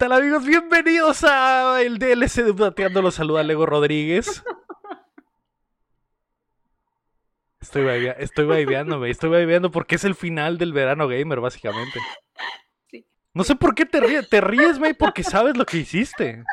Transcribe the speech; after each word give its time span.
¿Qué 0.00 0.06
tal 0.06 0.12
amigos? 0.18 0.46
Bienvenidos 0.46 1.24
a 1.24 1.82
el 1.82 1.98
DLC 1.98 2.36
de 2.42 2.54
Plateando. 2.54 3.02
Los 3.02 3.16
saluda 3.16 3.42
Lego 3.42 3.66
Rodríguez. 3.66 4.42
Estoy, 7.60 7.84
baibea- 7.84 8.16
estoy 8.18 8.46
baibeando 9.28 9.70
porque 9.70 9.96
es 9.96 10.04
el 10.04 10.14
final 10.14 10.56
del 10.56 10.72
verano 10.72 11.06
gamer, 11.06 11.40
básicamente. 11.40 12.00
Sí. 12.90 13.04
No 13.34 13.44
sé 13.44 13.56
por 13.56 13.74
qué 13.74 13.84
te 13.84 14.00
ríes, 14.00 14.26
te 14.30 14.40
ríes, 14.40 14.78
May, 14.78 14.94
porque 14.94 15.22
sabes 15.22 15.58
lo 15.58 15.66
que 15.66 15.76
hiciste. 15.76 16.44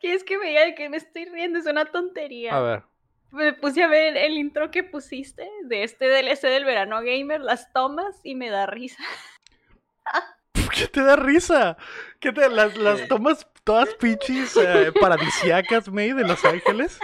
¿Quieres 0.00 0.24
que 0.24 0.36
me 0.36 0.48
diga 0.48 0.64
de 0.64 0.74
que 0.74 0.88
me 0.88 0.96
estoy 0.96 1.26
riendo? 1.26 1.60
Es 1.60 1.66
una 1.66 1.84
tontería. 1.84 2.56
A 2.56 2.60
ver, 2.60 2.82
Me 3.30 3.52
puse 3.52 3.84
a 3.84 3.86
ver 3.86 4.16
el 4.16 4.32
intro 4.32 4.72
que 4.72 4.82
pusiste 4.82 5.48
de 5.66 5.84
este 5.84 6.06
DLC 6.08 6.48
del 6.48 6.64
verano 6.64 7.00
gamer, 7.00 7.42
las 7.42 7.72
tomas, 7.72 8.16
y 8.24 8.34
me 8.34 8.50
da 8.50 8.66
risa. 8.66 9.04
¿por 10.52 10.68
qué 10.74 10.88
te 10.88 11.04
da 11.04 11.14
risa? 11.14 11.76
¿Qué 12.20 12.32
te, 12.32 12.48
las, 12.48 12.76
las 12.76 13.06
tomas 13.08 13.46
todas 13.64 13.94
pinches 13.94 14.56
eh, 14.56 14.92
paradisiacas, 15.00 15.88
May, 15.90 16.12
de 16.12 16.24
Los 16.26 16.44
Ángeles? 16.44 16.98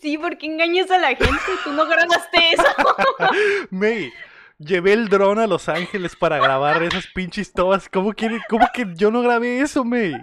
Sí, 0.00 0.16
¿por 0.18 0.38
qué 0.38 0.46
engañas 0.46 0.90
a 0.90 0.98
la 0.98 1.08
gente? 1.08 1.34
Tú 1.64 1.72
no 1.72 1.86
grabaste 1.86 2.38
eso. 2.52 2.96
May, 3.70 4.12
llevé 4.58 4.92
el 4.94 5.08
dron 5.08 5.38
a 5.38 5.46
Los 5.46 5.68
Ángeles 5.68 6.16
para 6.16 6.38
grabar 6.38 6.82
esas 6.82 7.06
pinches 7.08 7.52
tomas. 7.52 7.88
¿Cómo, 7.88 8.12
quiere, 8.14 8.40
¿Cómo 8.48 8.66
que 8.72 8.86
yo 8.94 9.10
no 9.10 9.20
grabé 9.22 9.60
eso, 9.60 9.84
May? 9.84 10.14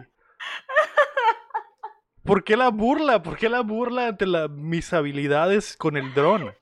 ¿Por 2.24 2.44
qué 2.44 2.58
la 2.58 2.70
burla? 2.70 3.24
¿Por 3.24 3.38
qué 3.38 3.48
la 3.50 3.62
burla 3.62 4.08
ante 4.08 4.26
la- 4.26 4.48
mis 4.50 4.92
habilidades 4.94 5.78
con 5.78 5.96
el 5.96 6.14
dron? 6.14 6.54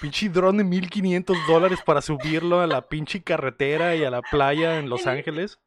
Pinche 0.00 0.28
dron 0.28 0.56
de 0.56 0.64
1500 0.64 1.36
dólares 1.46 1.80
para 1.84 2.00
subirlo 2.00 2.60
a 2.60 2.66
la 2.66 2.88
pinche 2.88 3.22
carretera 3.22 3.94
y 3.94 4.04
a 4.04 4.10
la 4.10 4.22
playa 4.22 4.78
en 4.78 4.88
Los 4.88 5.06
Ángeles. 5.06 5.58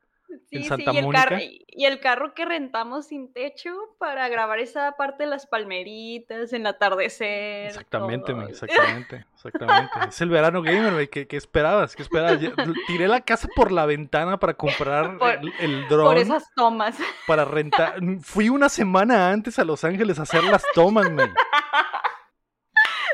Sí, 0.50 0.64
Santa 0.64 0.92
sí, 0.92 0.98
y 0.98 1.00
el, 1.00 1.12
carro, 1.14 1.38
y 1.40 1.86
el 1.86 2.00
carro 2.00 2.34
que 2.34 2.46
rentamos 2.46 3.08
sin 3.08 3.32
techo 3.34 3.70
para 4.00 4.28
grabar 4.30 4.60
esa 4.60 4.94
parte 4.98 5.24
de 5.24 5.30
las 5.30 5.48
palmeritas, 5.48 6.52
en 6.54 6.62
el 6.62 6.68
atardecer. 6.68 7.68
Exactamente, 7.68 8.32
exactamente, 8.50 9.26
exactamente. 9.36 9.92
Es 10.09 10.22
el 10.22 10.30
verano 10.30 10.62
gamer. 10.62 11.09
¿Qué, 11.09 11.28
qué 11.28 11.38
esperabas? 11.38 11.96
¿Qué 11.96 12.02
esperabas? 12.04 12.40
Tiré 12.88 13.08
la 13.08 13.22
casa 13.22 13.48
por 13.56 13.72
la 13.72 13.86
ventana 13.86 14.38
para 14.40 14.54
comprar 14.56 15.18
Por- 15.20 15.30
el, 15.32 15.54
el 15.59 15.88
Por 15.88 16.18
esas 16.18 16.46
tomas. 16.56 16.98
para 17.28 17.46
rentar. 17.46 17.96
Fui 18.22 18.50
una 18.50 18.70
semana 18.70 19.32
antes 19.32 19.58
a 19.59 19.64
Los 19.64 19.84
Ángeles 19.84 20.20
a 20.20 20.24
hacer 20.24 20.44
las 20.44 20.64
tomas, 20.74 21.09
güey. 21.14 21.28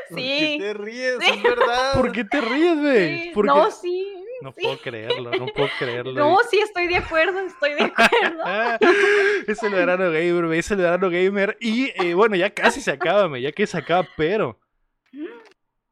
¿Por 0.08 0.16
qué 0.18 0.38
Sí. 0.54 0.58
te 0.58 0.74
ríes? 0.74 1.16
Sí. 1.20 1.30
Es 1.34 1.42
verdad. 1.42 1.92
¿Por 1.94 2.12
qué 2.12 2.24
te 2.24 2.40
ríes, 2.40 2.78
güey? 2.80 3.22
Sí, 3.24 3.32
No, 3.44 3.70
sí. 3.70 4.17
No 4.40 4.52
sí. 4.56 4.62
puedo 4.62 4.78
creerlo, 4.78 5.30
no 5.32 5.46
puedo 5.46 5.68
creerlo. 5.78 6.12
No, 6.12 6.36
sí, 6.50 6.58
estoy 6.60 6.86
de 6.86 6.96
acuerdo, 6.96 7.40
estoy 7.40 7.74
de 7.74 7.84
acuerdo. 7.84 8.44
Es 9.48 9.62
el 9.62 9.72
verano 9.72 10.10
gamer, 10.10 10.52
es 10.58 10.70
el 10.70 10.76
verano 10.78 11.10
gamer. 11.10 11.56
Y 11.60 11.90
eh, 12.02 12.14
bueno, 12.14 12.36
ya 12.36 12.50
casi 12.50 12.80
se 12.80 12.90
acaba, 12.92 13.26
güey, 13.26 13.42
ya 13.42 13.52
que 13.52 13.66
se 13.66 13.78
acaba, 13.78 14.06
pero 14.16 14.58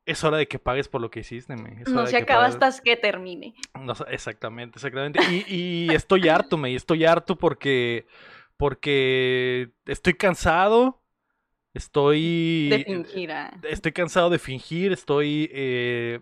es 0.05 0.23
hora 0.23 0.37
de 0.37 0.47
que 0.47 0.59
pagues 0.61 0.87
por 0.89 1.01
lo 1.01 1.11
que 1.11 1.21
hiciste, 1.21 1.55
hora 1.55 1.83
No 1.89 2.07
se 2.07 2.17
acaba 2.19 2.47
pagues- 2.49 2.63
hasta 2.63 2.83
que 2.83 2.97
termine. 2.97 3.55
No 3.81 3.95
exactamente, 4.09 4.79
exactamente. 4.79 5.19
Y, 5.31 5.45
y 5.49 5.95
estoy 5.95 6.29
harto, 6.29 6.57
me, 6.57 6.75
estoy 6.75 7.05
harto 7.05 7.37
porque, 7.37 8.07
porque 8.57 9.71
estoy 9.87 10.15
cansado, 10.15 11.03
estoy... 11.75 12.69
De 12.69 12.85
fingir. 12.85 13.33
ah. 13.33 13.59
Estoy 13.65 13.93
cansado 13.93 14.31
de 14.31 14.39
fingir, 14.39 14.93
estoy 14.93 15.51
eh, 15.53 16.21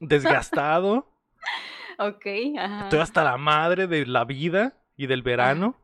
desgastado, 0.00 1.08
Ok, 1.98 2.26
ajá. 2.58 2.84
estoy 2.84 3.00
hasta 3.00 3.22
la 3.22 3.36
madre 3.36 3.86
de 3.86 4.06
la 4.06 4.24
vida 4.24 4.74
y 4.96 5.06
del 5.06 5.22
verano. 5.22 5.76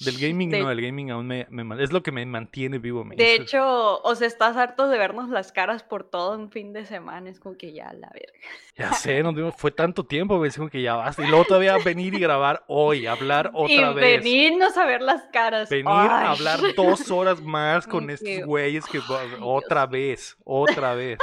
Del 0.00 0.18
gaming 0.18 0.50
De- 0.50 0.60
no, 0.60 0.70
el 0.72 0.80
gaming 0.82 1.12
aún 1.12 1.28
me, 1.28 1.46
es 1.78 1.92
lo 1.92 2.02
que 2.02 2.10
me 2.10 2.26
mantiene 2.26 2.78
vivo. 2.78 3.04
me 3.04 3.14
De 3.14 3.36
hecho, 3.36 4.02
o 4.02 4.14
sea, 4.16 4.26
estás 4.26 4.56
harto 4.56 4.88
de 4.88 4.98
vernos 4.98 5.28
las 5.28 5.52
caras 5.52 5.84
por 5.84 6.02
todo 6.02 6.36
un 6.36 6.50
fin 6.50 6.72
de 6.72 6.84
semana. 6.84 7.30
Es 7.30 7.38
como 7.38 7.56
que 7.56 7.72
ya, 7.72 7.92
la 7.92 8.10
verga. 8.12 8.32
ya 8.76 8.92
sé, 8.92 9.22
no, 9.22 9.32
digo, 9.32 9.52
fue 9.52 9.70
tanto 9.70 10.04
tiempo, 10.04 10.38
me 10.38 10.48
dijo 10.48 10.68
que 10.68 10.82
ya 10.82 10.96
basta. 10.96 11.22
Y 11.22 11.28
luego 11.28 11.44
todavía 11.44 11.76
venir 11.78 12.14
y 12.14 12.18
grabar 12.18 12.64
hoy, 12.66 13.06
hablar 13.06 13.50
otra 13.54 13.92
y 13.92 13.94
vez. 13.94 14.24
venirnos 14.24 14.76
a 14.76 14.84
ver 14.84 15.00
las 15.00 15.22
caras. 15.32 15.70
Venir 15.70 15.86
a 15.88 16.32
hablar 16.32 16.58
dos 16.74 17.10
horas 17.12 17.40
más 17.40 17.86
con 17.86 18.10
estos 18.10 18.44
güeyes 18.44 18.84
que 18.86 19.00
otra 19.40 19.86
vez, 19.86 20.36
otra 20.44 20.94
vez. 20.96 21.18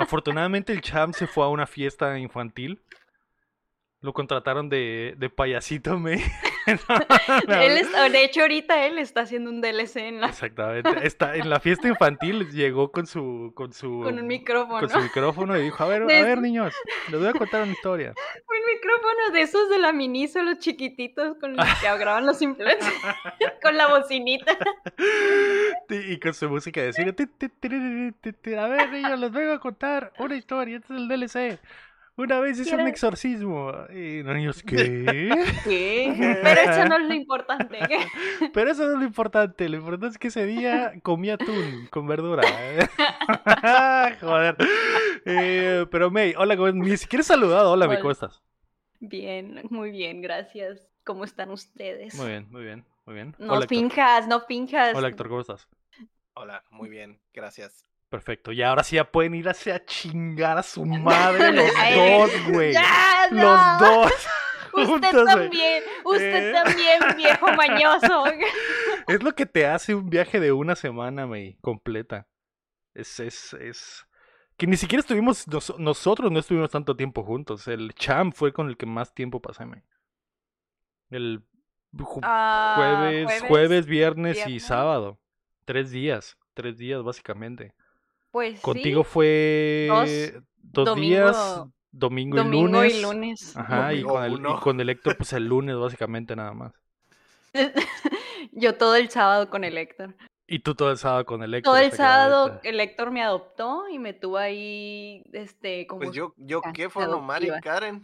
Afortunadamente 0.00 0.72
el 0.72 0.80
champ 0.80 1.14
se 1.14 1.26
fue 1.26 1.44
a 1.44 1.48
una 1.48 1.66
fiesta 1.66 2.18
infantil. 2.18 2.80
Lo 4.00 4.14
contrataron 4.14 4.70
de, 4.70 5.14
de 5.18 5.28
payasito, 5.28 5.98
me. 5.98 6.22
Él 6.66 7.78
está- 7.78 8.08
de 8.08 8.24
hecho, 8.24 8.40
ahorita 8.42 8.86
él 8.86 8.98
está 8.98 9.22
haciendo 9.22 9.50
un 9.50 9.60
DLC 9.60 9.96
en 10.08 10.20
la- 10.20 10.28
Exactamente. 10.28 10.90
Está 11.06 11.36
en 11.36 11.48
la 11.50 11.60
fiesta 11.60 11.88
infantil 11.88 12.50
llegó 12.50 12.90
con 12.92 13.06
su 13.06 13.52
con 13.54 13.72
su 13.72 14.00
con 14.02 14.18
un 14.18 14.26
micrófono. 14.26 14.80
con 14.80 14.88
su 14.90 15.00
micrófono 15.00 15.56
y 15.58 15.62
dijo, 15.62 15.82
"A 15.84 15.86
ver, 15.88 16.02
a 16.02 16.06
ver, 16.06 16.38
niños, 16.40 16.74
les 17.10 17.18
voy 17.20 17.28
a 17.28 17.32
contar 17.32 17.62
una 17.62 17.72
historia." 17.72 18.12
Un 18.48 18.74
micrófono 18.74 19.30
de 19.32 19.42
esos 19.42 19.68
de 19.70 19.78
la 19.78 19.92
Miniso, 19.92 20.42
los 20.42 20.58
chiquititos 20.58 21.36
con 21.38 21.56
los 21.56 21.66
que 21.80 21.98
graban 21.98 22.26
los 22.26 22.40
influencers. 22.42 22.92
con 23.62 23.76
la 23.76 23.88
bocinita. 23.88 24.56
Y 25.88 26.18
con 26.20 26.34
su 26.34 26.48
música 26.48 26.82
de 26.82 26.92
cine. 26.92 27.12
"Ti, 27.12 27.26
ti, 27.26 27.48
tiriri, 27.48 28.12
ti, 28.20 28.32
ti, 28.32 28.54
A 28.54 28.66
ver, 28.66 28.90
niños, 28.90 29.18
les 29.18 29.30
vengo 29.32 29.52
a 29.52 29.60
contar 29.60 30.12
una 30.18 30.36
historia. 30.36 30.76
Este 30.76 30.92
es 30.94 31.00
el 31.00 31.08
DLC. 31.08 31.58
Una 32.20 32.38
vez 32.40 32.58
hice 32.58 32.70
un 32.72 32.80
¿Quieren- 32.80 32.88
exorcismo. 32.88 33.72
Y 33.92 34.22
los 34.22 34.36
niños, 34.36 34.62
¿qué? 34.66 35.30
¿Qué? 35.64 36.38
Pero 36.42 36.60
eso 36.70 36.84
no 36.86 36.96
es 36.98 37.08
lo 37.08 37.14
importante. 37.22 37.78
Pero 38.52 38.70
eso 38.70 38.86
no 38.86 38.92
es 38.92 38.98
lo 38.98 39.04
importante. 39.04 39.68
Lo 39.68 39.76
importante 39.78 40.08
es 40.08 40.18
que 40.18 40.28
ese 40.28 40.44
día 40.46 40.92
comí 41.02 41.30
atún 41.30 41.88
con 41.90 42.06
verdura. 42.06 42.42
Joder. 44.20 44.56
Eh, 45.24 45.86
pero 45.90 46.10
May, 46.10 46.34
hola, 46.36 46.56
¿cómo- 46.56 46.72
ni 46.72 46.96
siquiera 46.96 47.20
he 47.20 47.24
saludado. 47.24 47.72
Hola, 47.72 47.86
May, 47.86 47.96
Hola. 47.96 48.02
¿cómo 48.02 48.12
estás? 48.12 48.42
Bien, 49.00 49.62
muy 49.70 49.90
bien, 49.90 50.20
gracias. 50.22 50.88
¿Cómo 51.04 51.24
están 51.24 51.50
ustedes? 51.50 52.14
Muy 52.14 52.28
bien, 52.28 52.46
muy 52.50 52.62
bien, 52.62 52.84
muy 53.06 53.14
bien. 53.14 53.34
No 53.38 53.54
hola, 53.54 53.64
Héctor. 53.64 53.68
finjas, 53.68 54.28
no 54.28 54.40
finjas. 54.40 54.94
Hola, 54.94 55.08
Héctor, 55.08 55.28
¿cómo 55.28 55.40
estás? 55.40 55.68
Hola, 56.34 56.62
muy 56.70 56.88
bien, 56.88 57.18
gracias. 57.32 57.86
Perfecto. 58.10 58.52
Y 58.52 58.62
ahora 58.62 58.82
sí 58.82 58.96
ya 58.96 59.10
pueden 59.10 59.34
ir 59.34 59.48
a 59.48 59.54
chingar 59.86 60.58
a 60.58 60.62
su 60.62 60.84
madre 60.84 61.52
los 61.52 61.66
dos, 61.94 62.30
güey. 62.52 62.72
¡Ya, 62.74 63.28
Los 63.30 63.42
no! 63.42 63.78
dos. 63.78 64.12
Usted 64.72 64.86
juntos, 64.86 65.12
güey. 65.12 65.26
también, 65.26 65.82
usted 66.04 66.48
Eh. 66.50 66.52
también, 66.52 67.00
viejo 67.16 67.46
mañoso. 67.56 68.24
Es 69.08 69.20
lo 69.22 69.34
que 69.34 69.44
te 69.46 69.66
hace 69.66 69.94
un 69.96 70.08
viaje 70.08 70.38
de 70.38 70.52
una 70.52 70.76
semana, 70.76 71.26
May, 71.26 71.56
completa. 71.60 72.28
Es, 72.94 73.18
es, 73.18 73.52
es... 73.54 74.06
Que 74.56 74.66
ni 74.68 74.76
siquiera 74.76 75.00
estuvimos, 75.00 75.48
nos- 75.48 75.76
nosotros 75.78 76.30
no 76.30 76.38
estuvimos 76.38 76.70
tanto 76.70 76.94
tiempo 76.96 77.24
juntos. 77.24 77.66
El 77.66 77.94
Cham 77.94 78.30
fue 78.32 78.52
con 78.52 78.68
el 78.68 78.76
que 78.76 78.86
más 78.86 79.12
tiempo 79.12 79.40
pasé, 79.42 79.66
May. 79.66 79.82
El 81.10 81.42
ju- 81.96 82.20
Ah, 82.22 82.74
jueves, 82.76 83.42
jueves, 83.42 83.86
viernes, 83.86 84.46
y 84.46 84.60
sábado. 84.60 85.18
Tres 85.64 85.90
días, 85.90 86.38
tres 86.54 86.78
días 86.78 87.02
básicamente. 87.02 87.74
Pues 88.30 88.56
sí, 88.56 88.62
Contigo 88.62 89.04
fue 89.04 89.86
Dos, 89.88 90.42
dos 90.62 90.84
domingo- 90.86 91.08
días, 91.08 91.62
domingo, 91.90 92.36
domingo 92.36 92.84
y 92.84 92.90
lunes. 92.92 92.94
y 92.98 93.02
lunes. 93.02 93.56
Ajá, 93.56 93.92
y 93.92 94.02
con, 94.02 94.24
el, 94.24 94.32
y 94.34 94.60
con 94.60 94.80
el 94.80 94.88
Héctor, 94.88 95.16
pues 95.16 95.32
el 95.32 95.44
lunes 95.48 95.76
básicamente 95.76 96.36
nada 96.36 96.52
más. 96.54 96.72
Yo 98.52 98.76
todo 98.76 98.94
el 98.96 99.10
sábado 99.10 99.50
con 99.50 99.64
el 99.64 99.76
Héctor. 99.78 100.14
Y 100.46 100.60
tú 100.60 100.74
todo 100.74 100.90
el 100.90 100.98
sábado 100.98 101.24
con 101.26 101.42
el 101.42 101.54
Héctor. 101.54 101.72
Todo 101.74 101.82
el 101.82 101.92
sábado 101.92 102.60
el 102.64 102.80
Héctor 102.80 103.10
me 103.12 103.22
adoptó 103.22 103.88
y 103.88 103.98
me 103.98 104.12
tuvo 104.12 104.36
ahí, 104.38 105.22
este, 105.32 105.86
como... 105.86 106.00
Pues 106.02 106.12
yo, 106.12 106.34
yo 106.36 106.60
qué 106.74 106.88
fueron 106.90 107.14
Omar 107.14 107.42
y. 107.44 107.50
Karen, 107.62 108.02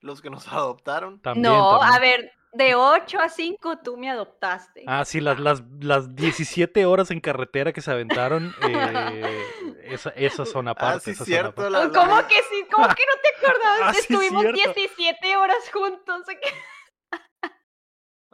los 0.00 0.20
que 0.22 0.30
nos 0.30 0.46
adoptaron. 0.52 1.20
También, 1.20 1.42
no, 1.52 1.78
también. 1.80 1.92
a 1.94 1.98
ver, 1.98 2.32
de 2.54 2.74
8 2.74 3.18
a 3.20 3.28
5 3.28 3.78
tú 3.78 3.96
me 3.96 4.10
adoptaste. 4.10 4.84
Ah, 4.86 5.04
sí, 5.04 5.20
las, 5.20 5.38
las, 5.40 5.62
las 5.80 6.14
17 6.14 6.86
horas 6.86 7.10
en 7.10 7.20
carretera 7.20 7.72
que 7.72 7.80
se 7.80 7.90
aventaron, 7.90 8.54
eh, 8.68 9.44
esa- 9.84 10.10
esas 10.10 10.48
son 10.50 10.68
aparte. 10.68 10.96
ah, 10.96 11.00
sí, 11.00 11.10
esas 11.10 11.18
son 11.18 11.26
cierto. 11.26 11.48
aparte. 11.50 11.70
La, 11.70 11.84
la- 11.86 11.92
¿Cómo 11.92 12.28
que 12.28 12.34
sí? 12.50 12.64
¿Cómo 12.72 12.86
que 12.88 13.02
no 13.04 13.20
te 13.22 13.46
acordabas? 13.46 13.80
Ah, 13.82 13.92
sí, 13.94 14.00
Estuvimos 14.00 14.42
cierto. 14.42 14.72
17 14.74 15.36
horas 15.36 15.70
juntos. 15.72 16.22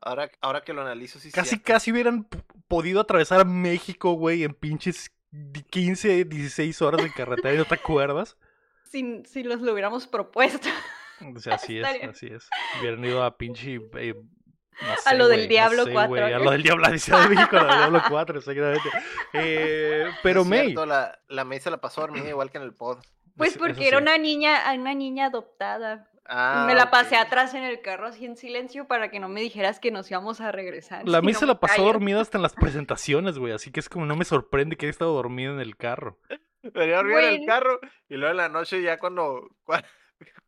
Ahora, 0.02 0.31
ahora 0.40 0.62
que 0.62 0.72
lo 0.72 0.81
analizo, 0.81 1.19
sí 1.19 1.31
Casi, 1.31 1.50
cierto. 1.50 1.64
casi 1.67 1.93
hubieran 1.93 2.26
podido 2.69 3.02
atravesar 3.02 3.44
México, 3.44 4.12
güey, 4.12 4.44
en 4.44 4.55
pinches 4.55 5.11
di- 5.31 5.62
15, 5.62 6.25
16 6.25 6.81
horas 6.81 7.02
en 7.05 7.12
carretera, 7.12 7.52
¿y 7.52 7.58
¿no 7.58 7.67
te 7.67 7.75
acuerdas? 7.75 8.38
Si, 8.84 9.22
si 9.26 9.43
los 9.43 9.61
lo 9.61 9.72
hubiéramos 9.72 10.06
propuesto. 10.06 10.69
O 11.34 11.38
sea, 11.38 11.55
así 11.55 11.78
es, 11.78 11.87
así 12.08 12.26
es. 12.26 12.49
Hubieran 12.81 13.05
ido 13.05 13.22
a 13.22 13.37
pinche... 13.37 13.81
eh, 13.96 14.14
no 14.14 14.88
A 15.05 15.14
lo 15.14 15.28
del 15.28 15.43
no 15.43 15.49
Diablo 15.49 15.84
sé, 15.84 15.93
4, 15.93 16.08
güey, 16.08 16.32
A 16.32 16.38
¿no? 16.38 16.44
lo 16.44 16.50
del 16.52 16.62
Diablo, 16.62 16.84
de 16.87 16.93
México, 16.93 17.56
a 17.56 17.62
lo 17.62 17.67
del 17.69 17.78
Diablo 17.78 18.02
4, 18.08 18.38
exactamente. 18.38 18.88
Eh, 19.34 20.06
pero 20.22 20.40
Es 20.43 20.46
May... 20.46 20.61
cierto, 20.67 20.87
la, 20.87 21.19
la 21.28 21.44
mesa 21.44 21.70
la 21.70 21.78
pasó 21.81 22.00
dormida 22.02 22.28
igual 22.28 22.50
que 22.50 22.58
en 22.58 22.64
el 22.64 22.75
pod. 22.75 22.99
Pues 23.37 23.56
porque 23.58 23.88
era 23.88 23.99
sí. 23.99 24.02
una 24.02 24.19
niña, 24.19 24.58
una 24.75 24.94
niña 24.94 25.26
adoptada. 25.26 26.06
Ah, 26.32 26.64
me 26.67 26.75
la 26.75 26.90
pasé 26.90 27.17
atrás 27.17 27.55
en 27.55 27.64
el 27.64 27.81
carro 27.81 28.06
así 28.06 28.25
en 28.25 28.37
silencio 28.37 28.87
para 28.87 29.11
que 29.11 29.19
no 29.19 29.28
me 29.28 29.40
dijeras 29.40 29.81
que 29.81 29.90
nos 29.90 30.08
íbamos 30.11 30.40
a 30.40 30.52
regresar. 30.52 31.06
La 31.08 31.19
si 31.19 31.25
May 31.25 31.32
no 31.34 31.38
se 31.40 31.46
la 31.46 31.58
pasó 31.58 31.75
callo. 31.76 31.87
dormida 31.87 32.20
hasta 32.20 32.38
en 32.38 32.43
las 32.43 32.55
presentaciones, 32.55 33.38
güey. 33.38 33.52
Así 33.52 33.72
que 33.72 33.81
es 33.81 33.88
como 33.88 34.06
no 34.06 34.14
me 34.17 34.25
sorprende 34.25 34.76
que 34.76 34.87
haya 34.87 34.90
estado 34.93 35.12
dormido 35.12 35.52
en 35.52 35.61
el 35.61 35.76
carro. 35.76 36.19
Venía 36.62 36.94
a 36.94 36.99
dormir 36.99 37.19
en 37.19 37.40
el 37.40 37.46
carro 37.46 37.81
y 38.08 38.14
luego 38.17 38.31
en 38.31 38.37
la 38.37 38.49
noche 38.49 38.81
ya 38.82 38.99
cuando, 38.99 39.49
cua- 39.64 39.84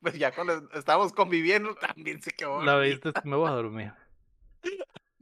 pues 0.00 0.18
ya 0.18 0.32
cuando 0.32 0.68
estábamos 0.74 1.12
conviviendo 1.12 1.74
también 1.74 2.20
se 2.22 2.30
quedó. 2.32 2.62
La 2.62 2.78
viste, 2.78 3.12
me 3.24 3.36
voy 3.36 3.48
a 3.48 3.52
dormir. 3.52 3.92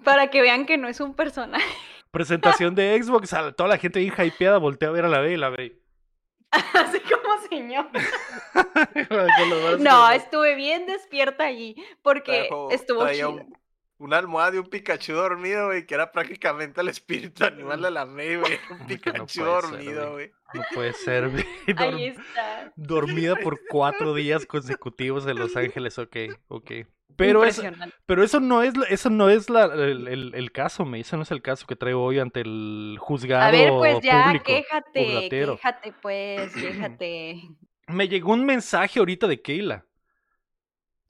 Para 0.04 0.28
que 0.30 0.40
vean 0.40 0.66
que 0.66 0.76
no 0.78 0.88
es 0.88 1.00
un 1.00 1.14
personaje. 1.14 1.64
Presentación 2.10 2.74
de 2.74 3.00
Xbox, 3.02 3.32
a 3.34 3.52
toda 3.52 3.68
la 3.68 3.78
gente 3.78 4.00
bien 4.00 4.12
hypeada 4.18 4.58
voltea 4.58 4.88
a 4.88 4.92
ver 4.92 5.04
a 5.04 5.08
la 5.08 5.20
B 5.20 5.32
y 5.32 5.36
la 5.36 5.50
B. 5.50 5.80
así 6.50 7.00
como 7.00 7.38
señor. 7.48 7.88
No, 9.78 10.10
estuve 10.10 10.54
bien 10.56 10.86
despierta 10.86 11.44
allí 11.44 11.76
porque 12.02 12.48
Trajo- 12.48 12.70
estuvo 12.72 13.00
traía 13.02 13.16
chido. 13.26 13.30
un- 13.32 13.59
una 14.00 14.18
almohada 14.18 14.50
de 14.52 14.58
un 14.60 14.66
Pikachu 14.66 15.12
dormido, 15.12 15.66
güey, 15.66 15.86
que 15.86 15.94
era 15.94 16.10
prácticamente 16.10 16.80
el 16.80 16.88
espíritu 16.88 17.44
animal 17.44 17.80
de 17.82 17.90
la 17.90 18.06
May, 18.06 18.36
güey. 18.36 18.58
Un 18.70 18.78
no 18.80 18.86
Pikachu 18.86 19.26
puede 19.26 19.28
ser, 19.28 19.44
dormido, 19.70 20.12
güey. 20.12 20.30
No 20.54 20.62
puede 20.74 20.92
ser, 20.94 21.28
güey. 21.30 21.44
Ahí 21.76 22.06
está. 22.06 22.72
dormida 22.76 23.36
por 23.36 23.60
cuatro 23.68 24.14
días 24.14 24.46
consecutivos 24.46 25.26
en 25.26 25.38
Los 25.38 25.54
Ángeles, 25.56 25.98
ok, 25.98 26.16
ok. 26.48 26.70
Pero 27.16 27.44
eso, 27.44 27.62
pero 28.06 28.22
eso 28.24 28.40
no 28.40 28.62
es, 28.62 28.74
la- 28.76 28.86
eso 28.86 29.10
no 29.10 29.28
es 29.28 29.50
la- 29.50 29.64
el, 29.66 30.08
el- 30.08 30.34
el 30.34 30.52
caso, 30.52 30.86
me 30.86 31.00
eso 31.00 31.16
no 31.18 31.24
es 31.24 31.30
el 31.30 31.42
caso 31.42 31.66
que 31.66 31.76
traigo 31.76 32.02
hoy 32.02 32.18
ante 32.18 32.40
el 32.40 32.96
juzgado 32.98 33.44
A 33.44 33.50
ver, 33.50 33.70
pues 33.76 34.00
ya, 34.00 34.24
público. 34.24 34.44
quéjate, 34.46 35.28
quéjate, 35.28 35.92
pues, 36.00 36.54
quéjate. 36.54 37.42
Me 37.88 38.08
llegó 38.08 38.32
un 38.32 38.46
mensaje 38.46 39.00
ahorita 39.00 39.26
de 39.26 39.42
Keila. 39.42 39.84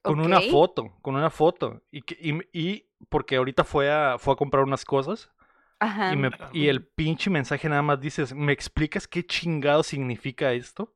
Con 0.02 0.20
una 0.20 0.41
foto, 0.41 0.97
con 1.02 1.14
una 1.17 1.31
foto. 1.31 1.82
Y, 1.91 2.02
que- 2.02 2.19
y, 2.20 2.41
y 2.58 2.87
porque 3.08 3.37
ahorita 3.37 3.64
fue 3.64 3.91
a, 3.91 4.17
fue 4.19 4.32
a 4.35 4.37
comprar 4.37 4.64
unas 4.64 4.85
cosas. 4.85 5.31
Ajá. 5.79 6.12
Y, 6.12 6.17
me- 6.17 6.31
y 6.52 6.69
el 6.69 6.87
pinche 6.87 7.31
mensaje 7.31 7.69
nada 7.69 7.82
más 7.82 8.00
dices, 8.00 8.35
¿me 8.35 8.52
explicas 8.52 9.06
qué 9.08 9.25
chingado 9.26 9.82
significa 9.82 10.52
esto? 10.52 10.94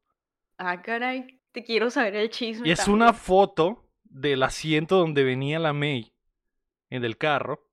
Ah, 0.58 0.80
caray, 0.82 1.40
te 1.52 1.64
quiero 1.64 1.90
saber 1.90 2.16
el 2.16 2.30
chisme. 2.30 2.68
Y 2.68 2.70
es 2.70 2.78
también. 2.78 3.02
una 3.02 3.12
foto 3.12 3.88
del 4.04 4.42
asiento 4.42 4.96
donde 4.98 5.24
venía 5.24 5.58
la 5.58 5.72
May 5.72 6.12
en 6.90 7.04
el 7.04 7.18
carro 7.18 7.68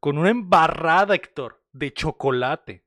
con 0.00 0.16
una 0.18 0.30
embarrada, 0.30 1.14
Héctor, 1.14 1.62
de 1.72 1.92
chocolate. 1.92 2.84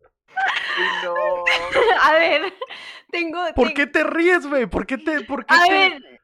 Uy, 0.00 0.69
no. 1.04 1.14
A 2.02 2.12
ver, 2.14 2.52
tengo. 3.10 3.40
¿Por 3.54 3.68
te- 3.68 3.74
qué 3.74 3.86
te 3.86 4.04
ríes, 4.04 4.46
güey? 4.46 4.66
¿Por 4.66 4.86
qué 4.86 4.98
te...? 4.98 5.22
Por 5.22 5.44
qué 5.46 5.54
A 5.54 5.64
te- 5.64 5.72
ver, 5.72 6.20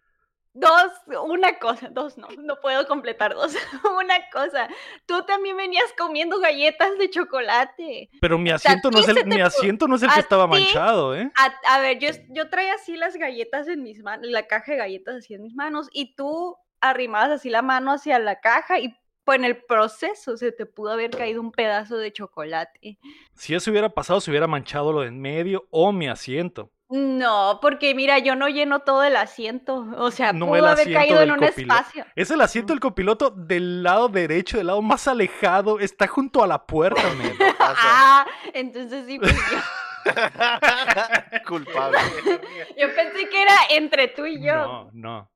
dos, 0.52 0.92
una 1.24 1.58
cosa, 1.58 1.88
dos 1.90 2.16
no, 2.16 2.28
no 2.38 2.60
puedo 2.60 2.86
completar 2.86 3.34
dos. 3.34 3.54
Una 3.98 4.16
cosa, 4.32 4.68
tú 5.04 5.22
también 5.24 5.56
venías 5.56 5.92
comiendo 5.98 6.38
galletas 6.40 6.96
de 6.98 7.10
chocolate. 7.10 8.08
Pero 8.20 8.38
mi 8.38 8.50
asiento 8.50 8.90
no 8.90 9.00
es 9.00 9.08
el, 9.08 9.26
mi 9.26 9.40
asiento 9.40 9.86
no 9.86 9.96
es 9.96 10.02
el 10.02 10.10
que 10.10 10.20
estaba 10.20 10.44
ti- 10.44 10.50
manchado, 10.50 11.14
¿eh? 11.14 11.30
A, 11.36 11.74
a 11.74 11.80
ver, 11.80 11.98
yo, 11.98 12.08
yo 12.30 12.48
traía 12.48 12.74
así 12.74 12.96
las 12.96 13.16
galletas 13.16 13.68
en 13.68 13.82
mis 13.82 14.02
manos, 14.02 14.28
la 14.28 14.46
caja 14.46 14.72
de 14.72 14.78
galletas 14.78 15.16
así 15.16 15.34
en 15.34 15.42
mis 15.42 15.54
manos, 15.54 15.88
y 15.92 16.14
tú 16.16 16.56
arrimabas 16.80 17.30
así 17.30 17.50
la 17.50 17.62
mano 17.62 17.92
hacia 17.92 18.18
la 18.18 18.40
caja 18.40 18.78
y 18.78 18.94
pues 19.26 19.38
en 19.40 19.44
el 19.44 19.56
proceso 19.56 20.36
se 20.36 20.52
te 20.52 20.64
pudo 20.66 20.92
haber 20.92 21.10
caído 21.10 21.40
un 21.40 21.50
pedazo 21.50 21.98
de 21.98 22.12
chocolate. 22.12 22.96
Si 23.34 23.54
eso 23.54 23.72
hubiera 23.72 23.88
pasado, 23.90 24.20
se 24.20 24.30
hubiera 24.30 24.46
manchado 24.46 24.92
lo 24.92 25.00
de 25.00 25.08
en 25.08 25.20
medio 25.20 25.66
o 25.70 25.90
mi 25.92 26.06
asiento. 26.08 26.70
No, 26.88 27.58
porque 27.60 27.92
mira, 27.96 28.20
yo 28.20 28.36
no 28.36 28.48
lleno 28.48 28.78
todo 28.80 29.02
el 29.02 29.16
asiento, 29.16 29.84
o 29.98 30.12
sea, 30.12 30.32
No, 30.32 30.46
pudo 30.46 30.64
haber 30.64 30.92
caído 30.92 31.20
en 31.20 31.32
un 31.32 31.38
copiloto. 31.40 31.74
espacio. 31.74 32.06
Es 32.14 32.30
el 32.30 32.40
asiento 32.40 32.72
del 32.72 32.78
copiloto 32.78 33.30
del 33.30 33.82
lado 33.82 34.08
derecho, 34.08 34.58
del 34.58 34.68
lado 34.68 34.80
más 34.80 35.08
alejado. 35.08 35.80
Está 35.80 36.06
junto 36.06 36.44
a 36.44 36.46
la 36.46 36.64
puerta, 36.64 37.02
men. 37.18 37.36
Ah, 37.58 38.24
entonces 38.54 39.04
sí, 39.06 39.18
pues 39.18 39.34
yo, 39.34 39.58
Culpable. 41.48 41.98
yo 42.78 42.94
pensé 42.94 43.28
que 43.28 43.42
era 43.42 43.54
entre 43.70 44.06
tú 44.06 44.24
y 44.24 44.40
yo. 44.40 44.54
No, 44.54 44.90
no. 44.92 45.30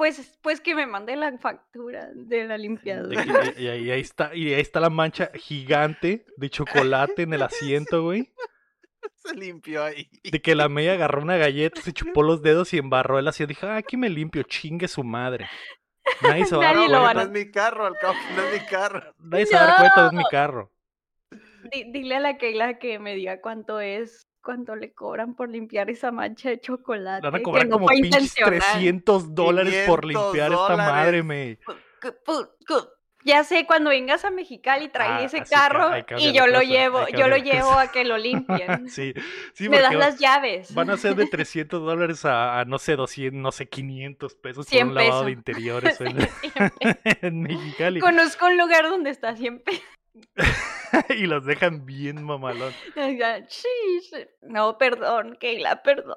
Pues, 0.00 0.38
pues 0.40 0.62
que 0.62 0.74
me 0.74 0.86
mande 0.86 1.14
la 1.14 1.36
factura 1.36 2.08
de 2.14 2.46
la 2.46 2.56
limpiadora. 2.56 3.22
y, 3.58 3.62
y- 3.62 3.66
y 3.84 3.90
ahí 3.90 4.00
está, 4.00 4.34
y 4.34 4.54
ahí 4.54 4.60
está 4.62 4.80
la 4.80 4.88
mancha 4.88 5.30
gigante 5.34 6.24
de 6.38 6.48
chocolate 6.48 7.20
en 7.24 7.34
el 7.34 7.42
asiento, 7.42 8.02
güey. 8.04 8.32
Se 9.16 9.34
limpió 9.34 9.84
ahí. 9.84 10.08
De 10.24 10.40
que 10.40 10.54
la 10.54 10.70
media 10.70 10.94
agarró 10.94 11.20
una 11.20 11.36
galleta, 11.36 11.82
se 11.82 11.92
chupó 11.92 12.22
los 12.22 12.40
dedos 12.40 12.72
y 12.72 12.78
embarró 12.78 13.18
el 13.18 13.28
asiento. 13.28 13.50
Dije, 13.50 13.66
ah, 13.66 13.76
aquí 13.76 13.98
me 13.98 14.08
limpio, 14.08 14.42
chingue 14.44 14.88
su 14.88 15.04
madre. 15.04 15.46
Nadie 16.22 16.46
se 16.46 16.56
va 16.56 16.62
a 16.62 16.66
dar 16.74 16.76
No, 16.76 16.86
cuenta. 16.88 17.12
no 17.14 17.20
es 17.20 17.30
mi 17.30 17.50
carro, 17.50 17.84
al 17.84 17.96
cabo 17.98 18.14
no 18.34 18.42
es 18.42 18.62
mi 18.62 18.66
carro. 18.68 19.14
Nadie 19.18 19.44
se 19.44 19.54
va 19.54 19.62
a 19.62 19.66
dar 19.66 19.78
cuenta, 19.80 20.06
es 20.06 20.12
mi 20.14 20.22
No. 20.22 20.28
carro. 20.30 20.72
Di- 21.72 21.92
dile 21.92 22.16
a 22.16 22.20
la 22.20 22.38
Keila 22.38 22.78
que 22.78 22.98
me 22.98 23.14
diga 23.14 23.42
cuánto 23.42 23.80
es, 23.80 24.22
cuánto 24.42 24.76
le 24.76 24.92
cobran 24.92 25.34
por 25.34 25.48
limpiar 25.48 25.90
esa 25.90 26.10
mancha 26.10 26.50
de 26.50 26.60
chocolate. 26.60 27.22
Van 27.26 27.34
a 27.34 27.38
que 27.38 27.42
cobrar 27.42 27.66
no 27.66 27.74
como 27.74 27.86
fue 27.86 27.96
pinches 27.96 28.22
intencional. 28.22 28.60
300 28.60 29.34
dólares 29.34 29.86
por 29.86 30.00
500 30.02 30.24
limpiar 30.24 30.52
esta 30.52 30.76
madre, 30.76 31.22
dólares. 31.22 31.58
me. 31.66 31.80
Ya 33.22 33.44
sé, 33.44 33.66
cuando 33.66 33.90
vengas 33.90 34.24
a 34.24 34.30
Mexicali 34.30 34.88
trae 34.88 35.08
Ah, 35.08 35.22
ese 35.24 35.42
carro 35.42 35.90
y 36.16 36.32
yo 36.32 36.46
lo 36.46 36.62
llevo, 36.62 37.06
yo 37.08 37.28
lo 37.28 37.36
llevo 37.36 37.72
a 37.72 37.88
que 37.88 38.04
lo 38.04 38.16
limpien. 38.16 38.88
sí, 38.88 39.12
sí, 39.52 39.68
me 39.68 39.80
das 39.80 39.94
las 39.94 40.18
llaves. 40.18 40.72
van 40.74 40.88
a 40.88 40.96
ser 40.96 41.16
de 41.16 41.26
300 41.30 41.82
dólares 41.82 42.24
a, 42.24 42.60
a, 42.60 42.64
no 42.64 42.78
sé, 42.78 42.96
200, 42.96 43.38
no 43.38 43.52
sé, 43.52 43.68
500 43.68 44.34
pesos 44.36 44.66
por 44.66 44.72
100 44.72 44.88
un 44.88 44.94
lavado 44.94 45.24
de 45.24 45.36
pesos. 45.36 45.38
interiores 45.38 45.96
Sí, 45.98 46.04
en, 46.80 46.98
en 47.20 47.42
Mexicali. 47.42 48.00
Conozco 48.00 48.46
un 48.46 48.56
lugar 48.56 48.88
donde 48.88 49.10
está 49.10 49.36
siempre. 49.36 49.80
y 51.16 51.26
los 51.26 51.44
dejan 51.44 51.86
bien 51.86 52.22
mamalón. 52.22 52.72
No, 54.42 54.78
perdón, 54.78 55.36
Keila, 55.40 55.82
perdón. 55.82 56.16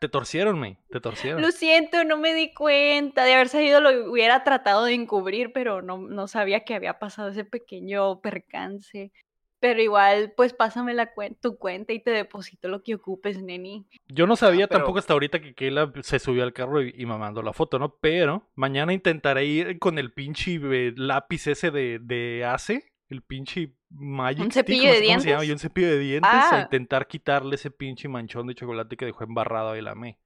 Te 0.00 0.08
torcieron, 0.08 0.58
me, 0.58 0.78
te 0.90 1.00
torcieron. 1.00 1.40
Lo 1.40 1.52
siento, 1.52 2.02
no 2.04 2.16
me 2.18 2.34
di 2.34 2.52
cuenta. 2.52 3.24
De 3.24 3.34
haber 3.34 3.48
sabido 3.48 3.80
lo 3.80 4.10
hubiera 4.10 4.42
tratado 4.42 4.84
de 4.84 4.94
encubrir, 4.94 5.52
pero 5.52 5.80
no, 5.80 5.98
no 5.98 6.26
sabía 6.26 6.64
que 6.64 6.74
había 6.74 6.98
pasado 6.98 7.28
ese 7.28 7.44
pequeño 7.44 8.20
percance. 8.20 9.12
Pero 9.60 9.80
igual, 9.80 10.34
pues 10.36 10.52
pásame 10.52 10.92
la 10.92 11.14
cuen- 11.14 11.38
tu 11.40 11.56
cuenta 11.56 11.92
y 11.94 12.00
te 12.00 12.10
deposito 12.10 12.68
lo 12.68 12.82
que 12.82 12.96
ocupes, 12.96 13.40
neni. 13.40 13.86
Yo 14.08 14.26
no 14.26 14.34
sabía 14.36 14.64
Ah, 14.64 14.68
pero- 14.68 14.80
tampoco 14.80 14.98
hasta 14.98 15.12
ahorita 15.14 15.40
que 15.40 15.54
Keila 15.54 15.90
se 16.02 16.18
subió 16.18 16.42
al 16.42 16.52
carro 16.52 16.82
y, 16.82 16.92
y 16.94 17.06
me 17.06 17.16
mandó 17.16 17.40
la 17.40 17.52
foto, 17.54 17.78
¿no? 17.78 17.96
Pero 18.00 18.50
mañana 18.56 18.92
intentaré 18.92 19.44
ir 19.46 19.78
con 19.78 19.98
el 19.98 20.12
pinche 20.12 20.56
eh, 20.60 20.92
lápiz 20.96 21.46
ese 21.46 21.70
de, 21.70 21.98
de 22.02 22.44
ACE, 22.44 22.92
el 23.14 23.22
pinche 23.22 23.72
Magic 23.90 24.40
¿Un 24.44 24.50
Stick, 24.50 24.66
cepillo 24.66 24.84
no 24.84 24.88
de 24.90 24.94
se 24.98 25.06
llama, 25.06 25.22
dientes? 25.22 25.48
y 25.48 25.52
un 25.52 25.58
cepillo 25.58 25.88
de 25.88 25.98
dientes 25.98 26.30
a 26.30 26.56
Ah. 26.56 26.62
intentar 26.62 27.06
quitarle 27.06 27.54
ese 27.54 27.70
pinche 27.70 28.08
manchón 28.08 28.46
de 28.46 28.54
chocolate 28.54 28.96
que 28.96 29.06
dejó 29.06 29.24
embarrado 29.24 29.70
ahí 29.70 29.80
la 29.82 29.94
me. 29.94 30.18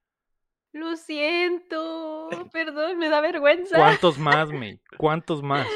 Lo 0.71 0.95
siento, 0.97 2.29
perdón, 2.51 2.97
me 2.99 3.09
da 3.09 3.21
vergüenza. 3.21 3.75
¿Cuántos 3.77 4.17
más, 4.19 4.49
me? 4.51 4.79
¿Cuántos 4.97 5.41
más? 5.41 5.67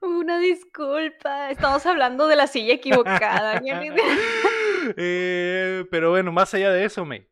Una 0.00 0.38
disculpa. 0.38 1.50
Estamos 1.50 1.84
hablando 1.86 2.28
de 2.28 2.36
la 2.36 2.46
silla 2.46 2.74
equivocada. 2.74 3.60
Eh, 4.96 5.84
pero 5.90 6.10
bueno, 6.10 6.30
más 6.30 6.54
allá 6.54 6.70
de 6.70 6.84
eso, 6.84 7.04
me. 7.04 7.28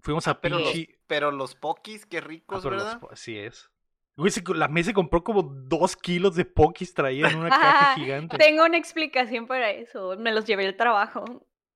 Fuimos 0.00 0.26
a 0.26 0.40
Pero 0.40 0.58
los, 0.58 0.72
pinche... 0.72 0.98
pero 1.06 1.30
los 1.30 1.54
pokis, 1.54 2.06
qué 2.06 2.18
Ah, 2.18 2.22
ricos, 2.22 2.64
los 2.64 2.72
¿verdad? 2.72 2.98
po- 3.00 3.10
así 3.12 3.36
es. 3.38 3.70
Güey, 4.18 4.32
la 4.56 4.66
mesa 4.68 4.92
compró 4.92 5.22
como 5.22 5.42
dos 5.42 5.96
kilos 5.96 6.34
de 6.34 6.44
pokis 6.44 6.92
traía 6.92 7.28
en 7.28 7.38
una 7.38 7.50
caja 7.50 7.94
gigante. 7.94 8.36
Tengo 8.36 8.64
una 8.64 8.76
explicación 8.76 9.46
para 9.46 9.70
eso. 9.70 10.16
Me 10.18 10.32
los 10.32 10.44
llevé 10.44 10.66
al 10.66 10.76
trabajo 10.76 11.24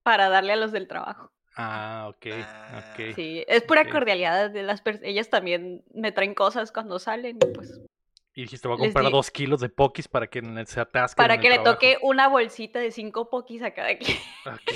para 0.02 0.28
darle 0.28 0.52
a 0.52 0.56
los 0.56 0.72
del 0.72 0.88
trabajo. 0.88 1.30
Ah, 1.56 2.06
ok, 2.08 2.26
Ah. 2.44 2.92
ok. 2.94 3.14
Sí, 3.14 3.44
es 3.46 3.62
pura 3.62 3.88
cordialidad 3.88 4.50
de 4.50 4.62
las 4.64 4.80
personas. 4.82 5.08
Ellas 5.08 5.30
también 5.30 5.84
me 5.94 6.10
traen 6.10 6.34
cosas 6.34 6.72
cuando 6.72 6.98
salen, 6.98 7.36
y 7.36 7.46
pues 7.54 7.80
Y 8.34 8.42
dijiste, 8.42 8.66
voy 8.66 8.76
a 8.78 8.80
comprar 8.80 9.10
dos 9.10 9.30
kilos 9.30 9.60
de 9.60 9.68
pokis 9.68 10.08
para 10.08 10.26
que 10.26 10.40
se 10.66 10.80
atasquen 10.80 11.22
para 11.22 11.34
en 11.34 11.40
que 11.42 11.48
el 11.48 11.52
le 11.52 11.56
trabajo. 11.58 11.74
toque 11.74 11.98
una 12.00 12.28
bolsita 12.28 12.78
de 12.78 12.90
cinco 12.90 13.28
pokis 13.28 13.62
a 13.62 13.72
cada 13.74 13.94
quien. 13.98 14.16
Ok. 14.46 14.72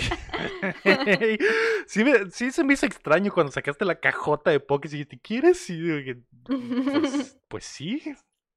sí, 1.86 2.04
me- 2.04 2.30
sí 2.30 2.50
se 2.50 2.64
me 2.64 2.74
hizo 2.74 2.84
extraño 2.86 3.32
cuando 3.32 3.52
sacaste 3.52 3.84
la 3.84 3.98
cajota 3.98 4.50
de 4.50 4.60
pokis 4.60 4.92
y 4.92 4.96
dijiste, 4.98 5.18
¿quieres? 5.20 5.70
Y 5.70 5.80
dije, 5.80 6.16
pues, 6.44 7.38
pues 7.48 7.64
sí. 7.64 8.02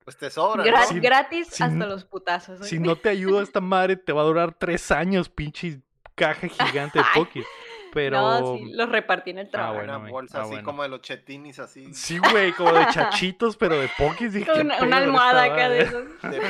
Pues 0.04 0.18
te 0.18 0.30
sobra, 0.30 0.64
Gra- 0.66 1.02
gratis 1.02 1.62
hasta 1.62 1.86
los 1.86 2.04
putazos. 2.04 2.68
Si 2.68 2.80
no 2.80 2.96
te 2.96 3.10
ayuda 3.10 3.42
esta 3.44 3.62
madre, 3.62 3.96
te 3.96 4.12
va 4.12 4.22
a 4.22 4.26
durar 4.26 4.54
tres 4.58 4.92
años, 4.92 5.30
pinche 5.30 5.82
caja 6.16 6.48
gigante 6.48 7.00
de 7.00 7.06
pokis. 7.14 7.46
Pero... 7.94 8.18
No, 8.20 8.58
sí, 8.58 8.72
los 8.74 8.90
repartí 8.90 9.32
en 9.32 9.40
el 9.40 9.50
trabajo. 9.50 9.76
bueno, 9.76 10.00
Una 10.00 10.10
bolsa 10.10 10.40
Ah, 10.40 10.42
así 10.42 10.52
bueno. 10.52 10.66
como 10.66 10.84
de 10.84 10.90
los 10.90 11.02
chetinis, 11.02 11.60
así. 11.60 11.94
Sí, 11.94 12.18
güey, 12.32 12.52
como 12.54 12.72
de 12.74 12.86
chachitos, 12.88 13.58
pero 13.58 13.80
de 13.80 13.90
pokis. 13.98 14.34
Dije, 14.34 14.52
¿qué 14.54 14.62
una, 14.62 14.98
almohada 14.98 15.44
acá 15.44 15.70
de 15.70 15.82
esos. 15.82 16.06
de 16.22 16.42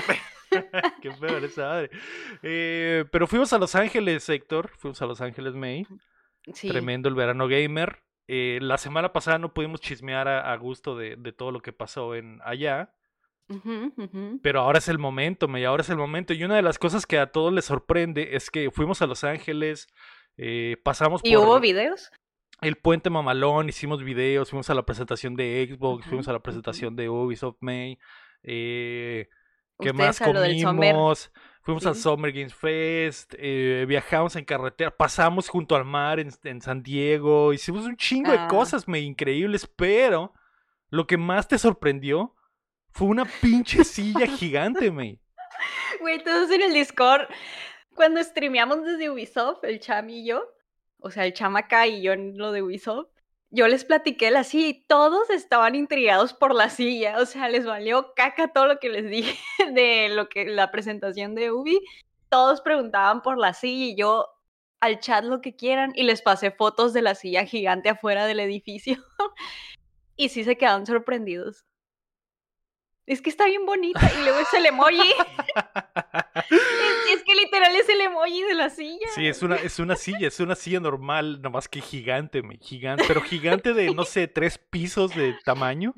Qué 1.02 1.12
feo 1.12 1.38
esa 1.38 1.62
madre. 1.62 1.90
Eh, 2.42 3.06
pero 3.12 3.28
fuimos 3.28 3.54
a 3.54 3.58
Los 3.60 3.76
Ángeles, 3.76 4.28
Héctor. 4.30 4.70
Fuimos 4.78 5.02
a 5.02 5.06
Los 5.06 5.22
Ángeles, 5.22 5.54
May. 5.54 5.86
Sí. 6.54 6.70
Tremendo 6.70 7.08
el 7.10 7.16
verano 7.16 7.48
gamer. 7.48 8.02
Eh, 8.28 8.60
la 8.62 8.78
semana 8.78 9.14
pasada 9.14 9.38
no 9.38 9.54
pudimos 9.54 9.80
chismear 9.82 10.28
a, 10.28 10.52
a 10.52 10.56
gusto 10.58 10.96
de, 10.98 11.16
de 11.18 11.32
todo 11.34 11.52
lo 11.52 11.62
que 11.62 11.72
pasó 11.74 12.16
en 12.16 12.40
allá. 12.44 12.94
Pero 14.44 14.62
ahora 14.62 14.78
es 14.78 14.88
el 14.90 15.00
momento, 15.00 15.48
me, 15.48 15.66
ahora 15.66 15.82
es 15.82 15.90
el 15.90 15.98
momento. 15.98 16.34
Y 16.34 16.44
una 16.44 16.56
de 16.56 16.62
las 16.62 16.78
cosas 16.78 17.06
que 17.08 17.18
a 17.18 17.32
todos 17.32 17.52
les 17.52 17.66
sorprende 17.66 18.36
es 18.36 18.52
que 18.52 18.70
fuimos 18.72 19.02
a 19.02 19.08
Los 19.08 19.24
Ángeles, 19.24 19.88
eh, 20.42 20.78
pasamos 20.84 21.22
¿Y 21.24 21.36
por 21.36 21.44
hubo 21.46 21.60
videos? 21.60 22.12
el 22.62 22.76
puente 22.78 23.10
mamalón, 23.10 23.68
hicimos 23.70 24.04
videos, 24.04 24.50
fuimos 24.50 24.70
a 24.70 24.74
la 24.74 24.86
presentación 24.86 25.36
de 25.36 25.68
Xbox, 25.70 26.02
Ajá, 26.02 26.10
fuimos 26.10 26.28
a 26.28 26.34
la 26.34 26.40
presentación 26.40 26.96
de 26.96 27.10
Ubisoft 27.10 27.58
May. 27.60 27.98
eh, 28.44 29.28
¿Qué 29.80 29.94
más 29.94 30.20
comimos? 30.20 31.32
Fuimos 31.62 31.86
al 31.86 31.96
Sí. 31.96 32.02
Summer 32.02 32.32
Games 32.32 32.54
Fest, 32.54 33.34
eh, 33.38 33.86
viajamos 33.88 34.36
en 34.36 34.44
carretera, 34.46 34.96
pasamos 34.96 35.48
junto 35.50 35.76
al 35.76 35.86
mar 35.86 36.20
en, 36.20 36.30
en 36.44 36.62
San 36.62 36.82
Diego, 36.84 37.54
hicimos 37.54 37.86
un 37.86 37.96
chingo 37.96 38.32
de 38.32 38.40
Ah. 38.40 38.48
cosas, 38.50 38.88
me 38.88 39.00
increíbles, 39.00 39.68
pero 39.68 40.34
lo 40.90 41.06
que 41.06 41.18
más 41.18 41.48
te 41.48 41.58
sorprendió 41.58 42.36
fue 42.92 43.08
una 43.08 43.26
pinche 43.42 43.84
silla 43.84 44.26
gigante, 44.28 44.90
me. 44.92 45.20
Güey, 46.02 46.24
todos 46.24 46.50
en 46.52 46.62
el 46.62 46.74
Discord, 46.74 47.28
cuando 48.00 48.24
streameamos 48.24 48.86
desde 48.86 49.10
Ubisoft, 49.10 49.62
el 49.66 49.82
Cham 49.82 50.10
y 50.10 50.26
yo, 50.26 50.42
o 51.02 51.12
sea, 51.12 51.26
el 51.26 51.34
Cham 51.34 51.58
acá 51.58 51.86
y 51.86 52.02
yo 52.02 52.14
en 52.14 52.38
lo 52.38 52.54
de 52.54 52.62
Ubisoft, 52.62 53.10
yo 53.50 53.68
les 53.68 53.84
platiqué 53.84 54.32
la 54.32 54.46
silla 54.46 54.70
y 54.70 54.86
todos 54.86 55.30
estaban 55.30 55.76
intrigados 55.76 56.34
por 56.34 56.56
la 56.56 56.70
silla, 56.70 57.18
o 57.20 57.26
sea, 57.26 57.50
les 57.50 57.66
valió 57.66 58.14
caca 58.16 58.54
todo 58.54 58.68
lo 58.68 58.80
que 58.80 58.88
les 58.88 59.10
dije 59.10 59.38
de 59.74 60.08
lo 60.08 60.30
que 60.30 60.46
la 60.46 60.72
presentación 60.72 61.36
de 61.36 61.52
Ubi, 61.52 61.82
todos 62.30 62.62
preguntaban 62.62 63.22
por 63.22 63.38
la 63.38 63.54
silla 63.54 63.88
y 63.88 63.96
yo 63.98 64.30
al 64.80 65.02
chat 65.02 65.26
lo 65.26 65.42
que 65.42 65.58
quieran 65.58 65.92
y 65.94 66.04
les 66.04 66.22
pasé 66.22 66.52
fotos 66.52 66.94
de 66.94 67.02
la 67.02 67.16
silla 67.16 67.44
gigante 67.44 67.90
afuera 67.90 68.28
del 68.28 68.40
edificio 68.40 68.96
y 70.16 70.30
sí 70.30 70.46
se 70.46 70.58
quedaron 70.58 70.86
sorprendidos. 70.86 71.66
Es 73.10 73.24
que 73.24 73.32
está 73.32 73.46
bien 73.46 73.66
bonita 73.66 74.00
y 74.18 74.24
luego 74.24 74.40
es 74.40 74.54
el 74.54 74.68
emoji. 74.68 75.02
Es, 76.50 77.18
es 77.18 77.24
que 77.24 77.36
literal 77.36 77.76
es 77.90 77.96
el 77.96 78.02
emoji 78.02 78.44
de 78.44 78.54
la 78.56 78.70
silla. 78.70 79.08
Sí, 79.16 79.28
es 79.28 79.42
una, 79.42 79.56
es 79.56 79.80
una 79.80 79.96
silla, 79.96 80.28
es 80.28 80.40
una 80.40 80.56
silla 80.56 80.80
normal, 80.80 81.42
nomás 81.42 81.68
que 81.68 81.82
gigante, 81.82 82.42
gigante, 82.62 83.04
pero 83.08 83.22
gigante 83.22 83.74
de, 83.74 83.94
no 83.94 84.06
sé, 84.06 84.28
tres 84.28 84.58
pisos 84.58 85.16
de 85.16 85.36
tamaño. 85.44 85.94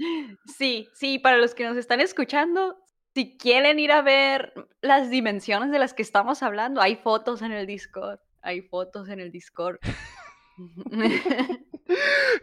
Sí, 0.57 0.89
sí, 0.93 1.19
para 1.19 1.37
los 1.37 1.53
que 1.53 1.65
nos 1.65 1.77
están 1.77 2.01
escuchando, 2.01 2.77
si 3.13 3.37
quieren 3.37 3.79
ir 3.79 3.91
a 3.91 4.01
ver 4.01 4.53
las 4.81 5.09
dimensiones 5.09 5.71
de 5.71 5.79
las 5.79 5.93
que 5.93 6.01
estamos 6.01 6.43
hablando, 6.43 6.81
hay 6.81 6.95
fotos 6.95 7.41
en 7.41 7.51
el 7.51 7.67
Discord. 7.67 8.19
Hay 8.41 8.61
fotos 8.61 9.09
en 9.09 9.19
el 9.19 9.31
Discord. 9.31 9.79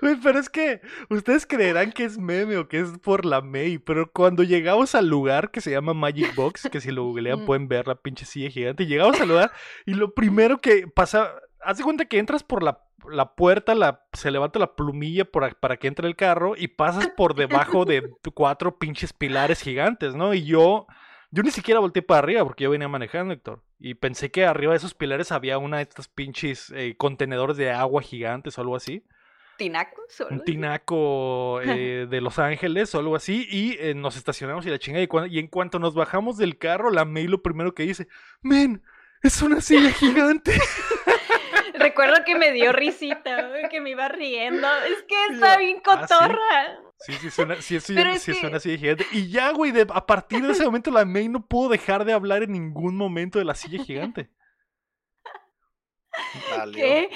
Güey, 0.00 0.16
pero 0.22 0.38
es 0.38 0.48
que 0.50 0.80
ustedes 1.08 1.46
creerán 1.46 1.92
que 1.92 2.04
es 2.04 2.18
meme 2.18 2.56
o 2.56 2.68
que 2.68 2.80
es 2.80 2.90
por 2.98 3.24
la 3.24 3.40
May, 3.40 3.78
pero 3.78 4.10
cuando 4.12 4.42
llegamos 4.42 4.94
al 4.94 5.08
lugar 5.08 5.50
que 5.50 5.60
se 5.60 5.70
llama 5.70 5.94
Magic 5.94 6.34
Box, 6.34 6.68
que 6.70 6.80
si 6.80 6.90
lo 6.90 7.04
googlean 7.04 7.44
pueden 7.46 7.68
ver 7.68 7.86
la 7.88 7.94
pinche 7.94 8.24
silla 8.26 8.50
gigante, 8.50 8.86
llegamos 8.86 9.20
al 9.20 9.28
lugar 9.28 9.50
y 9.86 9.94
lo 9.94 10.14
primero 10.14 10.58
que 10.58 10.86
pasa, 10.86 11.32
haz 11.60 11.78
de 11.78 11.84
cuenta 11.84 12.04
que 12.04 12.18
entras 12.18 12.42
por 12.42 12.62
la, 12.62 12.82
la 13.10 13.34
puerta, 13.34 13.74
la, 13.74 14.04
se 14.12 14.30
levanta 14.30 14.58
la 14.58 14.74
plumilla 14.76 15.24
por- 15.24 15.56
para 15.56 15.76
que 15.78 15.88
entre 15.88 16.06
el 16.06 16.16
carro 16.16 16.54
y 16.56 16.68
pasas 16.68 17.08
por 17.16 17.34
debajo 17.34 17.84
de 17.84 18.10
cuatro 18.34 18.78
pinches 18.78 19.12
pilares 19.12 19.62
gigantes, 19.62 20.14
¿no? 20.14 20.34
Y 20.34 20.44
yo, 20.44 20.86
yo 21.30 21.42
ni 21.42 21.50
siquiera 21.50 21.80
volteé 21.80 22.02
para 22.02 22.18
arriba 22.18 22.44
porque 22.44 22.64
yo 22.64 22.70
venía 22.70 22.88
manejando, 22.88 23.32
Héctor. 23.32 23.62
Y 23.80 23.94
pensé 23.94 24.30
que 24.30 24.44
arriba 24.44 24.72
de 24.72 24.78
esos 24.78 24.94
pilares 24.94 25.32
había 25.32 25.56
una 25.58 25.78
de 25.78 25.84
estas 25.84 26.08
pinches 26.08 26.70
eh, 26.76 26.96
contenedores 26.98 27.56
de 27.56 27.70
agua 27.70 28.02
gigantes 28.02 28.58
o 28.58 28.60
algo 28.60 28.76
así 28.76 29.04
Un 30.30 30.44
tinaco 30.44 31.60
eh, 31.62 32.06
de 32.08 32.20
Los 32.20 32.38
Ángeles 32.38 32.94
o 32.94 32.98
algo 33.00 33.16
así, 33.16 33.46
y 33.50 33.76
eh, 33.80 33.94
nos 33.94 34.16
estacionamos 34.16 34.64
y 34.66 34.70
la 34.70 34.78
chingada. 34.78 35.04
Y, 35.28 35.38
en 35.38 35.48
cuanto 35.48 35.78
nos 35.78 35.94
bajamos 35.94 36.36
del 36.38 36.56
carro, 36.58 36.90
la 36.90 37.04
May 37.04 37.26
lo 37.26 37.42
primero 37.42 37.74
que 37.74 37.82
dice: 37.82 38.08
Men, 38.42 38.82
es 39.22 39.42
una 39.42 39.60
silla 39.60 39.90
gigante. 39.90 40.52
Recuerdo 41.74 42.24
que 42.24 42.34
me 42.36 42.52
dio 42.52 42.72
risita, 42.72 43.50
que 43.70 43.80
me 43.80 43.90
iba 43.90 44.08
riendo. 44.08 44.66
Es 44.88 45.02
que 45.06 45.34
está 45.34 45.56
bien 45.58 45.80
"Ah, 45.86 46.06
sí". 46.06 46.14
cotorra. 46.14 46.78
Sí, 47.00 47.12
sí, 47.20 47.30
suena, 47.30 47.54
sí, 47.62 47.78
sí, 47.78 47.94
Pero 47.94 48.10
sí, 48.10 48.16
es 48.16 48.22
sí, 48.22 48.32
que- 48.32 48.40
suena 48.40 48.56
así 48.56 48.70
de 48.70 48.78
gigante. 48.78 49.06
Y 49.12 49.28
ya, 49.30 49.52
güey, 49.52 49.70
de- 49.70 49.86
a 49.88 50.04
partir 50.06 50.42
de 50.44 50.52
ese 50.52 50.64
momento, 50.66 50.90
la 50.90 51.04
May 51.04 51.28
no 51.28 51.46
pudo 51.46 51.68
dejar 51.70 52.04
de 52.04 52.12
hablar 52.12 52.42
en 52.42 52.52
ningún 52.52 52.96
momento 52.96 53.38
de 53.38 53.44
la 53.44 53.54
silla 53.54 53.82
gigante. 53.84 54.30
¿Qué? 56.74 57.08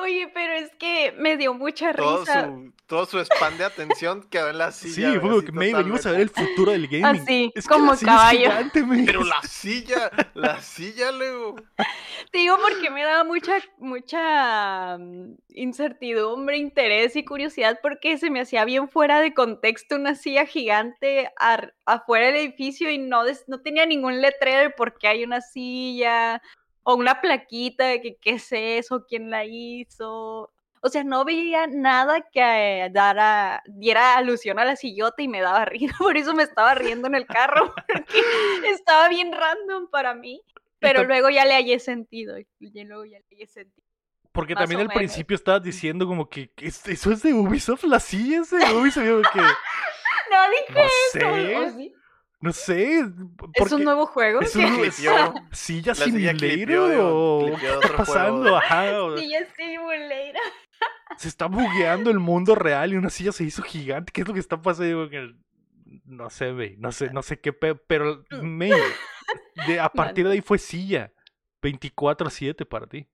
Oye, 0.00 0.30
pero 0.32 0.52
es 0.54 0.70
que 0.78 1.12
me 1.18 1.36
dio 1.36 1.54
mucha 1.54 1.92
Todo 1.92 2.20
risa. 2.20 2.44
su, 2.46 2.72
todo 2.86 3.06
su 3.06 3.18
spam 3.20 3.56
de 3.58 3.64
atención 3.64 4.26
quedó 4.30 4.50
en 4.50 4.58
la 4.58 4.72
Sí, 4.72 4.90
silla. 4.90 5.12
fue 5.12 5.20
como 5.20 5.36
así 5.38 5.46
que 5.46 5.52
May, 5.52 5.72
venimos 5.72 6.06
a 6.06 6.12
ver 6.12 6.20
el 6.20 6.30
futuro 6.30 6.72
del 6.72 6.86
gaming. 6.86 7.04
Así, 7.22 7.52
es 7.54 7.66
como 7.66 7.96
caballo. 7.96 8.38
gigante. 8.38 8.84
Pero 9.06 9.24
la 9.24 9.40
silla, 9.48 10.10
la 10.34 10.60
silla, 10.60 11.10
Leo. 11.12 11.56
Te 12.30 12.38
digo 12.38 12.56
porque 12.60 12.90
me 12.90 13.02
daba 13.04 13.24
mucha, 13.24 13.54
mucha 13.78 14.98
mm, 14.98 15.34
incertidumbre, 15.54 16.56
interés 16.58 17.16
y 17.16 17.24
curiosidad 17.24 17.78
porque 17.82 18.18
se 18.18 18.30
me 18.30 18.40
hacía 18.40 18.64
bien 18.64 18.88
fuera 18.88 19.20
de 19.20 19.34
contexto 19.34 19.96
una 19.96 20.14
silla 20.14 20.46
gigante 20.46 21.30
afuera 21.86 22.26
del 22.26 22.36
edificio 22.36 22.90
y 22.90 22.98
no, 22.98 23.24
des- 23.24 23.44
no 23.48 23.60
tenía 23.60 23.86
ningún 23.86 24.20
letrero 24.20 24.60
de 24.60 24.70
por 24.70 24.98
qué 24.98 25.08
hay 25.08 25.24
una 25.24 25.40
silla 25.40 26.42
o 26.90 26.94
una 26.94 27.20
plaquita 27.20 27.84
de 27.84 28.00
que 28.00 28.16
qué 28.16 28.30
es 28.30 28.48
eso, 28.50 29.04
quién 29.06 29.28
la 29.28 29.44
hizo. 29.44 30.50
O 30.80 30.88
sea, 30.88 31.04
no 31.04 31.24
veía 31.26 31.66
nada 31.66 32.22
que 32.32 32.40
eh, 32.84 32.88
dara, 32.90 33.62
diera 33.66 34.16
alusión 34.16 34.58
a 34.58 34.64
la 34.64 34.74
sillota 34.76 35.20
y 35.22 35.28
me 35.28 35.42
daba 35.42 35.64
risa. 35.66 35.94
Por 35.98 36.16
eso 36.16 36.34
me 36.34 36.44
estaba 36.44 36.74
riendo 36.74 37.06
en 37.08 37.14
el 37.14 37.26
carro, 37.26 37.74
porque 37.88 38.70
estaba 38.70 39.08
bien 39.10 39.32
random 39.32 39.88
para 39.90 40.14
mí. 40.14 40.40
Pero 40.78 41.04
luego 41.04 41.28
ya 41.28 41.44
le 41.44 41.54
hallé 41.54 41.78
sentido. 41.78 42.38
Y 42.38 42.84
luego 42.84 43.04
ya 43.04 43.18
le 43.18 43.24
hallé 43.32 43.46
sentido. 43.48 43.86
Porque 44.32 44.54
Más 44.54 44.62
también 44.62 44.80
al 44.80 44.86
menos. 44.88 44.96
principio 44.98 45.34
estabas 45.34 45.62
diciendo 45.62 46.06
como 46.06 46.28
que 46.30 46.52
"¿Es- 46.56 46.86
eso 46.86 47.10
es 47.12 47.22
de 47.22 47.34
Ubisoft, 47.34 47.84
la 47.84 47.98
silla 48.00 48.40
es 48.40 48.50
de 48.50 48.58
Ubisoft. 48.74 49.04
y 49.04 49.08
yo 49.08 49.20
que, 49.22 49.40
No 50.30 50.50
dije 50.50 50.72
no 50.72 50.80
eso. 50.80 51.58
¿o 51.58 51.70
sé, 51.70 51.70
sí? 51.76 51.94
No 52.40 52.52
sé. 52.52 53.00
¿Es 53.54 53.72
un 53.72 53.84
nuevo 53.84 54.06
juego? 54.06 54.40
es 54.40 54.54
un 54.56 54.64
Clipeó. 54.66 55.34
silla 55.52 55.88
La 55.88 55.94
silla 56.04 56.32
simulator 56.38 56.96
o 57.00 57.40
clipeó 57.46 57.58
qué 57.80 57.86
está 57.86 57.96
pasando, 57.96 58.56
ajá. 58.56 59.02
o- 59.02 59.16
Sí, 59.18 59.30
ya 59.30 59.46
simulera. 59.56 60.40
Se 61.16 61.28
está 61.28 61.46
bugueando 61.46 62.10
el 62.10 62.18
mundo 62.20 62.54
real 62.54 62.92
y 62.92 62.96
una 62.96 63.10
silla 63.10 63.32
se 63.32 63.44
hizo 63.44 63.62
gigante. 63.62 64.12
¿Qué 64.12 64.20
es 64.22 64.28
lo 64.28 64.34
que 64.34 64.40
está 64.40 64.60
pasando? 64.62 64.84
Digo 64.86 65.08
que 65.10 65.34
no 66.04 66.30
sé, 66.30 66.52
güey, 66.52 66.76
no 66.76 66.92
sé, 66.92 67.10
no 67.10 67.22
sé 67.22 67.40
qué, 67.40 67.52
pe- 67.52 67.74
pero 67.74 68.24
me, 68.42 68.70
de, 69.66 69.80
a 69.80 69.88
partir 69.92 70.26
de 70.26 70.34
ahí 70.34 70.40
fue 70.40 70.58
silla. 70.58 71.12
24-7 71.60 72.64
para 72.68 72.86
ti. 72.86 73.08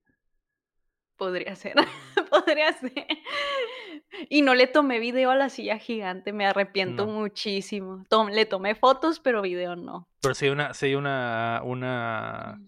Podría 1.17 1.55
ser. 1.55 1.73
Podría 2.29 2.71
ser. 2.73 2.91
Y 4.29 4.41
no 4.41 4.53
le 4.55 4.67
tomé 4.67 4.99
video 4.99 5.31
a 5.31 5.35
la 5.35 5.49
silla 5.49 5.77
gigante. 5.77 6.33
Me 6.33 6.45
arrepiento 6.45 7.05
No. 7.05 7.11
muchísimo. 7.13 8.03
Tom- 8.09 8.29
le 8.29 8.45
tomé 8.45 8.75
fotos, 8.75 9.19
pero 9.19 9.41
video 9.41 9.75
no. 9.75 10.07
Pero 10.21 10.33
sí 10.35 10.45
hay 10.45 10.51
una, 10.51 10.71
hay 10.79 10.95
una, 10.95 11.61
una... 11.63 12.61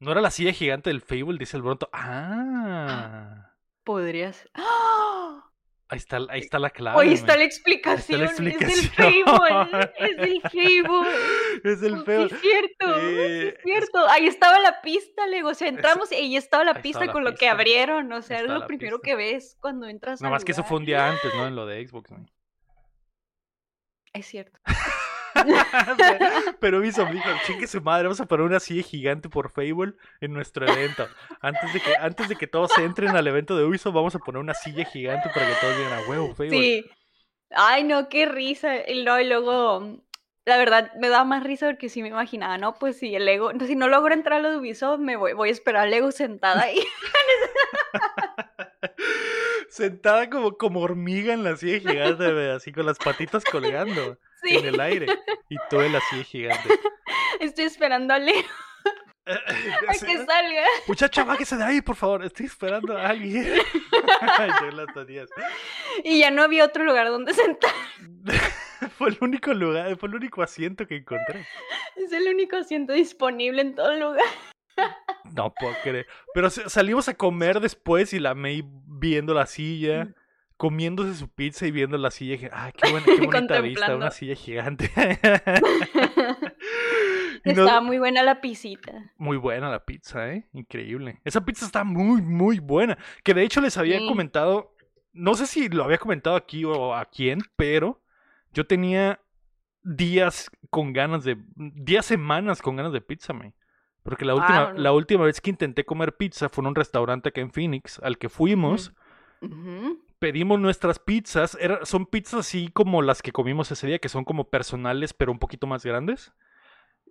No 0.00 0.12
era 0.12 0.20
la 0.20 0.30
silla 0.30 0.52
gigante 0.52 0.90
del 0.90 1.00
Fable, 1.00 1.38
dice 1.38 1.56
el 1.56 1.62
Bronto. 1.62 1.88
Ah, 1.92 3.50
Podría 3.84 4.32
ser. 4.32 4.50
¡Ah! 4.54 4.93
Ahí 5.88 5.98
está, 5.98 6.18
ahí 6.28 6.40
está 6.40 6.58
la 6.58 6.70
clave. 6.70 7.02
Ahí 7.02 7.12
está 7.12 7.36
la 7.36 7.44
explicación. 7.44 8.22
Es 8.22 8.36
del 8.38 8.52
Fable. 8.90 9.92
Es 9.98 10.16
del 10.16 10.40
Fable. 10.42 11.10
Es 11.64 11.82
el 11.82 11.98
Sí, 11.98 12.04
feo. 12.04 12.24
es 12.26 12.40
cierto, 12.40 13.00
sí, 13.00 13.16
es 13.18 13.54
cierto. 13.62 14.08
Ahí 14.08 14.26
estaba 14.26 14.58
la 14.60 14.80
pista, 14.82 15.26
luego, 15.28 15.50
o 15.50 15.54
sea, 15.54 15.68
entramos 15.68 16.10
y 16.12 16.16
ahí 16.16 16.36
estaba 16.36 16.64
la 16.64 16.72
ahí 16.72 16.82
pista 16.82 17.04
estaba 17.04 17.06
la 17.06 17.12
con 17.12 17.24
lo 17.24 17.34
que 17.34 17.48
abrieron, 17.48 18.12
o 18.12 18.22
sea, 18.22 18.38
es 18.40 18.44
lo 18.48 18.66
primero 18.66 18.98
pista. 18.98 19.10
que 19.10 19.16
ves 19.16 19.56
cuando 19.60 19.86
entras 19.86 20.20
Nada 20.20 20.28
al 20.30 20.34
más 20.36 20.44
que 20.44 20.52
eso 20.52 20.64
fue 20.64 20.78
un 20.78 20.84
día 20.84 21.08
antes, 21.08 21.34
¿no? 21.34 21.46
En 21.46 21.54
lo 21.56 21.66
de 21.66 21.86
Xbox. 21.86 22.10
¿no? 22.10 22.26
Es 24.12 24.26
cierto. 24.26 24.58
Pero 26.60 26.78
Ubisoft 26.78 27.10
dijo, 27.10 27.28
chingue 27.46 27.66
su 27.66 27.80
madre, 27.80 28.04
vamos 28.04 28.20
a 28.20 28.26
poner 28.26 28.46
una 28.46 28.60
silla 28.60 28.82
gigante 28.82 29.28
por 29.28 29.50
Fable 29.50 29.94
en 30.20 30.32
nuestro 30.32 30.66
evento. 30.66 31.06
Antes 31.40 31.72
de 31.72 31.80
que, 31.80 31.96
antes 31.98 32.28
de 32.28 32.36
que 32.36 32.46
todos 32.46 32.76
entren 32.78 33.16
al 33.16 33.26
evento 33.26 33.56
de 33.56 33.64
Ubisoft, 33.64 33.94
vamos 33.94 34.14
a 34.14 34.18
poner 34.18 34.40
una 34.40 34.54
silla 34.54 34.84
gigante 34.84 35.28
para 35.34 35.46
que 35.46 35.54
todos 35.60 35.76
digan 35.76 35.92
a 35.92 36.08
huevo, 36.08 36.34
Fable. 36.34 36.50
Sí. 36.50 36.84
Ay, 37.50 37.84
no, 37.84 38.08
qué 38.08 38.26
risa. 38.26 38.88
Y 38.88 39.02
luego, 39.02 39.20
y 39.20 39.28
luego, 39.28 40.00
la 40.44 40.56
verdad, 40.56 40.92
me 40.98 41.08
da 41.08 41.24
más 41.24 41.42
risa 41.44 41.66
porque 41.66 41.88
sí 41.88 42.02
me 42.02 42.08
imaginaba, 42.08 42.58
no, 42.58 42.74
pues 42.74 42.98
si 42.98 43.14
el 43.14 43.24
Lego, 43.24 43.52
si 43.66 43.76
no 43.76 43.88
logro 43.88 44.14
entrar 44.14 44.40
a 44.40 44.42
lo 44.42 44.50
de 44.50 44.56
Ubisoft, 44.58 45.00
me 45.00 45.16
voy, 45.16 45.32
voy 45.32 45.48
a 45.48 45.52
esperar 45.52 45.84
al 45.84 45.90
Lego 45.90 46.10
sentada 46.12 46.62
ahí. 46.62 46.78
Sentada 49.68 50.30
como, 50.30 50.56
como 50.56 50.80
hormiga 50.80 51.32
en 51.32 51.42
la 51.42 51.56
silla 51.56 51.80
gigante, 51.80 52.50
así 52.50 52.70
con 52.70 52.86
las 52.86 52.98
patitas 52.98 53.44
colgando 53.44 54.18
Sí, 54.44 54.56
en 54.56 54.66
el 54.66 54.80
aire. 54.80 55.06
Y 55.48 55.56
tú 55.70 55.80
la 55.80 56.00
silla 56.10 56.24
gigante. 56.24 56.68
estoy 57.40 57.64
esperando 57.64 58.14
al 58.14 58.26
Lego. 58.26 58.48
A 59.26 59.92
que 60.06 60.18
salga. 60.26 60.64
Muchacha, 60.86 61.24
bájese 61.24 61.56
de 61.56 61.64
ahí, 61.64 61.80
por 61.80 61.96
favor. 61.96 62.24
Estoy 62.24 62.46
esperando 62.46 62.96
a 62.96 63.08
alguien. 63.08 63.46
Y 66.04 66.18
ya 66.18 66.30
no 66.30 66.42
había 66.42 66.64
otro 66.64 66.84
lugar 66.84 67.08
donde 67.08 67.32
sentar. 67.32 67.70
fue 68.98 69.10
el 69.10 69.18
único 69.20 69.52
lugar, 69.54 69.96
fue 69.96 70.08
el 70.08 70.16
único 70.16 70.42
asiento 70.42 70.86
que 70.86 70.96
encontré. 70.96 71.46
Es 71.96 72.12
el 72.12 72.28
único 72.28 72.56
asiento 72.56 72.92
disponible 72.92 73.62
en 73.62 73.74
todo 73.74 73.92
el 73.92 74.00
lugar. 74.00 74.24
No 75.32 75.54
puedo 75.54 75.74
creer. 75.82 76.06
Pero 76.34 76.50
salimos 76.50 77.08
a 77.08 77.14
comer 77.14 77.60
después 77.60 78.12
y 78.12 78.18
la 78.18 78.34
May 78.34 78.62
viendo 78.64 79.34
la 79.34 79.46
silla, 79.46 80.08
comiéndose 80.56 81.14
su 81.14 81.28
pizza 81.28 81.66
y 81.66 81.70
viendo 81.70 81.98
la 81.98 82.10
silla. 82.10 82.50
Ay, 82.52 82.72
qué, 82.76 82.90
buena, 82.90 83.06
qué 83.20 83.26
bonita 83.26 83.60
vista, 83.60 83.96
una 83.96 84.10
silla 84.10 84.34
gigante. 84.34 84.90
Estaba 87.44 87.80
muy 87.80 87.98
buena 87.98 88.22
la 88.22 88.40
pisita. 88.40 89.12
Muy 89.18 89.36
buena 89.36 89.70
la 89.70 89.84
pizza, 89.84 90.32
¿eh? 90.32 90.48
Increíble. 90.52 91.20
Esa 91.24 91.44
pizza 91.44 91.66
está 91.66 91.84
muy, 91.84 92.22
muy 92.22 92.58
buena. 92.58 92.96
Que 93.22 93.34
de 93.34 93.42
hecho 93.42 93.60
les 93.60 93.76
había 93.76 93.98
Sí. 93.98 94.08
comentado, 94.08 94.74
no 95.12 95.34
sé 95.34 95.46
si 95.46 95.68
lo 95.68 95.84
había 95.84 95.98
comentado 95.98 96.36
aquí 96.36 96.64
o 96.64 96.94
a 96.94 97.04
quién, 97.04 97.40
pero 97.56 98.02
yo 98.52 98.66
tenía 98.66 99.20
días 99.82 100.50
con 100.70 100.92
ganas 100.94 101.24
de, 101.24 101.36
días, 101.56 102.06
semanas 102.06 102.62
con 102.62 102.76
ganas 102.76 102.92
de 102.92 103.02
pizza, 103.02 103.32
me. 103.34 103.54
Porque 104.02 104.24
la 104.24 104.34
última, 104.34 104.72
la 104.74 104.92
última 104.92 105.24
vez 105.24 105.40
que 105.40 105.50
intenté 105.50 105.84
comer 105.84 106.16
pizza 106.16 106.48
fue 106.48 106.62
en 106.62 106.68
un 106.68 106.74
restaurante 106.74 107.30
acá 107.30 107.40
en 107.40 107.50
Phoenix 107.50 107.98
al 108.02 108.18
que 108.18 108.28
fuimos. 108.28 108.92
Ujú. 109.40 110.02
Pedimos 110.24 110.58
nuestras 110.58 110.98
pizzas. 110.98 111.54
Era, 111.60 111.84
son 111.84 112.06
pizzas 112.06 112.40
así 112.40 112.70
como 112.72 113.02
las 113.02 113.20
que 113.20 113.30
comimos 113.30 113.70
ese 113.70 113.86
día, 113.86 113.98
que 113.98 114.08
son 114.08 114.24
como 114.24 114.44
personales, 114.44 115.12
pero 115.12 115.30
un 115.30 115.38
poquito 115.38 115.66
más 115.66 115.84
grandes. 115.84 116.32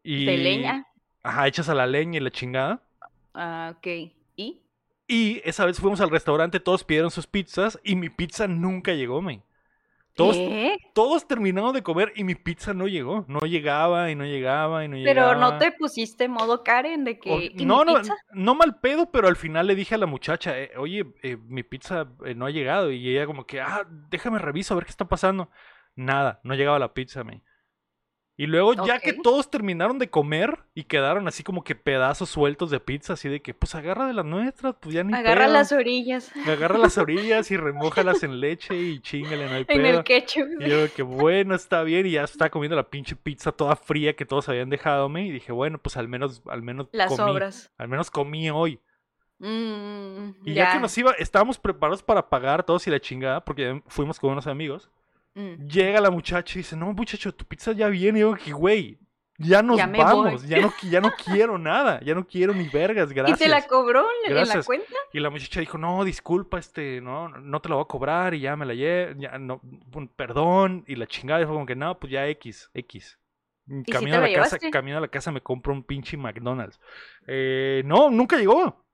Y, 0.01 0.25
De 0.25 0.36
leña. 0.36 0.88
Ajá, 1.22 1.48
hechas 1.48 1.70
a 1.70 1.75
la 1.75 1.86
leña 1.86 2.17
y 2.17 2.24
la 2.24 2.32
chingada. 2.32 2.82
Ah, 3.36 3.75
ok. 3.77 3.86
¿Y? 4.36 4.63
Y 5.08 5.41
esa 5.46 5.67
vez 5.67 5.79
fuimos 5.79 6.01
al 6.01 6.10
restaurante, 6.10 6.60
todos 6.60 6.84
pidieron 6.84 7.12
sus 7.12 7.27
pizzas 7.27 7.79
y 7.84 7.96
mi 7.96 8.10
pizza 8.10 8.48
nunca 8.48 8.93
llegó, 8.93 9.22
me. 9.22 9.43
Todos, 10.15 10.36
¿Qué? 10.36 10.77
todos 10.93 11.27
terminaron 11.27 11.74
de 11.74 11.82
comer 11.82 12.13
y 12.15 12.24
mi 12.24 12.36
pizza 12.36 12.74
no 12.74 12.88
llegó. 12.88 13.25
No 13.27 13.39
llegaba 13.39 14.12
y 14.12 14.15
no 14.15 14.25
llegaba 14.25 14.86
y 14.86 14.88
no 14.88 14.96
llegaba. 14.96 15.32
Pero 15.32 15.39
no 15.39 15.58
te 15.58 15.72
pusiste 15.72 16.27
modo 16.27 16.63
Karen 16.63 17.03
de 17.03 17.13
O- 17.13 17.20
que. 17.20 17.51
¿y 17.55 17.65
no, 17.65 17.84
mi 17.84 17.93
no, 17.93 18.00
pizza? 18.00 18.15
no 18.32 18.53
mal 18.53 18.79
pedo, 18.79 19.10
pero 19.12 19.27
al 19.27 19.36
final 19.36 19.65
le 19.65 19.74
dije 19.75 19.96
a 19.96 19.98
la 19.98 20.05
muchacha, 20.05 20.60
eh, 20.60 20.72
oye, 20.77 21.03
eh, 21.24 21.38
mi 21.48 21.63
pizza 21.63 22.08
eh, 22.25 22.36
no 22.36 22.46
ha 22.46 22.51
llegado. 22.51 22.91
Y 22.91 23.10
ella 23.10 23.25
como 23.25 23.46
que, 23.48 23.60
ah, 23.60 23.88
déjame 24.10 24.38
reviso 24.38 24.74
a 24.74 24.77
ver 24.77 24.86
qué 24.86 24.91
está 24.91 25.05
pasando. 25.08 25.50
Nada, 25.96 26.39
no 26.43 26.53
llegaba 26.53 26.77
la 26.79 26.93
pizza, 26.93 27.24
me. 27.24 27.41
Y 28.35 28.47
luego, 28.47 28.73
ya 28.87 28.97
que 28.99 29.13
todos 29.13 29.51
terminaron 29.51 29.99
de 29.99 30.09
comer 30.09 30.57
y 30.73 30.85
quedaron 30.85 31.27
así 31.27 31.43
como 31.43 31.63
que 31.63 31.75
pedazos 31.75 32.29
sueltos 32.29 32.71
de 32.71 32.79
pizza, 32.79 33.13
así 33.13 33.29
de 33.29 33.43
que, 33.43 33.53
pues 33.53 33.75
agarra 33.75 34.07
de 34.07 34.13
las 34.13 34.25
nuestras, 34.25 34.73
pues 34.79 34.95
ya 34.95 35.03
ni 35.03 35.13
Agarra 35.13 35.43
pedo. 35.45 35.53
las 35.53 35.71
orillas 35.71 36.31
Agarra 36.47 36.79
las 36.79 36.97
orillas 36.97 37.51
y 37.51 37.57
remójalas 37.57 38.23
en 38.23 38.39
leche 38.39 38.75
y 38.75 38.99
chingale, 39.01 39.45
no 39.45 39.51
hay 39.53 39.59
en 39.61 39.65
pedo. 39.67 39.99
el 39.99 40.03
ketchup. 40.03 40.47
Y 40.61 40.67
yo 40.67 40.91
que 40.95 41.03
bueno, 41.03 41.53
está 41.53 41.83
bien, 41.83 42.07
y 42.07 42.11
ya 42.13 42.23
estaba 42.23 42.49
comiendo 42.49 42.75
la 42.75 42.89
pinche 42.89 43.15
pizza 43.15 43.51
toda 43.51 43.75
fría 43.75 44.15
que 44.15 44.25
todos 44.25 44.49
habían 44.49 44.71
dejado, 44.71 45.09
me, 45.09 45.27
y 45.27 45.31
dije, 45.31 45.51
bueno, 45.51 45.77
pues 45.77 45.95
al 45.95 46.07
menos, 46.07 46.41
al 46.47 46.63
menos 46.63 46.87
Las 46.91 47.09
comí, 47.09 47.17
sobras. 47.17 47.71
al 47.77 47.88
menos 47.88 48.10
comí 48.10 48.49
hoy. 48.49 48.79
Mm, 49.39 50.36
Y 50.45 50.53
ya. 50.53 50.73
que 50.73 50.79
nos 50.79 50.97
iba, 50.97 51.12
estábamos 51.19 51.60
preparados 51.60 52.01
para 52.01 52.29
pagar 52.29 52.63
todos 52.63 52.88
y 52.88 52.89
la 52.91 52.99
chingada, 52.99 53.43
porque 53.43 53.81
fuimos 53.88 54.19
con 54.19 54.31
unos 54.31 54.47
amigos, 54.47 54.89
Mm. 55.36 55.67
llega 55.67 56.00
la 56.02 56.12
muchacha 56.12 56.54
y 56.56 56.62
dice, 56.62 56.76
no, 56.76 56.93
muchacho, 56.93 57.34
tu 57.34 57.46
pizza 57.46 57.72
ya 57.72 57.88
viene, 57.88 58.19
y 58.19 58.22
yo 58.22 58.36
que 58.36 58.52
güey, 58.52 59.00
ya 59.39 59.63
nos 59.63 59.78
Ya 59.78 59.88
vamos, 59.88 60.48
ya 60.48 60.62
no, 60.62 60.72
ya 60.89 61.02
no 61.02 61.12
quiero 61.48 61.58
nada, 61.58 62.00
ya 62.02 62.13
no 62.13 62.28
quiero 62.28 62.54
ni 62.54 62.69
vergas, 62.69 63.10
¿Y 63.12 63.15
gracias. 63.15 63.39
te 63.39 63.48
la 63.48 63.65
cobró 63.65 64.06
en- 64.28 64.38
en 64.38 64.48
la 64.48 64.62
cuenta? 64.63 64.93
Y 65.12 65.19
la 65.19 65.30
muchacha 65.32 65.60
dijo, 65.60 65.78
no, 65.80 66.04
disculpa, 66.04 66.60
este, 66.60 67.02
no, 67.02 67.30
no 67.30 67.60
te 67.62 67.67
la 67.69 67.76
voy 67.76 67.84
a 67.84 67.88
cobrar 67.88 68.36
y 68.36 68.41
ya 68.41 68.56
me 68.56 68.65
la 68.67 68.76
llevé, 68.76 69.15
ya 69.17 69.38
no, 69.39 69.60
perdón, 70.15 70.84
y 70.88 70.96
la 70.96 71.08
chingada 71.08 71.39
dijo 71.39 71.54
como 71.54 71.65
que 71.65 71.76
no, 71.76 71.98
pues 72.00 72.12
ya 72.13 72.28
X, 72.28 72.69
X. 72.74 73.17
Camino 73.89 74.17
a 74.17 74.19
la 74.19 74.34
casa, 74.34 74.60
camino 74.72 74.98
a 74.98 75.02
la 75.02 75.08
casa 75.08 75.32
me 75.32 75.39
compro 75.41 75.72
un 75.74 75.84
pinche 75.84 76.17
McDonald's. 76.17 76.80
Eh, 77.26 77.82
no, 77.86 78.10
nunca 78.12 78.38
llegó. 78.38 78.86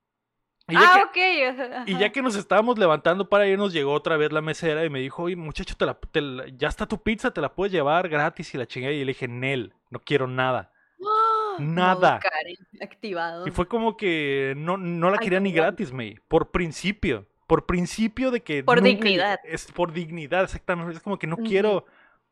Y 0.70 0.74
ya, 0.74 0.80
Ah, 0.82 1.10
que, 1.14 1.50
ok. 1.50 1.60
ajá, 1.60 1.84
y 1.88 1.98
ya 1.98 2.12
que 2.12 2.22
nos 2.22 2.36
estábamos 2.36 2.78
levantando 2.78 3.28
para 3.30 3.48
irnos, 3.48 3.74
llegó 3.74 3.94
otra 3.94 4.18
vez 4.18 4.32
la 4.32 4.42
mesera 4.42 4.86
y 4.86 4.90
me 4.90 5.00
dijo, 5.00 5.24
oye, 5.24 5.36
muchacho, 5.36 5.76
te 5.76 5.86
la, 5.86 5.96
te 5.96 6.22
la- 6.22 6.46
ya 6.58 6.68
está 6.68 6.86
tu 6.88 7.02
pizza, 7.02 7.32
te 7.32 7.42
la 7.42 7.54
puedes 7.54 7.72
llevar 7.74 8.08
gratis 8.10 8.54
y 8.54 8.58
la 8.58 8.66
chingada. 8.68 8.94
Y 8.94 9.00
le 9.00 9.08
dije, 9.14 9.28
Nel, 9.28 9.74
no 9.90 10.00
quiero 10.00 10.28
nada. 10.28 10.72
¡Ah! 11.02 11.56
Nada. 11.60 12.20
Karen 12.20 12.56
activado. 12.82 13.48
Y 13.48 13.52
fue 13.52 13.68
como 13.68 13.98
que 13.98 14.54
no, 14.58 14.78
no 14.78 15.10
la 15.10 15.18
Ay, 15.20 15.24
quería 15.26 15.40
ni 15.40 15.52
gratis, 15.52 15.92
me. 15.92 16.16
Por 16.28 16.52
principio. 16.52 17.26
Por 17.48 17.66
principio 17.66 18.32
de 18.32 18.42
que. 18.42 18.64
Por 18.64 18.78
nunca- 18.78 18.90
dignidad. 18.90 19.40
Es 19.44 19.72
por 19.72 19.92
dignidad, 19.92 20.44
exactamente. 20.44 20.94
Es 20.94 21.00
como 21.02 21.18
que 21.20 21.28
no 21.28 21.38
quiero. 21.38 21.86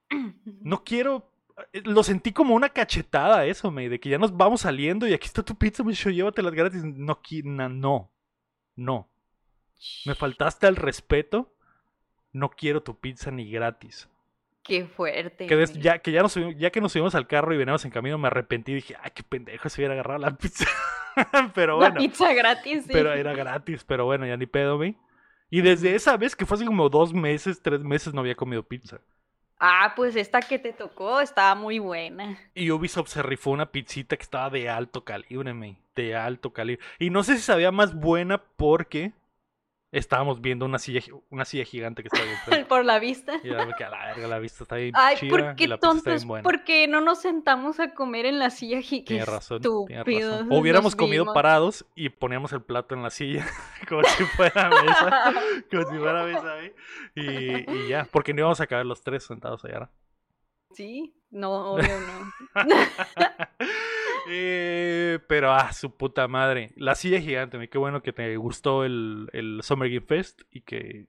No 0.62 0.84
quiero. 0.86 1.30
eh, 1.74 1.82
Lo 1.84 2.04
sentí 2.04 2.32
como 2.32 2.56
una 2.56 2.70
cachetada 2.70 3.46
eso, 3.46 3.72
me. 3.72 3.90
De 3.90 4.00
que 4.00 4.10
ya 4.10 4.18
nos 4.18 4.36
vamos 4.38 4.62
saliendo 4.62 5.06
y 5.08 5.14
aquí 5.14 5.26
está 5.26 5.44
tu 5.44 5.56
pizza, 5.56 5.84
me 5.84 5.92
dijo, 5.92 6.10
llévatelas 6.10 6.54
gratis. 6.54 6.84
No, 6.86 7.18
no. 7.70 8.12
No. 8.78 9.10
Me 10.06 10.16
faltaste 10.16 10.66
al 10.68 10.78
respeto. 10.78 11.52
No 12.32 12.50
quiero 12.50 12.82
tu 12.84 12.98
pizza 13.00 13.30
ni 13.32 13.50
gratis. 13.52 14.08
Qué 14.64 14.86
fuerte. 14.86 15.48
Que 15.48 15.56
des- 15.56 15.74
ya, 15.74 16.00
que 16.00 16.12
ya, 16.12 16.22
nos 16.22 16.34
subimos, 16.34 16.56
ya 16.58 16.72
que 16.72 16.80
nos 16.82 16.92
subimos 16.92 17.16
al 17.16 17.28
carro 17.28 17.54
y 17.54 17.58
veníamos 17.58 17.84
en 17.86 17.92
camino, 17.92 18.18
me 18.18 18.28
arrepentí 18.28 18.72
y 18.74 18.76
dije, 18.76 18.96
ay, 19.02 19.12
qué 19.14 19.24
pendejo 19.24 19.68
se 19.70 19.82
hubiera 19.82 19.94
agarrado 19.94 20.20
la 20.20 20.38
pizza. 20.38 20.66
pero 21.56 21.74
La 21.80 21.90
bueno. 21.90 22.00
pizza 22.02 22.34
gratis, 22.34 22.84
sí. 22.84 22.90
Pero 22.92 23.14
era 23.14 23.34
gratis, 23.34 23.84
pero 23.84 24.06
bueno, 24.06 24.26
ya 24.26 24.38
ni 24.38 24.46
pedo, 24.46 24.78
me. 24.78 24.96
Y 25.50 25.62
desde 25.62 25.96
esa 25.96 26.18
vez, 26.18 26.36
que 26.36 26.46
fue 26.46 26.56
hace 26.56 26.66
como 26.66 26.90
dos 26.90 27.14
meses, 27.14 27.62
tres 27.62 27.82
meses, 27.82 28.14
no 28.14 28.20
había 28.22 28.36
comido 28.36 28.64
pizza. 28.64 29.00
Ah, 29.60 29.94
pues 29.96 30.16
esta 30.16 30.40
que 30.42 30.60
te 30.60 30.72
tocó 30.72 31.20
estaba 31.20 31.56
muy 31.56 31.80
buena. 31.80 32.38
Y 32.54 32.70
Ubisoft 32.70 33.10
se 33.10 33.24
rifó 33.24 33.52
una 33.52 33.72
pizzita 33.72 34.16
que 34.16 34.24
estaba 34.24 34.50
de 34.50 34.70
alto 34.70 35.04
calibre, 35.04 35.54
me. 35.54 35.78
De 35.96 36.16
alto 36.16 36.54
calibre. 36.54 36.84
Y 37.00 37.10
no 37.10 37.24
sé 37.24 37.38
si 37.38 37.42
sabía 37.42 37.72
más 37.72 37.96
buena 37.96 38.44
porque 38.56 39.14
estábamos 39.92 40.42
viendo 40.42 40.66
una 40.66 40.80
silla, 40.80 41.02
una 41.30 41.46
silla 41.46 41.64
gigante 41.64 42.04
que 42.04 42.10
estaba 42.12 42.26
ahí. 42.58 42.64
Por 42.70 42.84
la 42.86 43.00
vista. 43.00 43.36
Y 43.44 43.50
ya 43.50 43.66
me 43.66 43.74
quedé 43.74 43.86
a 43.86 43.90
la 43.92 44.06
verga, 44.08 44.28
la 44.28 44.40
vista 44.40 44.64
está 44.64 44.76
bien 44.76 44.92
Ay, 44.96 45.16
chida 45.18 45.30
¿por 45.30 45.40
y 45.40 45.44
qué 45.56 45.68
la 45.68 45.76
pizza 45.76 45.76
está 45.76 45.80
tontos? 45.90 46.06
bien 46.16 46.28
buena. 46.28 46.44
¿Por 46.44 46.64
qué 46.66 46.88
no 46.88 47.02
nos 47.02 47.22
sentamos 47.22 47.80
a 47.80 47.94
comer 47.94 48.26
en 48.26 48.38
la 48.40 48.50
silla 48.50 48.80
gi- 48.82 49.00
Qué 49.04 49.14
Tienes 49.16 49.28
razón, 49.30 49.62
tienes 49.62 49.88
estúpidos 50.00 50.32
razón. 50.34 50.52
O 50.52 50.58
hubiéramos 50.60 50.96
comido 50.96 51.24
vimos. 51.24 51.34
parados 51.34 51.86
y 51.96 52.10
poníamos 52.10 52.52
el 52.54 52.62
plato 52.62 52.96
en 52.96 53.04
la 53.04 53.10
silla, 53.10 53.46
como 53.90 54.04
si 54.04 54.24
fuera 54.26 54.70
mesa, 54.70 55.34
como 55.72 55.84
si 55.92 55.98
fuera 55.98 56.24
mesa, 56.24 56.64
¿eh? 56.64 56.76
y, 57.16 57.72
y 57.86 57.88
ya, 57.88 58.08
porque 58.12 58.34
no 58.34 58.40
íbamos 58.42 58.60
a 58.62 58.68
caber 58.68 58.86
los 58.86 59.02
tres 59.02 59.24
sentados 59.24 59.64
allá. 59.66 59.80
¿no? 59.80 59.90
Sí, 60.74 61.16
no, 61.32 61.74
obvio 61.74 61.88
no. 62.00 62.66
Eh, 64.30 65.20
pero, 65.28 65.52
ah, 65.54 65.72
su 65.74 65.96
puta 65.96 66.28
madre. 66.28 66.74
La 66.76 66.96
silla 66.96 67.22
gigante, 67.22 67.58
me 67.58 67.70
qué 67.70 67.78
bueno 67.78 68.02
que 68.02 68.14
te 68.14 68.36
gustó 68.38 68.84
el, 68.84 69.30
el 69.34 69.62
Summer 69.64 69.90
Game 69.90 70.06
Fest 70.06 70.42
y 70.52 70.62
que, 70.62 71.08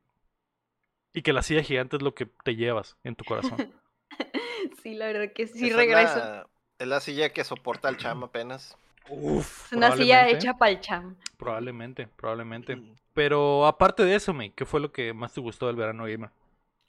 y 1.12 1.20
que 1.22 1.32
la 1.34 1.42
silla 1.42 1.62
gigante 1.62 1.96
es 1.96 2.02
lo 2.02 2.14
que 2.14 2.24
te 2.26 2.56
llevas 2.56 2.96
en 3.04 3.14
tu 3.14 3.24
corazón. 3.24 3.62
Sí, 4.82 4.94
la 4.94 5.06
verdad 5.06 5.32
que 5.34 5.46
sí 5.46 5.66
Esa 5.66 5.76
regreso. 5.76 6.18
Es 6.18 6.24
la, 6.24 6.48
es 6.78 6.86
la 6.88 7.00
silla 7.00 7.32
que 7.32 7.44
soporta 7.44 7.88
al 7.88 7.96
cham 7.96 8.22
apenas. 8.24 8.76
Uf, 9.10 9.66
Es 9.66 9.72
una 9.72 9.92
silla 9.92 10.28
probablemente, 10.28 10.30
hecha 10.30 10.54
para 10.54 10.72
el 10.72 10.80
cham. 10.80 11.16
Probablemente, 11.38 12.08
probablemente. 12.16 12.76
Mm. 12.76 12.96
Pero 13.14 13.66
aparte 13.66 14.04
de 14.04 14.14
eso, 14.16 14.34
me, 14.34 14.52
¿qué 14.54 14.64
fue 14.66 14.80
lo 14.80 14.92
que 14.92 15.12
más 15.14 15.34
te 15.34 15.40
gustó 15.40 15.66
del 15.68 15.76
verano 15.76 16.04
gamer? 16.06 16.30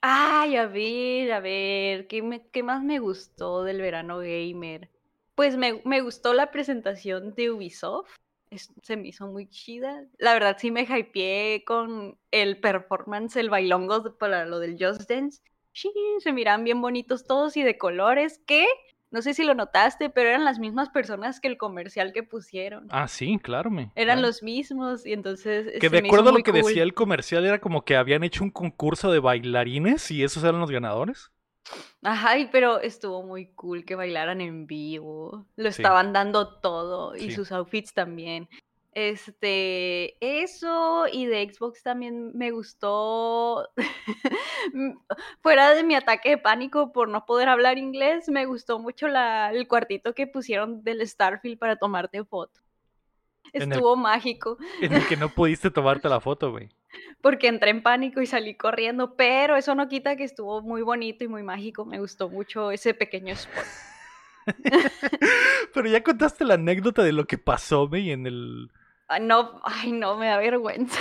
Ay, 0.02 0.56
a 0.56 0.66
ver, 0.66 1.32
a 1.32 1.40
ver, 1.40 2.06
¿qué, 2.06 2.20
me- 2.22 2.46
qué 2.50 2.62
más 2.62 2.82
me 2.82 2.98
gustó 2.98 3.64
del 3.64 3.80
verano 3.80 4.18
gamer? 4.18 4.90
Pues 5.40 5.56
me, 5.56 5.80
me 5.86 6.02
gustó 6.02 6.34
la 6.34 6.50
presentación 6.50 7.34
de 7.34 7.50
Ubisoft. 7.50 8.10
es- 8.50 8.70
se 8.82 8.98
me 8.98 9.08
hizo 9.08 9.26
muy 9.26 9.48
chida. 9.48 10.04
La 10.18 10.34
verdad 10.34 10.58
sí 10.60 10.70
me 10.70 10.82
hypeé 10.82 11.64
con 11.64 12.18
el 12.30 12.60
performance, 12.60 13.36
el 13.36 13.48
bailongo 13.48 14.18
para 14.18 14.44
lo 14.44 14.58
del 14.58 14.76
Just 14.78 15.08
Dance. 15.08 15.40
Sí, 15.72 15.90
se 16.18 16.34
miran 16.34 16.62
bien 16.62 16.82
bonitos 16.82 17.26
todos 17.26 17.56
y 17.56 17.62
de 17.62 17.78
colores. 17.78 18.42
Que 18.46 18.66
no 19.10 19.22
sé 19.22 19.32
si 19.32 19.44
lo 19.44 19.54
notaste, 19.54 20.10
pero 20.10 20.28
eran 20.28 20.44
las 20.44 20.58
mismas 20.58 20.90
personas 20.90 21.40
que 21.40 21.48
el 21.48 21.56
comercial 21.56 22.12
que 22.12 22.22
pusieron. 22.22 22.86
Ah, 22.90 23.08
sí, 23.08 23.38
claro, 23.42 23.70
me. 23.70 23.92
Eran 23.94 24.16
claro. 24.18 24.20
los 24.26 24.42
mismos 24.42 25.06
y 25.06 25.14
entonces 25.14 25.72
Que 25.80 25.88
de 25.88 25.98
acuerdo 26.00 26.28
a 26.28 26.32
lo 26.32 26.42
que 26.42 26.50
cool. 26.52 26.60
decía 26.64 26.82
el 26.82 26.92
comercial, 26.92 27.46
era 27.46 27.62
como 27.62 27.86
que 27.86 27.96
habían 27.96 28.24
hecho 28.24 28.44
un 28.44 28.50
concurso 28.50 29.10
de 29.10 29.20
bailarines 29.20 30.10
y 30.10 30.22
esos 30.22 30.44
eran 30.44 30.60
los 30.60 30.70
ganadores. 30.70 31.30
Ajá, 32.02 32.38
y 32.38 32.46
pero 32.46 32.80
estuvo 32.80 33.22
muy 33.22 33.46
cool 33.54 33.84
que 33.84 33.94
bailaran 33.94 34.40
en 34.40 34.66
vivo. 34.66 35.46
Lo 35.56 35.70
Sí. 35.70 35.82
estaban 35.82 36.12
dando 36.12 36.54
todo 36.60 37.14
y 37.14 37.20
Sí. 37.20 37.32
sus 37.32 37.52
outfits 37.52 37.92
también. 37.92 38.48
Este, 38.92 40.16
eso 40.20 41.04
y 41.12 41.26
de 41.26 41.48
Xbox 41.52 41.82
también 41.82 42.36
me 42.36 42.50
gustó. 42.50 43.68
Fuera 45.42 45.74
de 45.74 45.84
mi 45.84 45.94
ataque 45.94 46.30
de 46.30 46.38
pánico 46.38 46.92
por 46.92 47.08
no 47.08 47.24
poder 47.24 47.48
hablar 47.48 47.78
inglés, 47.78 48.28
me 48.28 48.46
gustó 48.46 48.78
mucho 48.78 49.06
la, 49.08 49.52
el 49.52 49.68
cuartito 49.68 50.14
que 50.14 50.26
pusieron 50.26 50.82
del 50.82 51.06
Starfield 51.06 51.58
para 51.58 51.76
tomarte 51.76 52.24
foto. 52.24 52.60
El- 53.52 53.70
Estuvo 53.70 53.96
mágico. 53.96 54.58
En 54.80 54.92
el 54.92 55.06
que 55.06 55.16
no 55.16 55.28
pudiste 55.28 55.70
tomarte 55.70 56.08
la 56.08 56.20
foto, 56.20 56.50
güey. 56.50 56.68
Porque 57.20 57.48
entré 57.48 57.70
en 57.70 57.82
pánico 57.82 58.20
y 58.20 58.26
salí 58.26 58.54
corriendo, 58.54 59.14
pero 59.14 59.56
eso 59.56 59.74
no 59.74 59.88
quita 59.88 60.16
que 60.16 60.24
estuvo 60.24 60.62
muy 60.62 60.82
bonito 60.82 61.24
y 61.24 61.28
muy 61.28 61.42
mágico. 61.42 61.84
Me 61.84 61.98
gustó 61.98 62.28
mucho 62.28 62.70
ese 62.70 62.94
pequeño 62.94 63.34
spot. 63.34 63.64
Pero 65.74 65.88
ya 65.88 66.02
contaste 66.02 66.44
la 66.44 66.54
anécdota 66.54 67.02
de 67.02 67.12
lo 67.12 67.26
que 67.26 67.38
pasó, 67.38 67.88
güey, 67.88 68.10
en 68.10 68.26
el... 68.26 68.70
No, 69.20 69.60
ay, 69.64 69.92
no, 69.92 70.16
me 70.16 70.26
da 70.26 70.38
vergüenza. 70.38 70.98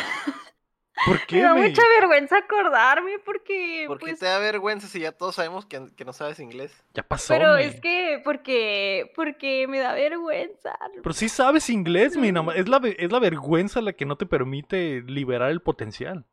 ¿Por 1.05 1.17
Me 1.31 1.39
qué, 1.39 1.41
da 1.41 1.53
güey? 1.53 1.69
mucha 1.69 1.81
vergüenza 1.99 2.37
acordarme 2.37 3.19
porque, 3.19 3.85
¿Por 3.87 3.97
qué 3.99 4.05
pues, 4.07 4.19
te 4.19 4.25
da 4.25 4.39
vergüenza 4.39 4.87
si 4.87 4.99
ya 4.99 5.11
todos 5.11 5.35
sabemos 5.35 5.65
que, 5.65 5.89
que 5.95 6.05
no 6.05 6.13
sabes 6.13 6.39
inglés? 6.39 6.73
Ya 6.93 7.03
pasó, 7.03 7.33
pero 7.33 7.55
es 7.57 7.79
que, 7.79 8.21
porque, 8.23 9.11
porque 9.15 9.67
me 9.67 9.79
da 9.79 9.93
vergüenza. 9.93 10.77
Pero 11.01 11.13
sí 11.13 11.29
sabes 11.29 11.69
inglés, 11.69 12.17
mi 12.17 12.31
nada 12.31 12.43
más- 12.47 12.57
Es 12.57 12.67
la, 12.67 12.81
es 12.97 13.11
la 13.11 13.19
vergüenza 13.19 13.81
la 13.81 13.93
que 13.93 14.05
no 14.05 14.17
te 14.17 14.25
permite 14.25 15.01
liberar 15.07 15.51
el 15.51 15.61
potencial. 15.61 16.25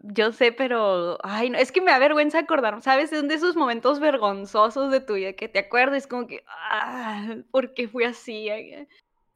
Yo 0.00 0.30
sé, 0.32 0.52
pero, 0.52 1.18
ay, 1.24 1.50
no, 1.50 1.58
es 1.58 1.72
que 1.72 1.80
me 1.80 1.90
da 1.90 1.98
vergüenza 1.98 2.38
acordarme, 2.38 2.80
¿sabes? 2.82 3.12
Es 3.12 3.26
de 3.26 3.34
esos 3.34 3.56
momentos 3.56 3.98
vergonzosos 3.98 4.92
de 4.92 5.00
tu 5.00 5.14
vida 5.14 5.32
que 5.32 5.48
te 5.48 5.58
acuerdas, 5.58 6.06
como 6.06 6.28
que, 6.28 6.44
ah, 6.46 7.34
¿por 7.50 7.74
qué 7.74 7.88
fui 7.88 8.04
así? 8.04 8.48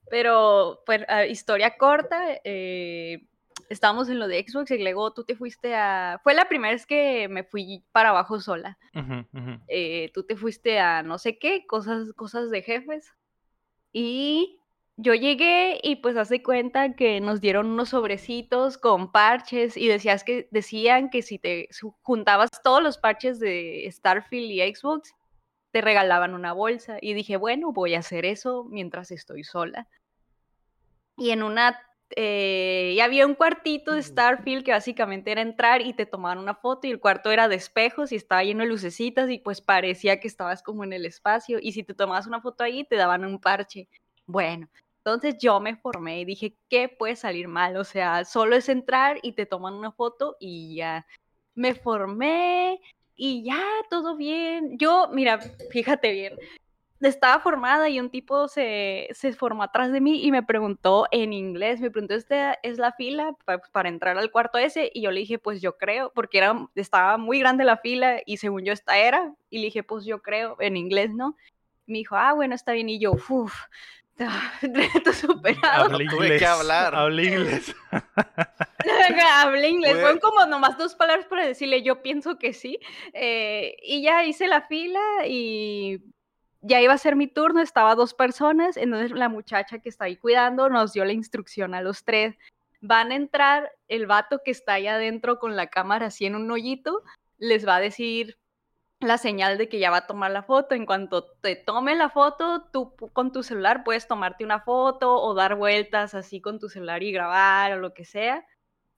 Pero, 0.08 0.82
pues, 0.86 1.04
ah, 1.08 1.24
historia 1.26 1.76
corta, 1.76 2.22
eh, 2.44 3.26
estábamos 3.72 4.08
en 4.08 4.18
lo 4.18 4.28
de 4.28 4.44
Xbox 4.46 4.70
y 4.70 4.78
luego 4.78 5.12
tú 5.12 5.24
te 5.24 5.34
fuiste 5.34 5.74
a... 5.74 6.20
Fue 6.22 6.34
la 6.34 6.48
primera 6.48 6.72
vez 6.72 6.86
que 6.86 7.28
me 7.28 7.44
fui 7.44 7.84
para 7.92 8.10
abajo 8.10 8.40
sola. 8.40 8.78
Ujú, 8.94 9.26
ujú. 9.32 9.60
eh, 9.68 10.10
tú 10.12 10.24
te 10.24 10.36
fuiste 10.36 10.78
a 10.78 11.02
no 11.02 11.18
sé 11.18 11.38
qué, 11.38 11.66
cosas, 11.66 12.12
cosas 12.14 12.50
de 12.50 12.62
jefes. 12.62 13.12
Y 13.92 14.58
yo 14.96 15.14
llegué 15.14 15.80
y 15.82 15.96
pues 15.96 16.16
hace 16.16 16.42
cuenta 16.42 16.94
que 16.94 17.20
nos 17.20 17.40
dieron 17.40 17.66
unos 17.66 17.90
sobrecitos 17.90 18.78
con 18.78 19.10
parches 19.10 19.76
y 19.76 19.88
decías 19.88 20.24
que, 20.24 20.48
decían 20.50 21.10
que 21.10 21.22
si 21.22 21.38
te 21.38 21.68
juntabas 22.02 22.50
todos 22.62 22.82
los 22.82 22.98
parches 22.98 23.40
de 23.40 23.88
Starfield 23.90 24.50
y 24.50 24.74
Xbox, 24.74 25.14
te 25.72 25.80
regalaban 25.80 26.34
una 26.34 26.52
bolsa. 26.52 26.98
Y 27.00 27.14
dije, 27.14 27.36
bueno, 27.36 27.72
voy 27.72 27.94
a 27.94 28.00
hacer 28.00 28.26
eso 28.26 28.64
mientras 28.64 29.10
estoy 29.10 29.44
sola. 29.44 29.88
Y 31.16 31.30
en 31.30 31.42
una... 31.42 31.80
eh, 32.16 32.92
y 32.94 33.00
había 33.00 33.26
un 33.26 33.34
cuartito 33.34 33.92
de 33.92 34.02
Starfield 34.02 34.64
que 34.64 34.72
básicamente 34.72 35.32
era 35.32 35.42
entrar 35.42 35.80
y 35.82 35.92
te 35.92 36.06
tomaban 36.06 36.38
una 36.38 36.54
foto 36.54 36.86
y 36.86 36.90
el 36.90 37.00
cuarto 37.00 37.30
era 37.30 37.48
de 37.48 37.56
espejos 37.56 38.12
y 38.12 38.16
estaba 38.16 38.44
lleno 38.44 38.62
de 38.62 38.68
lucecitas 38.68 39.30
y 39.30 39.38
pues 39.38 39.60
parecía 39.60 40.20
que 40.20 40.28
estabas 40.28 40.62
como 40.62 40.84
en 40.84 40.92
el 40.92 41.06
espacio 41.06 41.58
y 41.60 41.72
si 41.72 41.82
te 41.82 41.94
tomabas 41.94 42.26
una 42.26 42.40
foto 42.40 42.64
ahí 42.64 42.84
te 42.84 42.96
daban 42.96 43.24
un 43.24 43.38
parche. 43.40 43.88
Bueno, 44.26 44.68
entonces 44.98 45.36
yo 45.38 45.58
me 45.60 45.76
formé 45.76 46.20
y 46.20 46.24
dije, 46.24 46.56
¿qué 46.68 46.88
puede 46.88 47.16
salir 47.16 47.48
mal? 47.48 47.76
O 47.76 47.84
sea, 47.84 48.24
solo 48.24 48.54
es 48.54 48.68
entrar 48.68 49.18
y 49.22 49.32
te 49.32 49.46
toman 49.46 49.74
una 49.74 49.90
foto 49.92 50.36
y 50.38 50.76
ya. 50.76 51.06
Me 51.54 51.74
formé 51.74 52.80
y 53.16 53.44
ya, 53.44 53.62
todo 53.90 54.16
bien. 54.16 54.78
Yo, 54.78 55.08
mira, 55.12 55.40
fíjate 55.70 56.12
bien, 56.12 56.38
estaba 57.08 57.40
formada 57.40 57.88
y 57.88 57.98
un 58.00 58.10
tipo 58.10 58.48
se, 58.48 59.08
se 59.12 59.32
formó 59.32 59.62
atrás 59.62 59.92
de 59.92 60.00
mí 60.00 60.24
y 60.24 60.30
me 60.30 60.42
preguntó 60.42 61.06
en 61.10 61.32
inglés, 61.32 61.80
me 61.80 61.90
preguntó, 61.90 62.14
¿esta 62.14 62.54
es 62.62 62.78
la 62.78 62.92
fila 62.92 63.34
pa- 63.44 63.58
para 63.72 63.88
entrar 63.88 64.18
al 64.18 64.30
cuarto 64.30 64.58
ese? 64.58 64.90
Y 64.94 65.02
yo 65.02 65.10
le 65.10 65.20
dije, 65.20 65.38
pues 65.38 65.60
yo 65.60 65.76
creo, 65.76 66.12
porque 66.14 66.38
era, 66.38 66.68
estaba 66.74 67.16
muy 67.18 67.38
grande 67.38 67.64
la 67.64 67.76
fila 67.78 68.20
y 68.26 68.36
según 68.38 68.64
yo 68.64 68.72
esta 68.72 68.98
era, 68.98 69.34
y 69.50 69.58
le 69.58 69.64
dije, 69.66 69.82
pues 69.82 70.04
yo 70.04 70.22
creo, 70.22 70.56
en 70.60 70.76
inglés, 70.76 71.12
¿no? 71.14 71.36
Me 71.86 71.98
dijo, 71.98 72.16
ah, 72.16 72.32
bueno, 72.32 72.54
está 72.54 72.72
bien, 72.72 72.88
y 72.88 72.98
yo, 73.00 73.12
uff, 73.28 73.54
reto 74.62 75.12
superado. 75.12 75.84
Hablé 75.86 76.06
tuve 76.06 76.26
que 76.28 76.34
inglés. 76.34 76.42
hablar. 76.44 76.94
Hablé 76.94 77.24
inglés. 77.24 77.74
Hablé 79.42 79.68
inglés, 79.68 79.92
Fue- 79.92 80.00
fueron 80.02 80.18
como 80.20 80.46
nomás 80.46 80.76
dos 80.78 80.94
palabras 80.94 81.26
para 81.26 81.46
decirle, 81.46 81.82
yo 81.82 82.02
pienso 82.02 82.38
que 82.38 82.52
sí. 82.52 82.78
eh, 83.12 83.76
y 83.82 84.02
ya 84.02 84.24
hice 84.24 84.46
la 84.48 84.62
fila 84.62 85.00
y 85.26 86.00
ya 86.62 86.80
iba 86.80 86.94
a 86.94 86.98
ser 86.98 87.16
mi 87.16 87.26
turno, 87.26 87.60
estaba 87.60 87.94
dos 87.94 88.14
personas, 88.14 88.76
entonces 88.76 89.10
la 89.10 89.28
muchacha 89.28 89.80
que 89.80 89.88
está 89.88 90.06
ahí 90.06 90.16
cuidando 90.16 90.68
nos 90.68 90.92
dio 90.92 91.04
la 91.04 91.12
instrucción 91.12 91.74
a 91.74 91.82
los 91.82 92.04
tres. 92.04 92.36
Van 92.80 93.12
a 93.12 93.16
entrar 93.16 93.72
el 93.88 94.06
vato 94.06 94.40
que 94.44 94.52
está 94.52 94.74
ahí 94.74 94.86
adentro 94.86 95.38
con 95.38 95.56
la 95.56 95.66
cámara 95.66 96.06
así 96.06 96.24
en 96.24 96.36
un 96.36 96.50
hoyito, 96.50 97.02
les 97.38 97.66
va 97.66 97.76
a 97.76 97.80
decir 97.80 98.38
la 99.00 99.18
señal 99.18 99.58
de 99.58 99.68
que 99.68 99.80
ya 99.80 99.90
va 99.90 99.98
a 99.98 100.06
tomar 100.06 100.30
la 100.30 100.44
foto. 100.44 100.74
En 100.74 100.86
cuanto 100.86 101.24
te 101.24 101.56
tome 101.56 101.96
la 101.96 102.08
foto, 102.08 102.68
tú 102.72 102.94
con 103.12 103.32
tu 103.32 103.42
celular 103.42 103.82
puedes 103.84 104.06
tomarte 104.06 104.44
una 104.44 104.60
foto 104.60 105.20
o 105.20 105.34
dar 105.34 105.56
vueltas 105.56 106.14
así 106.14 106.40
con 106.40 106.58
tu 106.58 106.68
celular 106.68 107.02
y 107.02 107.12
grabar 107.12 107.72
o 107.72 107.80
lo 107.80 107.94
que 107.94 108.04
sea 108.04 108.46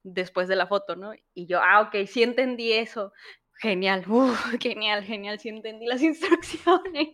después 0.02 0.48
de 0.48 0.56
la 0.56 0.66
foto, 0.66 0.96
¿no? 0.96 1.12
Y 1.32 1.46
yo, 1.46 1.60
ah, 1.62 1.80
ok, 1.80 2.06
sí 2.06 2.22
entendí 2.22 2.72
eso. 2.72 3.12
Genial, 3.60 4.04
genial, 4.60 5.02
genial, 5.04 5.38
sí 5.38 5.48
entendí 5.48 5.86
las 5.86 6.02
instrucciones. 6.10 7.08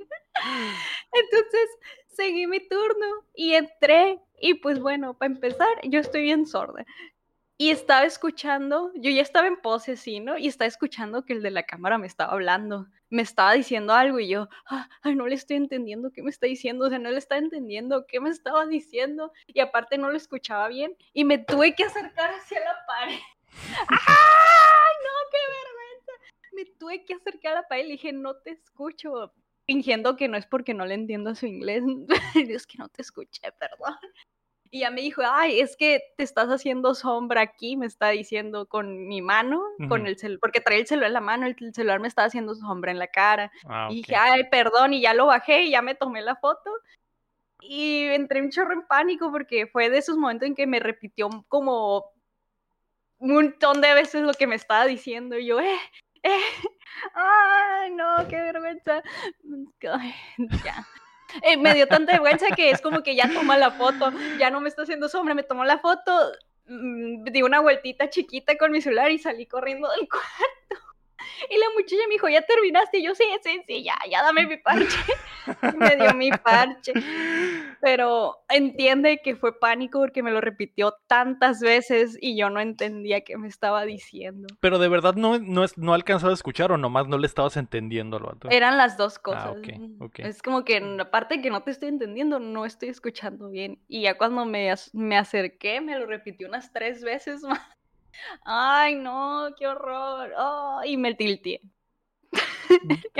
Entonces 1.12 1.68
seguí 2.08 2.46
mi 2.46 2.60
turno 2.68 3.06
y 3.34 3.54
entré 3.54 4.20
y 4.40 4.54
pues 4.54 4.80
bueno, 4.80 5.14
para 5.18 5.32
empezar, 5.32 5.68
yo 5.84 6.00
estoy 6.00 6.22
bien 6.22 6.46
sorda. 6.46 6.84
Y 7.58 7.70
estaba 7.70 8.04
escuchando, 8.04 8.90
yo 8.96 9.10
ya 9.10 9.22
estaba 9.22 9.46
en 9.46 9.60
pose, 9.60 9.96
¿no? 10.20 10.38
Y 10.38 10.48
estaba 10.48 10.68
escuchando 10.68 11.24
que 11.26 11.34
el 11.34 11.42
de 11.42 11.50
la 11.50 11.64
cámara 11.64 11.98
me 11.98 12.06
estaba 12.06 12.32
hablando, 12.32 12.86
me 13.10 13.22
estaba 13.22 13.52
diciendo 13.52 13.92
algo 13.94 14.18
y 14.20 14.28
yo, 14.28 14.48
"Ah, 14.66 14.88
ay, 15.02 15.14
no 15.16 15.26
le 15.26 15.34
estoy 15.36 15.56
entendiendo 15.58 16.10
qué 16.12 16.22
me 16.22 16.30
está 16.30 16.46
diciendo, 16.46 16.86
o 16.86 16.88
sea, 16.90 16.98
no 16.98 17.10
le 17.10 17.18
estaba 17.18 17.38
entendiendo 17.40 18.06
qué 18.08 18.20
me 18.20 18.30
estaba 18.30 18.66
diciendo 18.66 19.32
y 19.46 19.60
aparte 19.60 19.98
no 19.98 20.10
lo 20.10 20.16
escuchaba 20.16 20.68
bien 20.68 20.96
y 21.12 21.24
me 21.24 21.38
tuve 21.38 21.74
que 21.74 21.84
acercar 21.84 22.30
hacia 22.32 22.60
la 22.60 22.74
pared. 22.86 23.18
¡Ay, 23.88 24.94
no, 25.04 25.14
qué 25.30 25.38
vergüenza! 25.38 25.79
Me 26.60 26.66
tuve 26.78 27.04
que 27.04 27.14
acercar 27.14 27.56
a 27.56 27.62
pared 27.68 27.84
y 27.84 27.86
le 27.88 27.92
dije, 27.94 28.12
no 28.12 28.36
te 28.36 28.50
escucho, 28.50 29.32
fingiendo 29.66 30.16
que 30.16 30.28
no 30.28 30.36
es 30.36 30.46
porque 30.46 30.74
no 30.74 30.84
le 30.84 30.94
entiendo 30.94 31.34
su 31.34 31.46
inglés, 31.46 31.82
es 32.34 32.66
que 32.66 32.78
no 32.78 32.88
te 32.88 33.02
escuché, 33.02 33.50
perdón. 33.58 33.94
Y 34.70 34.80
ya 34.80 34.90
me 34.90 35.00
dijo, 35.00 35.22
ay, 35.24 35.60
es 35.60 35.76
que 35.76 36.00
te 36.16 36.24
estás 36.24 36.48
haciendo 36.48 36.94
sombra 36.94 37.42
aquí, 37.42 37.76
me 37.76 37.86
está 37.86 38.10
diciendo 38.10 38.66
con 38.68 39.08
mi 39.08 39.22
mano, 39.22 39.62
con 39.86 40.06
Ujú. 40.06 40.06
el 40.06 40.18
celular, 40.18 40.40
porque 40.40 40.60
traía 40.60 40.80
el 40.82 40.86
celular 40.86 41.08
en 41.08 41.14
la 41.14 41.20
mano, 41.20 41.46
el 41.46 41.56
el 41.60 41.74
celular 41.74 42.00
me 42.00 42.08
estaba 42.08 42.26
haciendo 42.28 42.54
sombra 42.54 42.92
en 42.92 42.98
la 43.00 43.08
cara. 43.08 43.52
Ah, 43.64 43.88
Y 43.88 43.96
ok. 43.96 44.02
dije, 44.02 44.16
ay, 44.16 44.44
perdón, 44.50 44.94
y 44.94 45.00
ya 45.02 45.14
lo 45.14 45.26
bajé 45.26 45.64
y 45.64 45.70
ya 45.72 45.82
me 45.82 45.94
tomé 45.96 46.22
la 46.22 46.36
foto. 46.36 46.70
Y 47.60 48.04
entré 48.06 48.42
un 48.42 48.50
chorro 48.50 48.72
en 48.74 48.86
pánico 48.86 49.30
porque 49.32 49.66
fue 49.68 49.90
de 49.90 49.98
esos 49.98 50.16
momentos 50.18 50.48
en 50.48 50.54
que 50.56 50.66
me 50.66 50.80
repitió 50.80 51.28
como 51.48 52.12
un 53.18 53.34
montón 53.34 53.80
de 53.80 53.94
veces 53.94 54.22
lo 54.22 54.32
que 54.32 54.46
me 54.46 54.54
estaba 54.56 54.86
diciendo. 54.86 55.38
Y 55.38 55.46
yo, 55.46 55.60
eh, 55.60 55.76
ay, 57.14 57.90
no, 57.92 58.28
qué 58.28 58.36
vergüenza. 58.36 59.02
Ay, 59.90 60.14
ya. 60.64 60.86
Eh, 61.42 61.56
me 61.56 61.74
dio 61.74 61.86
tanta 61.86 62.12
vergüenza 62.12 62.46
que 62.56 62.70
es 62.70 62.80
como 62.80 63.02
que 63.02 63.14
ya 63.14 63.32
toma 63.32 63.56
la 63.56 63.70
foto, 63.70 64.12
ya 64.38 64.50
no 64.50 64.60
me 64.60 64.68
está 64.68 64.82
haciendo 64.82 65.08
sombra, 65.08 65.34
me 65.34 65.44
tomó 65.44 65.64
la 65.64 65.78
foto, 65.78 66.32
mm, 66.66 67.24
di 67.24 67.42
una 67.42 67.60
vueltita 67.60 68.10
chiquita 68.10 68.56
con 68.58 68.72
mi 68.72 68.80
celular 68.80 69.10
y 69.10 69.18
salí 69.18 69.46
corriendo 69.46 69.88
del 69.90 70.08
cuarto. 70.08 70.89
Y 71.48 71.56
la 71.58 71.66
muchacha 71.74 72.02
me 72.08 72.14
dijo, 72.14 72.28
¿ya 72.28 72.42
terminaste? 72.42 72.98
Y 72.98 73.04
yo, 73.04 73.14
sí, 73.14 73.24
sí, 73.42 73.62
sí, 73.66 73.82
ya, 73.82 73.94
ya 74.10 74.22
dame 74.22 74.46
mi 74.46 74.56
parche. 74.56 74.98
Y 75.74 75.76
me 75.76 75.96
dio 75.96 76.14
mi 76.14 76.30
parche. 76.30 76.92
Pero 77.80 78.44
entiende 78.48 79.20
que 79.24 79.36
fue 79.36 79.58
pánico 79.58 79.98
porque 79.98 80.22
me 80.22 80.30
lo 80.30 80.40
repitió 80.40 80.94
tantas 81.06 81.60
veces 81.60 82.18
y 82.20 82.36
yo 82.36 82.50
no 82.50 82.60
entendía 82.60 83.22
qué 83.22 83.38
me 83.38 83.48
estaba 83.48 83.84
diciendo. 83.84 84.48
Pero 84.60 84.78
de 84.78 84.88
verdad 84.88 85.14
no, 85.14 85.38
no, 85.38 85.64
es, 85.64 85.78
no 85.78 85.94
alcanzaba 85.94 86.32
a 86.32 86.34
escuchar 86.34 86.72
o 86.72 86.76
nomás 86.76 87.08
no 87.08 87.16
le 87.18 87.26
estabas 87.26 87.56
entendiendo 87.56 88.18
al 88.18 88.24
vato. 88.24 88.48
Eran 88.50 88.76
las 88.76 88.96
dos 88.96 89.18
cosas. 89.18 89.46
Ah, 89.46 89.50
ok, 89.52 89.68
ok. 90.00 90.18
Es 90.20 90.42
como 90.42 90.64
que 90.64 90.76
en 90.76 90.98
la 90.98 91.10
parte 91.10 91.40
que 91.40 91.50
no 91.50 91.62
te 91.62 91.70
estoy 91.70 91.88
entendiendo, 91.88 92.38
no 92.38 92.66
estoy 92.66 92.90
escuchando 92.90 93.48
bien. 93.48 93.80
Y 93.88 94.02
ya 94.02 94.18
cuando 94.18 94.44
me, 94.44 94.72
me 94.92 95.16
acerqué, 95.16 95.80
me 95.80 95.98
lo 95.98 96.06
repitió 96.06 96.48
unas 96.48 96.72
tres 96.72 97.02
veces 97.02 97.42
más. 97.42 97.60
Ay, 98.44 98.94
no, 98.96 99.48
qué 99.58 99.66
horror. 99.66 100.32
Oh, 100.36 100.80
y 100.84 100.96
me 100.96 101.14
tilteé. 101.14 101.60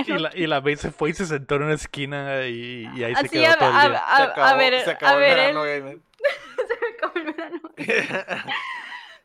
Ya 0.07 0.15
Y 0.15 0.19
la, 0.19 0.31
y 0.37 0.47
la 0.47 0.61
vez 0.61 0.81
se 0.81 0.93
fue 0.93 1.11
y 1.11 1.13
se 1.15 1.27
sentó 1.27 1.57
en 1.57 1.65
una 1.65 1.75
esquina 1.75 2.47
y, 2.47 2.89
y 2.95 3.03
ahí 3.05 3.15
se 3.17 3.21
Así 3.27 3.29
quedó 3.31 3.49
a, 3.51 3.57
todo 3.57 3.69
el 3.71 3.75
a- 3.77 3.89
día. 3.89 3.99
a- 3.99 4.17
se 4.17 4.23
a 4.23 4.25
acabó, 4.27 4.59
ver, 4.59 4.81
se 4.85 4.91
acabó 4.93 5.11
a 5.13 5.15
el 5.15 5.21
ver, 5.21 5.37
verano 5.37 5.65
el- 5.65 5.81
gamer. 5.81 5.99
se 6.69 6.75
me 6.81 6.95
acabó 6.97 7.13
el 7.19 7.35
verano. 7.35 7.61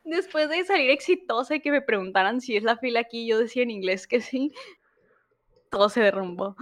Después 0.04 0.48
de 0.48 0.64
salir 0.64 0.90
exitosa 0.90 1.54
y 1.56 1.60
que 1.60 1.70
me 1.70 1.80
preguntaran 1.82 2.40
si 2.40 2.56
es 2.56 2.62
la 2.64 2.76
fila 2.76 3.00
aquí, 3.00 3.26
yo 3.26 3.38
decía 3.38 3.62
en 3.62 3.70
inglés 3.70 4.06
que 4.06 4.20
sí. 4.20 4.52
Todo 5.70 5.88
se 5.88 6.00
derrumbó. 6.00 6.56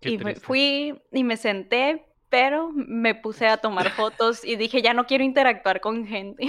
Qué 0.00 0.10
y 0.10 0.18
me 0.18 0.34
fui 0.36 1.00
y 1.12 1.24
me 1.24 1.36
senté, 1.36 2.06
pero 2.28 2.70
me 2.72 3.14
puse 3.14 3.46
a 3.46 3.56
tomar 3.56 3.90
fotos 3.90 4.44
y 4.44 4.56
dije, 4.56 4.82
ya 4.82 4.94
no 4.94 5.06
quiero 5.06 5.22
interactuar 5.24 5.80
con 5.80 6.06
gente 6.06 6.46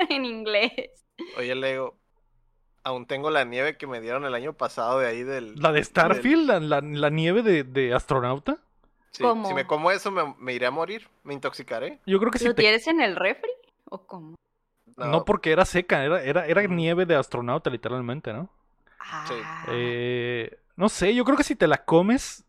en 0.10 0.24
inglés. 0.24 0.72
Oye, 1.38 1.54
Lego, 1.54 1.98
aún 2.84 3.06
tengo 3.06 3.30
la 3.30 3.44
nieve 3.44 3.76
que 3.76 3.86
me 3.86 4.00
dieron 4.00 4.24
el 4.24 4.34
año 4.34 4.54
pasado 4.54 4.98
de 4.98 5.06
ahí 5.06 5.22
del... 5.22 5.54
La 5.56 5.72
de 5.72 5.82
Starfield, 5.84 6.46
la, 6.46 6.60
la, 6.60 6.80
la 6.80 7.10
nieve 7.10 7.42
de, 7.42 7.64
de 7.64 7.94
astronauta. 7.94 8.58
Sí, 9.12 9.22
¿Cómo? 9.22 9.46
Si 9.46 9.54
me 9.54 9.66
como 9.66 9.90
eso, 9.90 10.10
me, 10.10 10.34
me 10.38 10.54
iré 10.54 10.66
a 10.66 10.70
morir. 10.70 11.08
Me 11.22 11.34
intoxicaré. 11.34 11.98
Yo 12.06 12.18
creo 12.18 12.30
que 12.30 12.38
si 12.38 12.46
¿Lo 12.46 12.54
te... 12.54 12.62
tienes 12.62 12.86
en 12.86 13.00
el 13.00 13.14
refri? 13.16 13.50
¿O 13.90 14.06
cómo? 14.06 14.34
No 14.96 15.24
porque 15.24 15.52
era 15.52 15.64
seca, 15.64 16.04
era, 16.04 16.22
era, 16.22 16.46
era 16.46 16.62
Mm. 16.62 16.76
nieve 16.76 17.06
de 17.06 17.16
astronauta 17.16 17.70
literalmente, 17.70 18.32
¿no? 18.32 18.48
Ah, 19.00 19.64
Eh, 19.70 20.58
no 20.76 20.88
sé, 20.88 21.14
yo 21.14 21.24
creo 21.24 21.36
que 21.36 21.44
si 21.44 21.56
te 21.56 21.66
la 21.66 21.84
comes, 21.84 22.44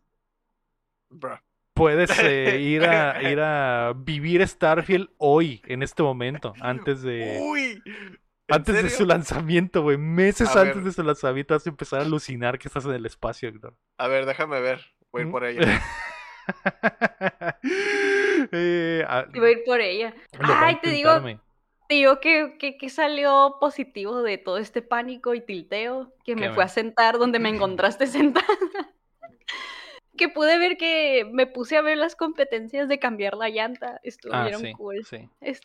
Bruh. 1.10 1.38
Puedes 1.74 2.10
eh, 2.20 2.58
ir, 2.60 2.84
a, 2.84 3.22
ir 3.30 3.40
a 3.40 3.92
vivir 3.96 4.46
Starfield 4.46 5.10
hoy, 5.18 5.60
en 5.66 5.82
este 5.82 6.02
momento, 6.02 6.54
antes 6.60 7.02
de, 7.02 7.38
Uy. 7.42 7.82
¿en 7.84 8.18
antes 8.48 8.82
de 8.82 8.90
su 8.90 9.06
lanzamiento, 9.06 9.82
güey. 9.82 9.96
Meses 9.98 10.54
A 10.54 10.60
antes 10.60 10.76
ver. 10.76 10.84
de 10.84 10.92
su 10.92 11.02
lanzamiento 11.02 11.54
vas 11.54 11.66
a 11.66 11.70
empezar 11.70 12.00
a 12.00 12.02
alucinar 12.04 12.58
que 12.58 12.68
estás 12.68 12.84
en 12.84 12.92
el 12.92 13.06
espacio, 13.06 13.48
Héctor. 13.48 13.74
A 13.98 14.06
ver, 14.08 14.26
déjame 14.26 14.60
ver. 14.60 14.80
Voy 15.12 15.24
Mm. 15.24 15.30
por 15.30 15.44
ella. 15.44 15.82
Eh, 18.52 19.02
ah, 19.08 19.24
Iba 19.32 19.46
a 19.46 19.50
ir 19.50 19.64
por 19.64 19.80
ella. 19.80 20.14
a 20.38 20.66
Ay, 20.66 20.78
te 20.82 20.90
digo, 20.90 21.10
te 21.88 21.94
digo 21.94 22.20
que, 22.20 22.56
que, 22.58 22.76
que 22.76 22.90
salió 22.90 23.56
positivo 23.60 24.22
de 24.22 24.36
todo 24.38 24.58
este 24.58 24.82
pánico 24.82 25.34
y 25.34 25.40
tilteo, 25.40 26.12
que 26.24 26.36
me 26.36 26.48
¿Qué, 26.48 26.52
fue 26.54 26.64
a 26.64 26.68
sentar 26.68 27.18
donde 27.18 27.38
me 27.38 27.48
encontraste 27.48 28.06
sentada. 28.06 28.46
Que 30.16 30.28
pude 30.28 30.58
ver 30.58 30.76
que 30.76 31.28
me 31.32 31.46
puse 31.46 31.76
a 31.76 31.82
ver 31.82 31.98
las 31.98 32.16
competencias 32.16 32.88
de 32.88 32.98
cambiar 32.98 33.34
la 33.34 33.48
llanta. 33.48 34.00
Estuvieron 34.02 34.54
Ah, 34.64 34.68
sí, 34.68 34.72
cool. 34.72 35.04
sí. 35.04 35.28
Es 35.40 35.60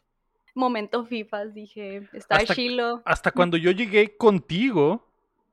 momento 0.56 1.06
FIFA, 1.06 1.46
dije, 1.48 2.08
está 2.14 2.38
Hasta- 2.38 2.54
Shiloh. 2.54 3.02
Hasta 3.06 3.32
cuando 3.32 3.58
yo 3.58 3.72
llegué 3.72 4.16
contigo, 4.18 5.06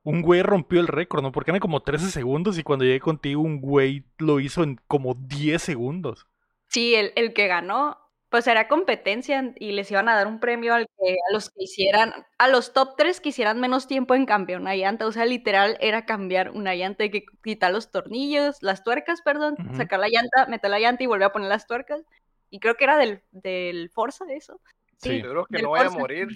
un 0.03 0.21
güey 0.21 0.41
rompió 0.41 0.79
el 0.79 0.87
récord, 0.87 1.21
¿no? 1.21 1.31
Porque 1.31 1.51
eran 1.51 1.59
como 1.59 1.81
13 1.81 2.09
segundos 2.11 2.57
y 2.57 2.63
cuando 2.63 2.85
llegué 2.85 2.99
contigo, 2.99 3.41
un 3.41 3.59
güey 3.61 4.03
lo 4.17 4.39
hizo 4.39 4.63
en 4.63 4.79
como 4.87 5.13
10 5.15 5.61
segundos. 5.61 6.25
Sí, 6.67 6.95
el, 6.95 7.11
el 7.15 7.33
que 7.33 7.47
ganó, 7.47 7.97
pues 8.29 8.45
era 8.47 8.67
competencia 8.67 9.53
y 9.57 9.71
les 9.71 9.89
iban 9.89 10.09
a 10.09 10.15
dar 10.15 10.27
un 10.27 10.39
premio 10.39 10.73
al 10.73 10.87
que, 10.87 11.13
a 11.13 11.33
los 11.33 11.49
que 11.49 11.63
hicieran, 11.63 12.13
a 12.37 12.47
los 12.47 12.73
top 12.73 12.95
3 12.97 13.21
que 13.21 13.29
hicieran 13.29 13.59
menos 13.59 13.87
tiempo 13.87 14.15
en 14.15 14.25
cambiar 14.25 14.59
una 14.59 14.75
llanta. 14.75 15.07
O 15.07 15.11
sea, 15.11 15.25
literal 15.25 15.77
era 15.79 16.05
cambiar 16.05 16.51
una 16.51 16.75
llanta, 16.75 17.03
hay 17.03 17.11
que 17.11 17.25
quitar 17.43 17.71
los 17.71 17.91
tornillos, 17.91 18.57
las 18.61 18.83
tuercas, 18.83 19.21
perdón, 19.21 19.55
sacar 19.75 19.99
la 19.99 20.09
llanta, 20.09 20.45
meter 20.47 20.69
la 20.69 20.79
llanta 20.79 21.03
y 21.03 21.07
volver 21.07 21.27
a 21.27 21.31
poner 21.31 21.49
las 21.49 21.67
tuercas. 21.67 22.01
Y 22.49 22.59
creo 22.59 22.75
que 22.75 22.83
era 22.83 22.97
del, 22.97 23.21
del 23.31 23.89
Forza 23.89 24.25
eso. 24.29 24.59
Sí. 24.97 25.21
Seguro 25.21 25.45
que 25.45 25.61
no 25.61 25.69
voy 25.69 25.79
a 25.79 25.89
morir. 25.89 26.27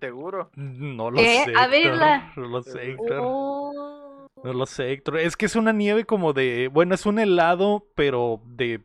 Seguro. 0.00 0.50
No 0.54 1.10
lo 1.10 1.18
¿Qué? 1.18 1.44
sé. 1.44 1.52
A 1.56 1.66
verla. 1.66 2.32
No 2.36 2.48
lo 2.48 2.62
sé, 2.62 2.92
Héctor. 2.92 3.20
Oh. 3.22 4.28
No 4.42 4.52
lo 4.52 4.66
sé, 4.66 4.92
Héctor. 4.92 5.18
Es 5.18 5.36
que 5.36 5.46
es 5.46 5.56
una 5.56 5.72
nieve 5.72 6.04
como 6.04 6.32
de. 6.32 6.68
Bueno, 6.72 6.94
es 6.94 7.06
un 7.06 7.18
helado, 7.18 7.86
pero 7.94 8.40
de. 8.46 8.80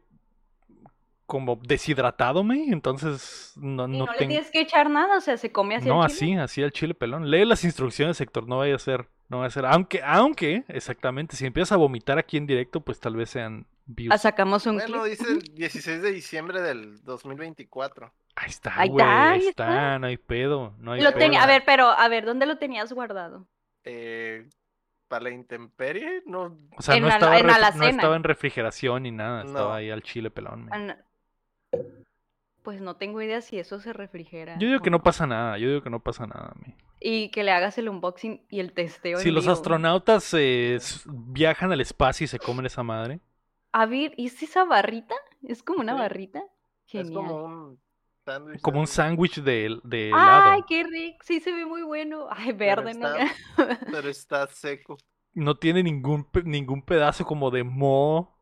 Como 1.26 1.56
deshidratado, 1.64 2.44
me. 2.44 2.66
Entonces 2.66 3.54
no, 3.56 3.88
Y 3.88 3.98
no 3.98 4.06
no, 4.06 4.12
le 4.12 4.18
tienes 4.28 4.52
que 4.52 4.60
echar 4.62 4.90
nada, 4.90 5.18
o 5.18 5.22
sea, 5.22 5.38
se 5.38 5.52
come 5.52 5.76
así. 5.78 5.88
No, 5.88 6.04
el 6.04 6.12
chile. 6.12 6.34
así, 6.34 6.44
así 6.44 6.64
al 6.64 6.72
chile 6.72 6.94
pelón. 6.94 7.32
Lee 7.32 7.46
las 7.46 7.64
instrucciones, 7.64 8.20
Héctor. 8.20 8.48
No 8.48 8.58
vaya 8.60 8.76
a 8.76 8.80
ser. 8.80 9.08
No 9.30 9.38
vaya 9.40 9.48
a 9.48 9.52
ser. 9.52 9.66
Aunque, 9.66 10.02
aunque, 10.04 10.64
exactamente, 10.68 11.36
si 11.36 11.46
empiezas 11.46 11.72
a 11.72 11.78
vomitar 11.78 12.18
aquí 12.20 12.38
en 12.38 12.46
directo, 12.46 12.82
pues 12.82 13.00
tal 13.00 13.16
vez 13.16 13.30
sean 13.30 13.66
views. 13.86 14.14
Ah, 14.14 14.18
sacamos 14.18 14.66
un 14.68 14.76
Bueno, 14.78 15.02
clip. 15.04 15.18
dice 15.18 15.32
el 15.32 15.40
16 15.56 16.02
de 16.02 16.12
diciembre 16.12 16.62
del 16.62 17.02
2024. 17.04 18.14
Ahí 18.36 18.50
está, 18.50 18.74
Ahí 18.80 18.90
güey. 18.90 19.02
está, 19.02 19.24
Ahí 19.32 19.40
ahí 19.42 19.48
está, 19.48 19.64
está. 19.70 20.00
no 20.00 20.08
hay 20.08 20.18
pedo. 20.18 20.74
No 20.80 20.92
hay 20.92 21.02
Lo 21.02 21.10
pedo. 21.12 21.20
tenía, 21.20 21.44
a 21.44 21.48
ver, 21.48 21.64
pero, 21.66 21.88
a 21.90 22.08
ver, 22.10 22.26
¿dónde 22.26 22.46
lo 22.46 22.58
tenías 22.58 22.92
guardado? 22.92 23.48
Eh, 23.86 24.48
¿Para 25.08 25.24
la 25.26 25.30
intemperie? 25.30 26.24
No. 26.26 26.58
O 26.78 26.82
sea, 26.82 26.96
en 26.96 27.04
no 27.04 27.08
la- 27.10 27.14
estaba, 27.16 27.38
en 27.38 27.46
ref- 27.48 27.76
no 27.76 27.86
estaba 27.86 28.16
en 28.16 28.24
refrigeración 28.24 29.04
ni 29.04 29.12
nada. 29.12 29.44
Estaba 29.44 29.70
No. 29.70 29.74
ahí 29.74 29.90
al 29.92 30.02
chile 30.02 30.32
pelón. 30.32 30.68
Ah, 30.72 30.80
no. 30.80 30.96
Pues 32.64 32.80
no 32.80 32.96
tengo 32.96 33.22
idea 33.22 33.42
si 33.42 33.60
eso 33.60 33.80
se 33.80 33.92
refrigera. 33.92 34.58
Yo 34.58 34.68
digo 34.68 34.80
que 34.80 34.90
no 34.90 35.04
pasa 35.04 35.28
nada. 35.28 35.58
Yo 35.58 35.68
digo 35.68 35.82
que 35.84 35.90
no 35.90 36.00
pasa 36.00 36.26
nada. 36.28 36.54
men. 36.62 36.76
Y 37.02 37.30
que 37.32 37.44
le 37.44 37.52
hagas 37.52 37.78
el 37.78 37.90
unboxing 37.90 38.46
y 38.50 38.62
el 38.62 38.72
testeo. 38.72 39.18
Si 39.20 39.28
en 39.30 39.36
los 39.36 39.44
vivo. 39.44 39.54
astronautas 39.54 40.34
eh, 40.38 40.80
viajan 41.06 41.74
al 41.74 41.82
espacio 41.82 42.24
y 42.24 42.28
se 42.30 42.40
comen 42.40 42.66
esa 42.66 42.82
madre. 42.84 43.20
A 43.74 43.86
ver, 43.86 44.14
¿y 44.16 44.28
es 44.28 44.42
esa 44.42 44.64
barrita? 44.64 45.16
¿Es 45.42 45.62
como 45.64 45.82
una 45.82 45.94
Sí. 45.94 46.00
barrita? 46.00 46.40
Es 46.40 46.92
Genial. 46.92 47.14
como 47.16 47.44
un 47.44 47.80
sándwich. 48.24 48.62
Como 48.62 48.80
un 48.80 48.88
sándwich 48.88 49.42
de, 49.42 49.80
de 49.84 50.08
helado. 50.10 50.52
Ay, 50.52 50.62
qué 50.66 50.84
rico. 50.84 51.18
Sí, 51.26 51.42
se 51.42 51.52
ve 51.52 51.66
muy 51.66 51.82
bueno. 51.82 52.28
Ay, 52.30 52.54
verde, 52.54 52.94
¿no? 52.94 53.10
está- 53.14 53.80
Pero 53.92 54.08
está 54.08 54.48
seco. 54.48 54.96
No 55.34 55.56
tiene 55.58 55.84
ningún, 55.84 56.28
ningún 56.46 56.82
pedazo 56.84 57.26
como 57.26 57.52
de 57.52 57.64
mo. 57.66 58.33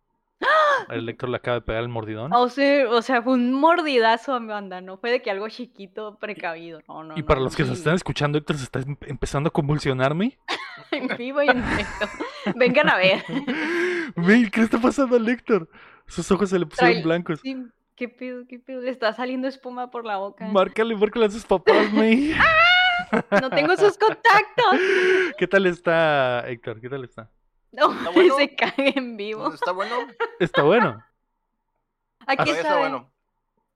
¡Ah! 0.42 0.86
El 0.90 1.08
Héctor 1.08 1.30
le 1.30 1.38
acaba 1.38 1.56
de 1.56 1.62
pegar 1.62 1.84
el 1.84 1.90
mordidón. 1.90 2.34
O 2.34 2.50
sea, 2.50 2.90
o 2.90 3.02
sea, 3.02 3.22
fue 3.22 3.34
un 3.34 3.54
mordidazo 3.54 4.34
a 4.34 4.40
mi 4.40 4.48
banda, 4.48 4.82
no 4.82 4.98
fue 4.98 5.12
de 5.12 5.22
que 5.22 5.30
algo 5.32 5.48
chiquito, 5.50 6.18
precavido. 6.20 6.82
No, 6.88 7.04
no, 7.04 7.16
y 7.16 7.22
no, 7.22 7.26
para 7.26 7.40
los 7.40 7.56
que 7.56 7.64
se 7.66 7.74
están 7.74 7.96
escuchando, 7.96 8.38
Héctor 8.38 8.58
se 8.58 8.64
está 8.64 8.80
em- 8.80 8.98
empezando 9.02 9.48
a 9.50 9.52
convulsionarme. 9.52 10.38
En 10.92 11.08
vivo 11.16 11.42
y 11.44 11.48
en 11.48 11.64
directo. 11.70 12.10
Vengan 12.56 12.90
a 12.90 12.98
ver. 12.98 13.24
Ve, 14.16 14.50
¿qué 14.52 14.60
le 14.62 14.64
está 14.66 14.80
pasando 14.82 15.16
al 15.16 15.30
Héctor? 15.30 15.70
Sus 16.08 16.30
ojos 16.32 16.50
se 16.50 16.60
le 16.60 16.66
pusieron 16.66 17.04
blancos. 17.04 17.40
Sí, 17.42 17.56
qué 17.96 18.10
pedo, 18.10 18.46
qué 18.48 18.58
pedo. 18.60 18.82
Le 18.82 18.90
está 18.90 19.14
saliendo 19.14 19.48
espuma 19.48 19.92
por 19.92 20.06
la 20.06 20.18
boca. 20.18 20.46
Márcale, 20.48 20.96
márcale 20.96 21.28
a 21.28 21.30
sus 21.30 21.46
papás, 21.46 21.92
May. 21.94 22.36
No 23.42 23.50
tengo 23.52 23.76
sus 23.78 23.98
contactos. 23.98 24.80
¿Qué 25.38 25.48
tal 25.48 25.66
está, 25.68 26.46
Héctor? 26.50 26.82
¿Qué 26.82 26.90
tal 26.90 27.04
está? 27.04 27.30
No, 27.72 27.92
¿Está 27.94 28.10
bueno? 28.12 28.36
se 28.38 28.56
cae 28.56 28.94
en 28.98 29.18
vivo. 29.18 29.54
¿Está 29.54 29.72
bueno? 29.72 29.96
Está 30.40 30.64
bueno. 30.64 31.04
¿A 32.28 32.36
qué 32.38 32.52
está 32.52 32.70
sabe? 32.70 32.80
bueno. 32.80 33.12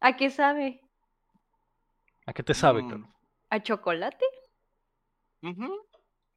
¿A 0.02 0.16
qué 0.18 0.30
sabe? 0.30 0.82
¿A 2.28 2.34
qué 2.34 2.44
te 2.44 2.54
sabe, 2.54 2.82
Mm, 2.82 2.82
Héctor? 2.82 3.08
¿A 3.50 3.60
chocolate? 3.64 4.26
ujú. 5.44 5.70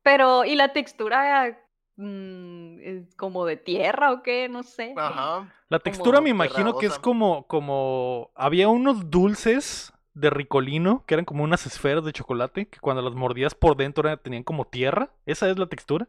Pero, 0.02 0.44
¿y 0.44 0.54
la 0.56 0.72
textura 0.72 1.58
mm, 1.96 2.78
es 2.80 3.14
como 3.16 3.44
de 3.46 3.56
tierra 3.56 4.12
o 4.12 4.22
qué? 4.22 4.48
No 4.48 4.62
sé. 4.62 4.94
Ajá. 4.96 5.52
La 5.68 5.78
textura 5.80 6.20
me 6.20 6.30
imagino 6.30 6.78
que 6.78 6.86
es 6.86 6.98
como, 6.98 7.46
como... 7.46 8.30
Había 8.34 8.68
unos 8.68 9.10
dulces 9.10 9.92
de 10.14 10.30
ricolino 10.30 11.04
que 11.06 11.14
eran 11.14 11.24
como 11.24 11.44
unas 11.44 11.66
esferas 11.66 12.04
de 12.04 12.12
chocolate 12.12 12.68
que 12.68 12.80
cuando 12.80 13.02
las 13.02 13.14
mordías 13.14 13.54
por 13.54 13.76
dentro 13.76 14.16
tenían 14.18 14.44
como 14.44 14.66
tierra. 14.66 15.10
¿Esa 15.26 15.48
es 15.50 15.58
la 15.58 15.66
textura? 15.68 16.08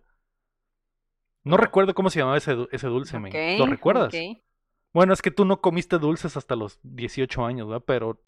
No 1.43 1.57
recuerdo 1.57 1.93
cómo 1.93 2.09
se 2.09 2.19
llamaba 2.19 2.37
ese, 2.37 2.67
ese 2.71 2.87
dulce, 2.87 3.19
men. 3.19 3.57
¿Lo 3.57 3.65
recuerdas? 3.65 4.13
Bueno, 4.93 5.13
es 5.13 5.21
que 5.21 5.31
tú 5.31 5.45
no 5.45 5.61
comiste 5.61 5.97
dulces 5.97 6.35
hasta 6.35 6.55
los 6.55 6.79
18 6.83 7.45
años, 7.45 7.67
¿verdad? 7.67 7.83
Pero... 7.85 8.21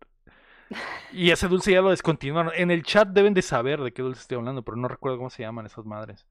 Y 1.12 1.32
ese 1.32 1.50
dulce 1.50 1.74
ya 1.74 1.82
lo 1.82 1.90
descontinuaron. 1.90 2.54
En 2.56 2.72
el 2.72 2.84
chat 2.84 3.10
deben 3.10 3.34
de 3.34 3.42
saber 3.42 3.82
de 3.82 3.92
qué 3.92 4.02
dulce 4.02 4.22
estoy 4.22 4.38
hablando, 4.38 4.64
pero 4.64 4.78
no 4.78 4.88
recuerdo 4.88 5.18
cómo 5.18 5.30
se 5.30 5.44
llaman 5.44 5.66
esas 5.66 5.86
madres. 5.86 6.26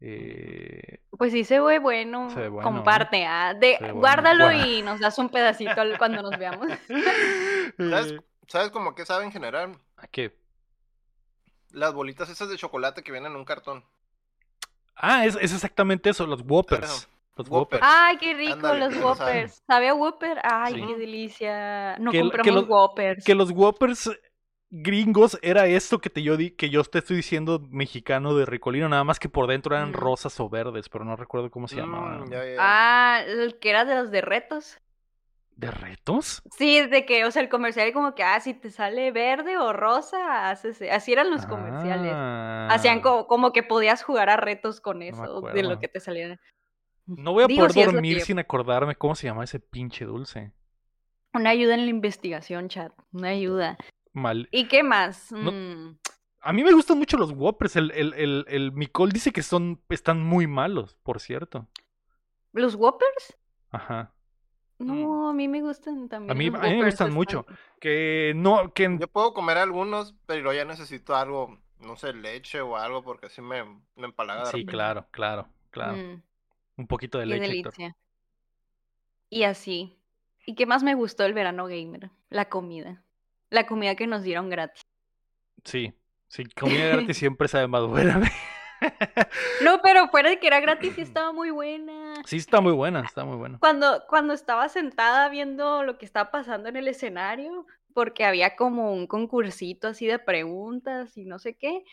Eh... 0.00 1.00
Pues 1.10 1.32
sí 1.32 1.42
se 1.44 1.60
ve 1.60 1.78
bueno. 1.80 2.30
Se 2.30 2.40
ve 2.40 2.48
bueno, 2.48 2.68
¿eh? 2.68 2.72
Comparte, 2.72 3.24
ah, 3.24 3.54
de, 3.54 3.76
Se 3.78 3.82
ve 3.82 3.92
bueno. 3.92 4.00
guárdalo 4.00 4.44
Bueno. 4.46 4.66
y 4.66 4.82
nos 4.82 5.00
das 5.00 5.18
un 5.18 5.28
pedacito 5.28 5.74
cuando 5.98 6.22
nos 6.22 6.38
veamos. 6.38 6.68
¿Sabes, 7.78 8.12
eh, 8.12 8.20
¿Sabes 8.46 8.70
cómo 8.70 8.94
que 8.94 9.04
sabe 9.04 9.24
en 9.24 9.32
general? 9.32 9.78
¿A 9.96 10.06
qué? 10.06 10.36
Las 11.70 11.94
bolitas 11.94 12.28
esas 12.30 12.48
de 12.50 12.56
chocolate 12.56 13.02
que 13.02 13.12
vienen 13.12 13.32
en 13.32 13.38
un 13.38 13.44
cartón. 13.44 13.84
Ah, 14.96 15.24
es, 15.26 15.36
es 15.40 15.52
exactamente 15.52 16.10
eso, 16.10 16.26
los 16.26 16.42
Whoppers. 16.46 17.08
Los 17.36 17.48
Whopper. 17.48 17.80
Ay, 17.82 18.18
qué 18.18 18.34
rico 18.34 18.74
los 18.74 18.92
sabe. 18.92 19.04
Whoppers. 19.04 19.62
¿Sabe 19.66 19.88
a 19.88 19.94
Whopper? 19.94 20.38
Ay, 20.44 20.74
Sí. 20.74 20.86
qué 20.86 20.96
delicia. 20.96 21.96
No 21.98 22.10
Que 22.10 22.18
que 22.18 22.22
compramos 22.24 22.54
los- 22.54 22.68
Whoppers. 22.68 23.24
Que 23.24 23.34
los 23.34 23.50
Whoppers 23.50 24.10
gringos 24.70 25.38
era 25.42 25.66
esto 25.66 25.98
que 25.98 26.10
te 26.10 26.22
yo 26.22 26.36
di, 26.36 26.50
que 26.50 26.70
yo 26.70 26.82
te 26.84 26.98
estoy 26.98 27.16
diciendo 27.16 27.60
mexicano 27.70 28.34
de 28.34 28.46
Ricolino, 28.46 28.88
nada 28.88 29.04
más 29.04 29.18
que 29.18 29.28
por 29.28 29.46
dentro 29.46 29.74
eran 29.74 29.90
Mm. 29.90 29.94
rosas 29.94 30.38
o 30.40 30.48
verdes, 30.48 30.88
pero 30.88 31.04
no 31.04 31.16
recuerdo 31.16 31.50
cómo 31.50 31.68
se 31.68 31.76
Mm, 31.76 31.78
llamaban. 31.78 32.30
ya, 32.30 32.44
ya. 32.44 32.56
Ah, 32.58 33.20
el 33.26 33.58
que 33.58 33.70
era 33.70 33.84
de 33.84 33.94
los 33.96 34.10
de 34.10 34.20
retos. 34.20 34.78
¿De 35.56 35.70
retos? 35.70 36.42
Sí, 36.56 36.80
de 36.86 37.04
que, 37.06 37.24
o 37.24 37.30
sea, 37.30 37.42
el 37.42 37.48
comercial 37.48 37.92
como 37.92 38.14
que, 38.14 38.22
ah, 38.24 38.40
si 38.40 38.52
te 38.54 38.70
sale 38.70 39.12
verde 39.12 39.58
o 39.58 39.72
rosa, 39.72 40.50
haces, 40.50 40.82
así 40.90 41.12
eran 41.12 41.30
los 41.30 41.46
comerciales. 41.46 42.12
Hacían 42.70 42.98
Ah. 42.98 43.02
como, 43.02 43.26
como 43.26 43.52
que 43.52 43.62
podías 43.62 44.02
jugar 44.02 44.28
a 44.30 44.36
retos 44.36 44.80
con 44.80 45.02
eso, 45.02 45.40
de 45.42 45.62
lo 45.62 45.78
que 45.78 45.88
te 45.88 46.00
saliera. 46.00 46.40
No 47.06 47.32
voy 47.32 47.44
a 47.44 47.46
Digo, 47.46 47.60
poder 47.66 47.72
si 47.72 47.82
dormir 47.84 48.20
sin 48.22 48.38
acordarme 48.38 48.94
cómo 48.96 49.14
se 49.14 49.26
llama 49.26 49.44
ese 49.44 49.60
pinche 49.60 50.04
dulce. 50.04 50.52
Una 51.34 51.50
ayuda 51.50 51.74
en 51.74 51.84
la 51.84 51.90
investigación, 51.90 52.68
chat. 52.68 52.92
Una 53.12 53.28
ayuda. 53.28 53.76
Mal. 54.12 54.48
¿Y 54.52 54.68
qué 54.68 54.82
más? 54.82 55.32
No- 55.32 55.52
Mm, 55.52 55.98
A 56.40 56.52
mí 56.52 56.64
me 56.64 56.72
gustan 56.72 56.98
mucho 56.98 57.16
los 57.16 57.30
Whoppers. 57.32 57.76
El, 57.76 57.90
el, 57.92 58.14
el, 58.14 58.44
el 58.48 58.72
Micol 58.72 59.12
dice 59.12 59.30
que 59.32 59.42
son, 59.42 59.80
están 59.88 60.20
muy 60.22 60.46
malos, 60.48 60.96
por 61.04 61.20
cierto. 61.20 61.68
¿Los 62.52 62.74
Whoppers? 62.74 63.36
Ajá. 63.70 64.12
No, 64.84 65.28
a 65.28 65.32
mí 65.32 65.48
me 65.48 65.60
gustan 65.62 66.08
también. 66.08 66.30
A 66.30 66.34
mí- 66.34 66.46
a 66.46 66.70
mí 66.70 66.76
me 66.78 66.84
gustan 66.86 67.12
mucho. 67.12 67.46
Que 67.80 68.32
no, 68.36 68.72
que 68.72 68.96
Yo 68.98 69.08
puedo 69.08 69.32
comer 69.34 69.58
algunos, 69.58 70.14
pero 70.26 70.52
ya 70.52 70.64
necesito 70.64 71.14
algo, 71.16 71.58
no 71.80 71.96
sé, 71.96 72.12
leche 72.12 72.60
o 72.60 72.76
algo, 72.76 73.02
porque 73.02 73.26
así 73.26 73.40
me, 73.42 73.64
me 73.96 74.04
empalaga. 74.06 74.46
Sí, 74.46 74.64
claro, 74.64 75.06
claro, 75.10 75.48
claro. 75.70 75.96
Mm, 75.96 76.22
Un 76.78 76.86
poquito 76.86 77.18
de 77.18 77.24
qué 77.24 77.30
leche. 77.30 77.46
Delicia. 77.48 77.96
Y 79.30 79.44
así. 79.44 79.96
¿Y 80.46 80.54
qué 80.54 80.66
más 80.66 80.82
me 80.82 80.94
gustó 80.94 81.22
del 81.22 81.34
verano 81.34 81.66
gamer? 81.66 82.10
La 82.28 82.48
comida. 82.48 83.02
La 83.50 83.66
comida 83.66 83.94
que 83.94 84.06
nos 84.06 84.22
dieron 84.22 84.48
gratis. 84.50 84.82
Sí, 85.64 85.92
sí, 86.28 86.44
comida 86.84 86.86
gratis 86.88 87.16
siempre 87.16 87.48
sabe 87.48 87.68
más 87.68 87.86
buena. 87.86 88.20
No, 89.62 89.80
pero 89.82 90.08
fuera 90.08 90.30
de 90.30 90.38
que 90.38 90.46
era 90.46 90.60
gratis, 90.60 90.94
sí 90.94 91.02
estaba 91.02 91.32
muy 91.32 91.50
buena. 91.50 92.14
Sí, 92.24 92.36
está 92.36 92.60
muy 92.60 92.72
buena, 92.72 93.00
está 93.00 93.24
muy 93.24 93.36
buena. 93.36 93.58
Cuando, 93.58 94.04
cuando 94.08 94.34
estaba 94.34 94.68
sentada 94.68 95.28
viendo 95.28 95.82
lo 95.82 95.98
que 95.98 96.04
estaba 96.04 96.30
pasando 96.30 96.68
en 96.68 96.76
el 96.76 96.88
escenario, 96.88 97.66
porque 97.94 98.24
había 98.24 98.56
como 98.56 98.92
un 98.92 99.06
concursito 99.06 99.88
así 99.88 100.06
de 100.06 100.18
preguntas 100.18 101.16
y 101.16 101.24
no 101.24 101.38
sé 101.38 101.54
qué, 101.56 101.84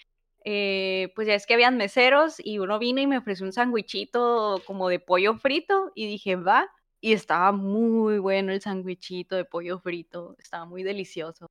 eh, 0.45 1.11
pues 1.15 1.27
ya 1.27 1.35
es 1.35 1.45
que 1.45 1.53
habían 1.53 1.77
meseros 1.77 2.35
y 2.43 2.59
uno 2.59 2.79
vino 2.79 3.01
y 3.01 3.07
me 3.07 3.17
ofreció 3.17 3.45
un 3.45 3.53
sandwichito 3.53 4.61
como 4.65 4.87
de 4.89 4.99
pollo 4.99 5.35
frito 5.35 5.91
y 5.95 6.07
dije, 6.07 6.35
va, 6.35 6.69
y 7.01 7.13
estaba 7.13 7.51
muy 7.51 8.19
bueno 8.19 8.51
el 8.51 8.61
sandwichito 8.61 9.35
de 9.35 9.45
pollo 9.45 9.79
frito, 9.79 10.35
estaba 10.39 10.65
muy 10.65 10.83
delicioso. 10.83 11.49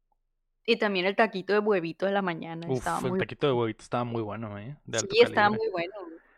Y 0.69 0.77
también 0.79 1.07
el 1.07 1.17
taquito 1.17 1.53
de 1.55 1.61
huevito 1.61 2.07
de 2.07 2.13
la 2.13 2.23
mañana, 2.23 2.67
Uf, 2.67 2.79
estaba 2.79 3.01
el 3.03 3.13
muy 3.13 3.19
taquito 3.19 3.47
de 3.47 3.53
huevito 3.55 3.83
estaba 3.83 4.05
muy 4.05 4.23
bueno, 4.23 4.59
¿eh? 4.59 4.77
De 4.85 4.99
alto 4.99 5.15
Sí, 5.15 5.21
estaba 5.23 5.51
muy 5.51 5.69
bueno. 5.73 5.95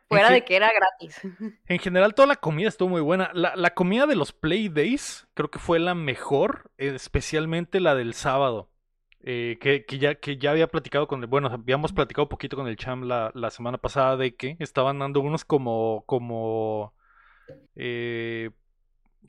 Fuera 0.08 0.30
de 0.30 0.44
que 0.44 0.56
era 0.56 0.70
gratis. 0.72 1.20
En 1.66 1.78
general, 1.78 2.14
toda 2.14 2.26
la 2.28 2.36
comida 2.36 2.68
estuvo 2.68 2.88
muy 2.88 3.00
buena. 3.00 3.30
La, 3.32 3.54
la 3.54 3.74
comida 3.74 4.06
de 4.06 4.16
los 4.16 4.32
Play 4.32 4.68
Days 4.68 5.28
creo 5.34 5.50
que 5.50 5.58
fue 5.60 5.78
la 5.78 5.94
mejor, 5.94 6.70
especialmente 6.78 7.80
la 7.80 7.94
del 7.94 8.14
sábado. 8.14 8.68
eh, 9.22 9.58
que, 9.60 9.84
que 9.86 9.98
ya, 9.98 10.14
que 10.16 10.38
ya 10.38 10.50
había 10.52 10.66
platicado 10.68 11.06
con 11.06 11.20
el. 11.22 11.26
Bueno, 11.28 11.48
habíamos 11.48 11.92
platicado 11.92 12.24
un 12.24 12.28
poquito 12.30 12.56
con 12.56 12.66
el 12.68 12.76
Cham 12.76 13.04
la, 13.04 13.30
la 13.34 13.50
semana 13.50 13.78
pasada 13.78 14.16
de 14.16 14.34
que 14.36 14.56
estaban 14.58 14.98
dando 14.98 15.20
unos 15.20 15.44
como. 15.44 16.04
como. 16.06 16.94
eh, 17.76 18.50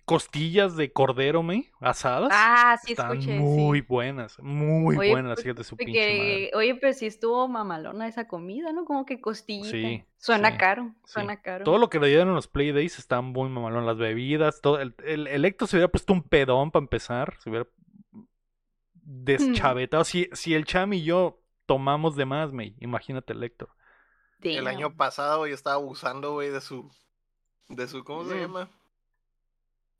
costillas 0.05 0.75
de 0.75 0.91
cordero, 0.91 1.43
me, 1.43 1.71
asadas. 1.79 2.29
Ah, 2.33 2.77
sí, 2.83 2.93
Están 2.93 3.11
escuché. 3.11 3.39
muy 3.39 3.79
sí. 3.79 3.85
buenas, 3.87 4.39
muy 4.39 4.97
Oye, 4.97 5.11
buenas, 5.11 5.41
pues, 5.41 5.55
de 5.55 5.63
su 5.63 5.77
pinche 5.77 6.17
madre. 6.17 6.51
oye, 6.53 6.75
pero 6.75 6.93
sí 6.93 7.05
estuvo 7.05 7.47
mamalona 7.47 8.07
esa 8.07 8.27
comida, 8.27 8.73
¿no? 8.73 8.85
Como 8.85 9.05
que 9.05 9.21
costillita. 9.21 9.69
Sí, 9.69 10.03
Suena 10.17 10.51
sí, 10.51 10.57
caro, 10.57 10.93
sí. 11.05 11.13
suena 11.13 11.41
caro. 11.41 11.63
Todo 11.63 11.77
lo 11.77 11.89
que 11.89 11.99
le 11.99 12.07
dieron 12.07 12.29
en 12.29 12.35
los 12.35 12.47
Play 12.47 12.71
Days 12.71 12.99
está 12.99 13.21
muy 13.21 13.49
mamalón. 13.49 13.85
Las 13.85 13.97
bebidas, 13.97 14.61
todo. 14.61 14.79
El, 14.79 14.95
el, 15.05 15.27
el 15.27 15.45
Héctor 15.45 15.67
se 15.67 15.77
hubiera 15.77 15.91
puesto 15.91 16.13
un 16.13 16.23
pedón 16.23 16.71
para 16.71 16.83
empezar. 16.83 17.37
Se 17.39 17.49
hubiera 17.49 17.67
deschavetado. 18.93 20.03
Si, 20.03 20.29
si 20.33 20.53
el 20.53 20.65
Cham 20.65 20.93
y 20.93 21.03
yo 21.03 21.41
tomamos 21.65 22.15
de 22.15 22.25
más, 22.25 22.51
me 22.51 22.75
imagínate 22.79 23.33
el 23.33 23.43
Héctor. 23.43 23.69
El 24.41 24.67
año 24.67 24.95
pasado 24.95 25.45
yo 25.45 25.53
estaba 25.53 25.75
abusando, 25.75 26.33
güey, 26.33 26.49
de 26.49 26.61
su. 26.61 26.91
De 27.69 27.87
su. 27.87 28.03
¿Cómo 28.03 28.25
se 28.25 28.39
llama? 28.39 28.69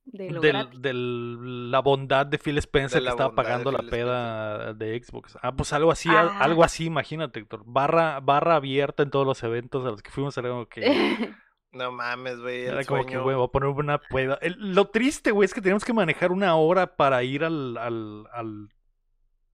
De 0.04 0.32
lo 0.32 0.42
Del, 0.42 1.72
la 1.72 1.80
bondad 1.80 2.26
de 2.26 2.38
Phil 2.40 2.58
Spencer 2.58 3.00
De 3.02 3.06
que 3.06 3.12
estaba 3.12 3.36
pagando 3.36 3.72
la 3.72 3.80
Phil 3.80 3.90
peda 3.90 4.74
de 4.74 5.02
Xbox. 5.02 5.38
Ah, 5.42 5.56
pues 5.56 5.72
algo 5.74 5.92
así, 5.92 6.10
Ah. 6.12 6.40
algo 6.40 6.64
así, 6.64 6.86
imagínate, 6.86 7.40
Héctor. 7.40 7.64
Barra, 7.66 8.20
barra 8.20 8.56
abierta 8.56 9.04
en 9.04 9.12
todos 9.12 9.26
los 9.28 9.42
eventos 9.44 9.86
a 9.86 9.90
los 9.92 10.02
que 10.02 10.12
fuimos. 10.12 10.38
Era 10.38 10.50
como 10.50 10.66
que. 10.68 10.82
No 11.74 11.90
mames, 11.90 12.38
güey. 12.42 12.66
Era 12.66 12.84
como 12.84 13.06
que, 13.06 13.18
güey, 13.18 13.34
voy 13.34 13.46
a 13.46 13.48
poner 13.48 13.70
una 13.70 13.98
peda. 13.98 14.38
El- 14.42 14.74
lo 14.76 14.90
triste, 14.90 15.32
güey, 15.32 15.46
es 15.46 15.54
que 15.54 15.62
teníamos 15.62 15.86
que 15.86 15.94
manejar 15.94 16.34
una 16.34 16.54
hora 16.58 16.98
para 16.98 17.24
ir 17.24 17.46
al, 17.46 17.78
al, 17.78 18.26
al- 18.34 18.68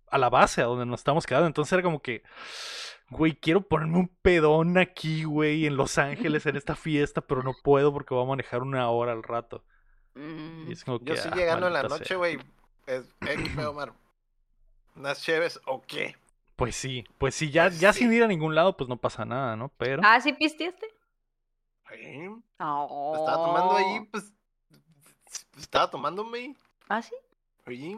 a 0.07 0.17
la 0.17 0.27
base, 0.31 0.63
a 0.63 0.65
donde 0.65 0.87
nos 0.87 1.01
estábamos 1.01 1.27
quedando. 1.27 1.45
Entonces 1.45 1.73
era 1.73 1.83
como 1.83 2.01
que, 2.01 2.23
güey, 3.11 3.35
quiero 3.35 3.61
ponerme 3.67 3.99
un 3.99 4.07
pedón 4.23 4.79
aquí, 4.79 5.25
güey, 5.25 5.67
en 5.67 5.77
Los 5.77 5.99
Ángeles, 5.99 6.47
en 6.47 6.55
esta 6.55 6.75
fiesta, 6.75 7.21
pero 7.21 7.43
no 7.43 7.53
puedo 7.63 7.93
porque 7.93 8.15
voy 8.15 8.23
a 8.23 8.29
manejar 8.29 8.63
una 8.63 8.89
hora 8.89 9.11
al 9.11 9.21
rato. 9.21 9.63
Mm, 10.17 10.69
Y 10.69 10.73
es 10.73 10.83
como 10.83 10.99
Yo 11.01 11.15
sí 11.15 11.29
ah, 11.31 11.35
llegando 11.35 11.67
en 11.67 11.73
la 11.73 11.83
noche, 11.83 12.15
güey. 12.15 12.37
Es, 12.85 13.03
eh, 13.21 13.35
¿qué 13.43 13.49
pedo, 13.55 13.71
Omar? 13.71 13.93
¿Unas 14.95 15.21
cheves 15.21 15.59
o 15.65 15.81
qué? 15.85 16.15
Pues 16.55 16.75
sí, 16.75 17.05
pues 17.19 17.35
sí, 17.35 17.51
ya, 17.51 17.65
Pues 17.65 17.79
ya 17.79 17.93
sí. 17.93 17.99
sin 17.99 18.13
ir 18.13 18.23
a 18.23 18.27
ningún 18.27 18.55
lado, 18.55 18.75
pues 18.75 18.89
no 18.89 18.97
pasa 18.97 19.25
nada, 19.25 19.55
¿no? 19.55 19.69
Pero. 19.77 20.01
Ah, 20.03 20.19
¿sí 20.21 20.33
pisteaste? 20.33 20.87
Sí, 21.89 22.29
Oh. 22.59 23.13
Estaba 23.15 23.43
tomando 23.45 23.75
ahí, 23.77 23.99
pues. 24.11 24.33
Estaba 25.57 25.89
tomándome. 25.89 26.55
Ah, 26.89 27.01
sí. 27.01 27.13
Oye, 27.67 27.97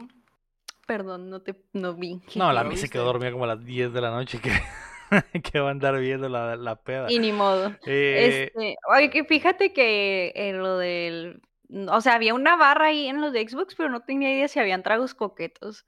Perdón, 0.86 1.30
no 1.30 1.40
te 1.40 1.54
no 1.72 1.94
vi. 1.94 2.20
no, 2.34 2.52
la 2.52 2.64
¿lo 2.64 2.68
mí 2.68 2.76
se 2.76 2.82
viste? 2.82 2.92
quedó 2.94 3.04
dormida 3.04 3.30
como 3.30 3.44
a 3.44 3.48
las 3.48 3.64
10 3.64 3.92
de 3.92 4.00
la 4.00 4.10
noche 4.10 4.40
que, 4.40 4.50
que 5.42 5.60
va 5.60 5.68
a 5.68 5.70
andar 5.70 5.98
viendo 6.00 6.28
la, 6.28 6.56
la 6.56 6.76
peda. 6.76 7.06
Y 7.10 7.18
ni 7.20 7.30
modo. 7.32 7.68
Eh, 7.86 8.50
Este, 8.52 8.76
oye, 8.92 9.08
que 9.10 9.24
fíjate 9.24 9.72
que 9.72 10.32
en 10.34 10.58
lo 10.58 10.76
del, 10.78 11.40
o 11.90 12.00
sea, 12.00 12.14
había 12.14 12.34
una 12.34 12.56
barra 12.56 12.86
ahí 12.88 13.06
en 13.08 13.20
los 13.20 13.32
de 13.32 13.48
Xbox, 13.48 13.74
pero 13.76 13.88
no 13.90 14.00
tenía 14.02 14.32
idea 14.32 14.48
si 14.48 14.60
habían 14.60 14.82
tragos 14.82 15.14
coquetos. 15.14 15.86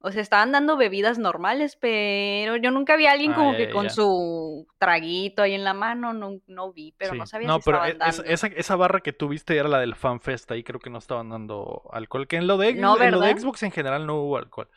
O 0.00 0.12
sea, 0.12 0.22
estaban 0.22 0.52
dando 0.52 0.76
bebidas 0.76 1.18
normales, 1.18 1.76
pero 1.76 2.56
yo 2.56 2.70
nunca 2.72 2.96
vi 2.96 3.06
a 3.06 3.12
alguien 3.12 3.32
Ah, 3.32 3.34
como 3.34 3.56
que 3.56 3.68
ya, 3.68 3.70
con 3.70 3.90
ya. 3.90 3.90
su 3.90 4.66
traguito 4.78 5.42
ahí 5.42 5.54
en 5.54 5.64
la 5.64 5.74
mano, 5.74 6.12
no, 6.14 6.40
no 6.46 6.72
vi, 6.72 6.94
pero 6.98 7.14
no 7.14 7.26
sabía 7.26 7.48
No, 7.48 7.52
si 7.52 7.60
pero 7.60 7.78
estaban 7.78 7.84
e- 7.84 7.98
esa, 8.02 8.22
dando. 8.22 8.24
esa, 8.24 8.46
esa 8.48 8.76
barra 8.76 9.00
que 9.00 9.12
tuviste 9.12 9.56
era 9.56 9.68
la 9.68 9.78
del 9.80 9.94
FanFest, 9.94 10.50
ahí 10.50 10.62
creo 10.64 10.80
que 10.80 10.90
no 10.90 10.98
estaban 10.98 11.30
dando 11.30 11.88
alcohol, 11.92 12.26
que 12.26 12.36
en 12.36 12.46
lo 12.46 12.56
de, 12.58 12.70
No, 12.70 12.96
en 13.00 13.10
lo 13.10 13.20
de 13.22 13.30
¿verdad? 13.30 13.36
Xbox 13.36 13.62
en 13.62 13.70
general 13.72 14.06
no 14.06 14.16
hubo 14.22 14.36
alcohol, 14.38 14.68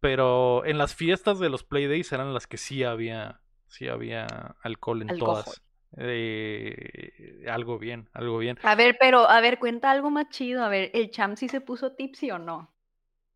pero 0.00 0.64
en 0.66 0.78
las 0.78 0.94
fiestas 0.94 1.38
de 1.40 1.50
los 1.50 1.64
Playdays 1.64 2.12
eran 2.12 2.34
las 2.34 2.46
que 2.46 2.58
sí 2.58 2.84
había, 2.84 3.40
sí 3.68 3.88
había 3.88 4.56
alcohol 4.62 5.02
en 5.02 5.12
Alcohol. 5.12 5.18
todas. 5.18 5.62
Eh, 5.96 7.44
algo 7.48 7.78
bien, 7.78 8.08
algo 8.12 8.38
bien. 8.38 8.58
A 8.62 8.74
ver, 8.74 8.96
pero, 8.98 9.30
a 9.30 9.40
ver, 9.40 9.60
cuenta 9.60 9.90
algo 9.92 10.10
más 10.10 10.28
chido. 10.28 10.64
A 10.64 10.68
ver, 10.68 10.90
¿el 10.94 11.10
Cham 11.10 11.36
sí 11.36 11.48
se 11.48 11.60
puso 11.60 11.92
tipsy 11.92 12.30
o 12.32 12.38
no? 12.38 12.74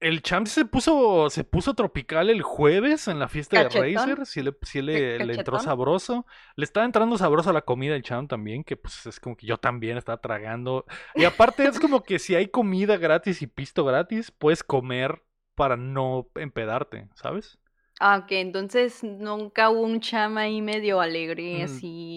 El 0.00 0.22
champ 0.22 0.46
se 0.46 0.64
puso, 0.64 1.28
se 1.28 1.42
puso 1.42 1.74
tropical 1.74 2.30
el 2.30 2.42
jueves 2.42 3.08
en 3.08 3.18
la 3.18 3.28
fiesta 3.28 3.58
de. 3.58 3.68
Razer, 3.68 4.26
sí 4.26 4.42
le, 4.42 4.54
sí 4.62 4.80
le, 4.80 5.18
le 5.18 5.34
entró 5.34 5.58
sabroso. 5.58 6.24
Le 6.54 6.64
estaba 6.64 6.86
entrando 6.86 7.18
sabroso 7.18 7.50
a 7.50 7.52
la 7.52 7.62
comida 7.62 7.96
el 7.96 8.04
champ 8.04 8.30
también, 8.30 8.62
que 8.62 8.76
pues 8.76 9.06
es 9.06 9.18
como 9.18 9.36
que 9.36 9.46
yo 9.48 9.58
también 9.58 9.98
estaba 9.98 10.20
tragando. 10.20 10.86
Y 11.16 11.24
aparte 11.24 11.66
es 11.66 11.80
como 11.80 12.04
que 12.04 12.20
si 12.20 12.36
hay 12.36 12.46
comida 12.48 12.96
gratis 12.96 13.42
y 13.42 13.48
pisto 13.48 13.84
gratis, 13.84 14.30
puedes 14.30 14.62
comer 14.62 15.24
para 15.56 15.76
no 15.76 16.30
empedarte, 16.36 17.08
¿sabes? 17.16 17.58
Ah, 18.00 18.18
ok, 18.18 18.32
entonces 18.32 19.02
nunca 19.02 19.70
hubo 19.70 19.82
un 19.82 20.00
Cham 20.00 20.36
ahí 20.38 20.62
medio 20.62 21.00
alegre, 21.00 21.62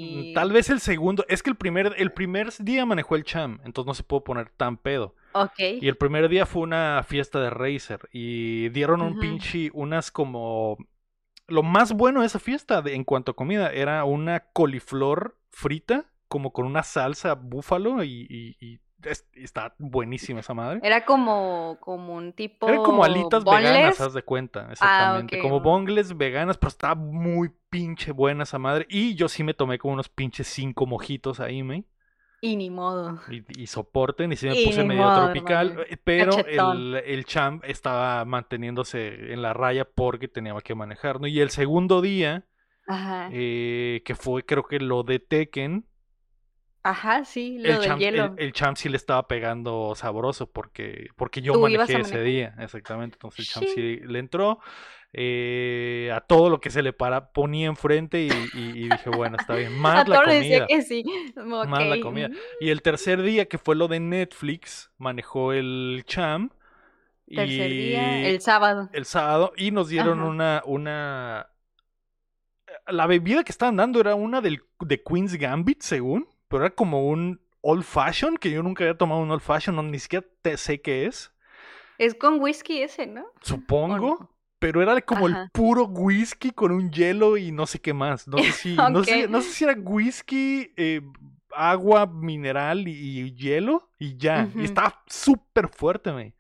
Mm, 0.03 0.23
así. 0.25 0.31
Tal 0.33 0.51
vez 0.51 0.69
el 0.69 0.79
segundo, 0.81 1.25
es 1.29 1.41
que 1.43 1.49
el 1.49 1.55
primer, 1.55 1.93
el 1.97 2.11
primer 2.11 2.51
día 2.59 2.85
manejó 2.85 3.15
el 3.15 3.23
champ, 3.23 3.61
entonces 3.65 3.87
no 3.87 3.93
se 3.93 4.03
pudo 4.03 4.23
poner 4.23 4.49
tan 4.49 4.77
pedo. 4.77 5.15
Ok. 5.33 5.59
Y 5.79 5.89
el 5.89 5.97
primer 5.97 6.29
día 6.29 6.45
fue 6.47 6.63
una 6.63 7.03
fiesta 7.07 7.41
de 7.41 7.49
Razer 7.51 8.09
y 8.13 8.69
dieron 8.69 9.01
un 9.01 9.15
Ujú. 9.15 9.17
pinche, 9.17 9.71
unas 9.73 10.11
como... 10.11 10.77
Lo 11.47 11.63
más 11.63 11.93
bueno 11.93 12.21
de 12.21 12.27
esa 12.27 12.39
fiesta 12.39 12.81
de- 12.81 12.95
en 12.95 13.03
cuanto 13.05 13.31
a 13.33 13.35
comida 13.35 13.71
era 13.73 14.05
una 14.05 14.41
coliflor 14.53 15.37
frita, 15.51 16.07
como 16.29 16.53
con 16.53 16.65
una 16.67 16.83
salsa 16.83 17.35
búfalo 17.35 18.03
y, 18.03 18.27
y- 18.29 18.57
y 18.61 18.79
es- 19.03 19.27
está 19.33 19.73
buenísima 19.77 20.39
esa 20.41 20.53
madre. 20.53 20.79
Era 20.83 21.05
como, 21.05 21.77
como 21.81 22.15
un 22.15 22.33
tipo. 22.33 22.67
Era 22.67 22.77
como 22.79 23.03
alitas 23.03 23.43
boneless. 23.43 23.71
veganas, 23.73 24.01
haz 24.01 24.13
de 24.13 24.23
cuenta, 24.23 24.67
exactamente. 24.71 25.37
ok, 25.37 25.41
como 25.41 25.59
bongles 25.59 26.17
veganas, 26.17 26.57
pero 26.57 26.69
está 26.69 26.95
muy 26.95 27.51
pinche 27.69 28.11
buena 28.11 28.43
esa 28.43 28.59
madre. 28.59 28.85
Y 28.89 29.15
yo 29.15 29.27
sí 29.29 29.43
me 29.43 29.53
tomé 29.53 29.77
como 29.79 29.93
unos 29.93 30.09
pinches 30.09 30.47
cinco 30.47 30.85
mojitos 30.85 31.39
ahí, 31.39 31.63
me. 31.63 31.85
Y 32.43 32.55
ni 32.55 32.71
modo. 32.71 33.19
Y, 33.29 33.61
y 33.61 33.67
soporten, 33.67 34.31
y 34.31 34.35
sí 34.35 34.47
me 34.47 34.55
Y 34.55 34.65
puse 34.65 34.83
medio 34.83 35.03
modo, 35.03 35.13
tropical, 35.25 35.67
hermano. 35.69 35.85
eh, 35.89 35.97
pero 36.03 36.37
el, 36.45 36.95
el 37.05 37.25
champ 37.25 37.63
estaba 37.65 38.25
manteniéndose 38.25 39.31
en 39.31 39.43
la 39.43 39.53
raya 39.53 39.85
porque 39.85 40.27
tenía 40.27 40.55
que 40.63 40.73
manejar, 40.73 41.21
¿no? 41.21 41.27
Y 41.27 41.39
el 41.39 41.51
segundo 41.51 42.01
día, 42.01 42.45
Ajá. 42.87 43.29
eh, 43.31 44.01
que 44.05 44.15
fue 44.15 44.43
creo 44.43 44.63
que 44.63 44.79
lo 44.79 45.03
de 45.03 45.19
Tekken, 45.19 45.85
Ajá, 46.83 47.25
sí, 47.25 47.59
lo 47.59 47.69
el 47.69 47.79
del 47.79 47.81
champ, 47.81 48.01
el, 48.09 48.13
hielo. 48.13 48.33
el 48.37 48.53
champ 48.53 48.75
sí 48.77 48.89
le 48.89 48.97
estaba 48.97 49.27
pegando 49.27 49.93
sabroso 49.95 50.49
porque, 50.51 51.09
porque 51.15 51.41
yo 51.41 51.53
Tú 51.53 51.59
manejé 51.59 51.99
ese 52.01 52.23
día, 52.23 52.55
exactamente, 52.59 53.15
entonces 53.15 53.39
el 53.39 53.45
champ 53.45 53.67
Sí. 53.67 53.73
sí 53.75 53.99
le 54.03 54.17
entró 54.19 54.59
eh, 55.13 56.09
a 56.15 56.21
todo 56.21 56.49
lo 56.49 56.59
que 56.59 56.69
se 56.71 56.81
le 56.81 56.93
para, 56.93 57.31
ponía 57.33 57.67
enfrente 57.67 58.21
y, 58.23 58.29
y- 58.53 58.85
y 58.85 58.89
dije, 58.89 59.09
bueno, 59.11 59.37
está 59.39 59.55
bien, 59.55 59.73
A 59.85 60.03
más 60.03 60.07
la 60.07 60.15
todo 60.15 60.25
le 60.25 60.35
decía 60.35 60.65
comida. 60.65 60.67
que 60.67 60.81
sí. 60.81 61.03
Más 61.35 61.85
la 61.85 61.99
comida. 61.99 62.29
mm. 62.29 62.35
Y 62.61 62.69
el 62.69 62.81
tercer 62.81 63.21
día, 63.21 63.45
que 63.47 63.57
fue 63.57 63.75
lo 63.75 63.87
de 63.87 63.99
Netflix, 63.99 64.91
manejó 64.97 65.53
el 65.53 66.03
champ. 66.05 66.53
Tercer 67.33 67.71
y 67.71 67.77
día, 67.89 68.27
el 68.27 68.41
sábado. 68.41 68.89
el 68.93 69.05
sábado. 69.05 69.53
Y 69.55 69.71
nos 69.71 69.89
dieron 69.89 70.19
Ajá. 70.19 70.27
una, 70.29 70.61
una. 70.65 71.47
La 72.87 73.05
bebida 73.07 73.43
que 73.43 73.51
estaban 73.51 73.75
dando 73.77 73.99
era 73.99 74.15
una 74.15 74.41
del, 74.41 74.61
de 74.79 75.01
Queen's 75.03 75.35
Gambit, 75.35 75.81
según. 75.81 76.27
Pero 76.51 76.65
era 76.65 76.75
como 76.75 77.07
un 77.07 77.39
old 77.61 77.83
fashion, 77.83 78.37
que 78.37 78.51
yo 78.51 78.61
nunca 78.61 78.83
había 78.83 78.97
tomado 78.97 79.21
un 79.21 79.31
old 79.31 79.41
fashion, 79.41 79.75
no, 79.75 79.83
ni 79.83 79.97
siquiera 79.99 80.25
te 80.41 80.57
sé 80.57 80.81
qué 80.81 81.05
es. 81.07 81.31
Es 81.97 82.13
con 82.13 82.41
whisky 82.41 82.81
ese, 82.81 83.07
¿no? 83.07 83.25
Supongo. 83.41 84.17
no? 84.19 84.29
Pero 84.59 84.81
era 84.83 85.01
como 85.01 85.27
el 85.27 85.35
puro 85.51 85.85
whisky 85.85 86.51
con 86.51 86.71
un 86.71 86.91
hielo 86.91 87.37
y 87.37 87.51
no 87.51 87.65
sé 87.65 87.79
qué 87.79 87.93
más. 87.93 88.27
No 88.27 88.37
sé 88.37 88.51
si, 88.51 88.75
no 88.91 89.03
sé, 89.03 89.23
Ok. 89.25 89.29
no 89.31 89.41
sé 89.41 89.49
si 89.49 89.63
era 89.63 89.73
whisky, 89.73 90.71
eh, 90.77 91.01
agua 91.55 92.05
mineral 92.05 92.87
y, 92.87 92.91
y 92.91 93.33
hielo 93.33 93.89
y 93.97 94.17
ya. 94.17 94.47
Y 94.55 94.65
estaba 94.65 95.01
súper 95.07 95.69
fuerte, 95.69 96.11
güey. 96.11 96.33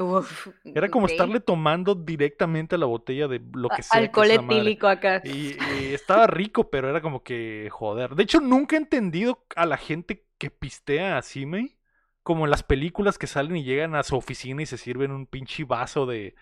Uf, 0.00 0.48
Era 0.64 0.88
como 0.88 1.06
estarle 1.06 1.40
tomando 1.40 1.94
directamente 1.94 2.74
a 2.74 2.78
la 2.78 2.86
botella 2.86 3.28
de 3.28 3.40
lo 3.54 3.68
que 3.68 3.82
sea. 3.82 4.00
Alcohol 4.00 4.30
etílico 4.30 4.86
acá. 4.86 5.22
Y, 5.24 5.56
y 5.58 5.94
estaba 5.94 6.26
rico, 6.26 6.70
pero 6.70 6.88
era 6.88 7.00
como 7.00 7.22
que 7.22 7.68
joder. 7.70 8.14
De 8.14 8.22
hecho, 8.22 8.40
nunca 8.40 8.76
he 8.76 8.78
entendido 8.78 9.44
a 9.56 9.66
la 9.66 9.76
gente 9.76 10.24
que 10.38 10.50
pistea 10.50 11.18
así, 11.18 11.46
me. 11.46 11.76
Como 12.22 12.44
en 12.44 12.50
las 12.50 12.62
películas 12.62 13.18
que 13.18 13.26
salen 13.26 13.56
y 13.56 13.64
llegan 13.64 13.94
a 13.94 14.02
su 14.02 14.16
oficina 14.16 14.62
y 14.62 14.66
se 14.66 14.76
sirven 14.76 15.10
un 15.10 15.26
pinche 15.26 15.64
vaso 15.64 16.06
de. 16.06 16.34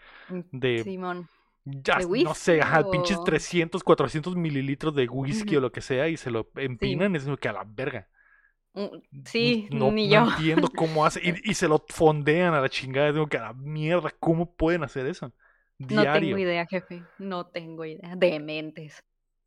de 0.52 0.82
Simón. 0.82 1.28
ya, 1.64 1.98
¿De 1.98 2.24
no 2.24 2.34
sé, 2.34 2.60
ajá, 2.60 2.90
pinches 2.90 3.18
o- 3.18 3.24
300, 3.24 3.84
400 3.84 4.36
mililitros 4.36 4.94
de 4.94 5.08
whisky 5.08 5.56
o 5.56 5.60
lo 5.60 5.70
que 5.72 5.80
sea 5.80 6.08
y 6.08 6.16
se 6.16 6.30
lo 6.30 6.50
empinan. 6.56 7.14
Es 7.16 7.24
como 7.24 7.36
que 7.36 7.48
a 7.48 7.52
la 7.52 7.64
verga. 7.64 8.08
Mm, 8.74 9.02
Sí, 9.24 9.68
no, 9.70 9.94
ni 9.94 10.04
no 10.04 10.14
yo. 10.14 10.24
entiendo 10.24 10.68
cómo 10.74 11.04
hace. 11.06 11.20
Y, 11.22 11.50
y 11.50 11.54
se 11.54 11.68
lo 11.68 11.84
fondean 11.88 12.54
a 12.54 12.60
la 12.60 12.68
chingada. 12.68 13.12
Digo 13.12 13.28
que 13.28 13.38
a 13.38 13.42
la 13.42 13.52
mierda, 13.54 14.10
¿cómo 14.20 14.54
pueden 14.54 14.84
hacer 14.84 15.06
eso? 15.06 15.32
No 15.88 16.08
Diario. 16.08 16.08
tengo 16.10 16.38
idea, 16.38 16.66
jefe. 16.66 17.08
No 17.18 17.46
tengo 17.48 17.84
idea. 17.84 18.14
Dementes. 18.16 19.02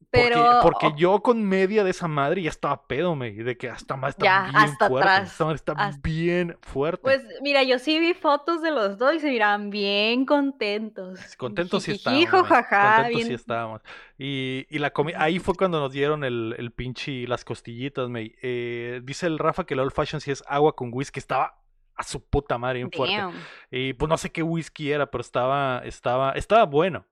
Porque, 0.10 0.30
Pero. 0.30 0.60
porque 0.62 0.92
yo 0.98 1.22
con 1.22 1.42
media 1.44 1.84
de 1.86 1.92
esa 1.92 2.08
madre 2.10 2.42
ya 2.42 2.50
estaba 2.50 2.86
pedo, 2.86 3.16
me, 3.16 3.32
de 3.32 3.58
que 3.58 3.68
esta 3.68 3.96
madre 3.96 4.10
está 4.12 4.26
Ya, 4.26 4.44
bien 4.44 4.56
hasta 4.58 4.88
fuerte. 4.90 5.10
atrás, 5.10 5.32
Esta 5.32 5.44
madre 5.46 5.56
está 5.56 5.72
hasta- 5.72 6.02
bien 6.04 6.58
fuerte. 6.62 7.02
Pues 7.02 7.22
mira, 7.42 7.64
yo 7.64 7.80
sí 7.80 7.98
vi 8.00 8.14
fotos 8.14 8.62
de 8.62 8.72
los 8.72 8.98
dos 8.98 9.16
y 9.16 9.20
se 9.22 9.30
miraban 9.30 9.70
bien 9.70 10.26
contentos. 10.26 11.20
Contentos 11.38 11.84
sí 11.84 11.92
estábamos. 11.92 12.26
me, 12.26 12.28
jojaja, 12.40 12.96
Contentos 12.96 13.22
sí 13.22 13.28
bien- 13.30 13.36
estábamos. 13.40 13.82
Y, 14.18 14.68
y 14.70 14.80
la 14.80 14.92
comi- 14.94 15.16
ahí 15.18 15.40
fue 15.40 15.56
cuando 15.56 15.80
nos 15.80 15.94
dieron 15.94 16.24
el, 16.26 16.56
el 16.58 16.72
pinche 16.72 17.26
las 17.28 17.46
costillitas, 17.46 18.10
me. 18.10 18.34
Eh, 18.42 19.00
dice 19.04 19.28
el 19.28 19.40
Rafa 19.40 19.66
que 19.66 19.76
el 19.76 19.80
old 19.80 19.94
fashion 19.94 20.20
sí 20.20 20.32
es 20.32 20.44
agua 20.48 20.76
con 20.76 20.90
whisky. 20.94 21.20
Estaba 21.20 21.58
a 21.96 22.04
su 22.04 22.22
puta 22.24 22.58
madre 22.58 22.80
bien 22.80 22.92
fuerte. 22.92 23.16
Damn. 23.16 23.34
Y 23.70 23.94
pues 23.94 24.10
no 24.10 24.18
sé 24.18 24.32
qué 24.32 24.44
whisky 24.44 24.92
era, 24.92 25.10
pero 25.10 25.22
estaba, 25.22 25.82
estaba, 25.86 26.32
estaba 26.34 26.66
bueno. 26.66 27.06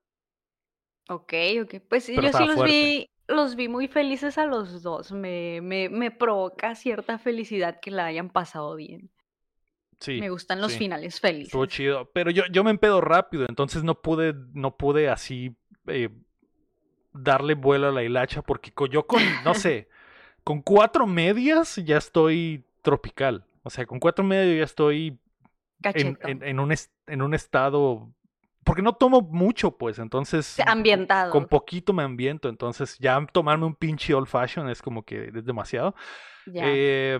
Ok, 1.10 1.34
ok. 1.64 1.76
Pues 1.89 2.03
sí, 2.03 2.14
Pero 2.16 2.32
yo 2.32 2.38
sí 2.38 2.45
los 2.45 2.55
fuerte. 2.55 2.74
vi, 2.76 3.10
los 3.28 3.55
vi 3.55 3.68
muy 3.68 3.88
felices 3.88 4.38
a 4.38 4.45
los 4.45 4.84
dos. 4.84 5.12
Me, 5.12 5.60
me, 5.62 5.89
me 5.89 6.12
provoca 6.12 6.76
cierta 6.76 7.18
felicidad 7.18 7.80
que 7.82 7.91
la 7.91 8.05
hayan 8.05 8.30
pasado 8.30 8.76
bien. 8.76 9.10
Sí. 9.99 10.18
me 10.22 10.30
gustan 10.30 10.62
los 10.62 10.72
sí. 10.72 10.78
finales 10.78 11.20
felices. 11.20 11.47
Estuvo 11.47 11.66
chido. 11.66 12.10
Pero 12.14 12.32
yo, 12.32 12.43
yo 12.51 12.64
me 12.64 12.72
empedo 12.72 13.01
rápido, 13.01 13.45
entonces 13.49 13.84
no 13.84 14.01
pude, 14.01 14.34
no 14.53 14.78
pude 14.78 15.10
así 15.10 15.57
eh, 15.88 16.10
darle 17.12 17.55
vuelo 17.55 17.89
a 17.89 17.91
la 17.91 18.03
hilacha, 18.03 18.41
porque 18.41 18.72
yo 18.89 19.05
con, 19.07 19.22
no 19.43 19.53
sé, 19.55 19.89
con 20.45 20.62
cuatro 20.62 21.05
medias 21.05 21.76
ya 21.84 21.97
estoy 21.97 22.64
tropical. 22.82 23.45
O 23.64 23.70
sea, 23.70 23.86
con 23.86 23.99
cuatro 23.99 24.24
medias 24.24 24.57
ya 24.60 24.64
estoy 24.64 25.20
en, 25.84 26.18
en- 26.22 26.43
en 26.43 26.60
un, 26.60 26.74
en 27.07 27.22
un 27.22 27.34
estado. 27.34 28.10
Porque 28.64 28.82
no 28.82 28.93
tomo 28.93 29.22
mucho, 29.22 29.78
pues, 29.78 29.99
entonces. 29.99 30.57
Ambientado. 30.66 31.32
Con 31.32 31.47
poquito 31.47 31.93
me 31.93 32.03
ambiento, 32.03 32.49
entonces 32.49 32.97
ya 32.99 33.26
tomarme 33.32 33.66
un 33.66 33.76
pinche 33.76 34.14
old 34.14 34.28
fashion 34.28 34.70
es 34.70 34.82
como 34.82 35.03
que 35.03 35.32
es 35.34 35.45
demasiado. 35.45 35.95
Ya. 36.45 36.64
Eh, 36.66 37.20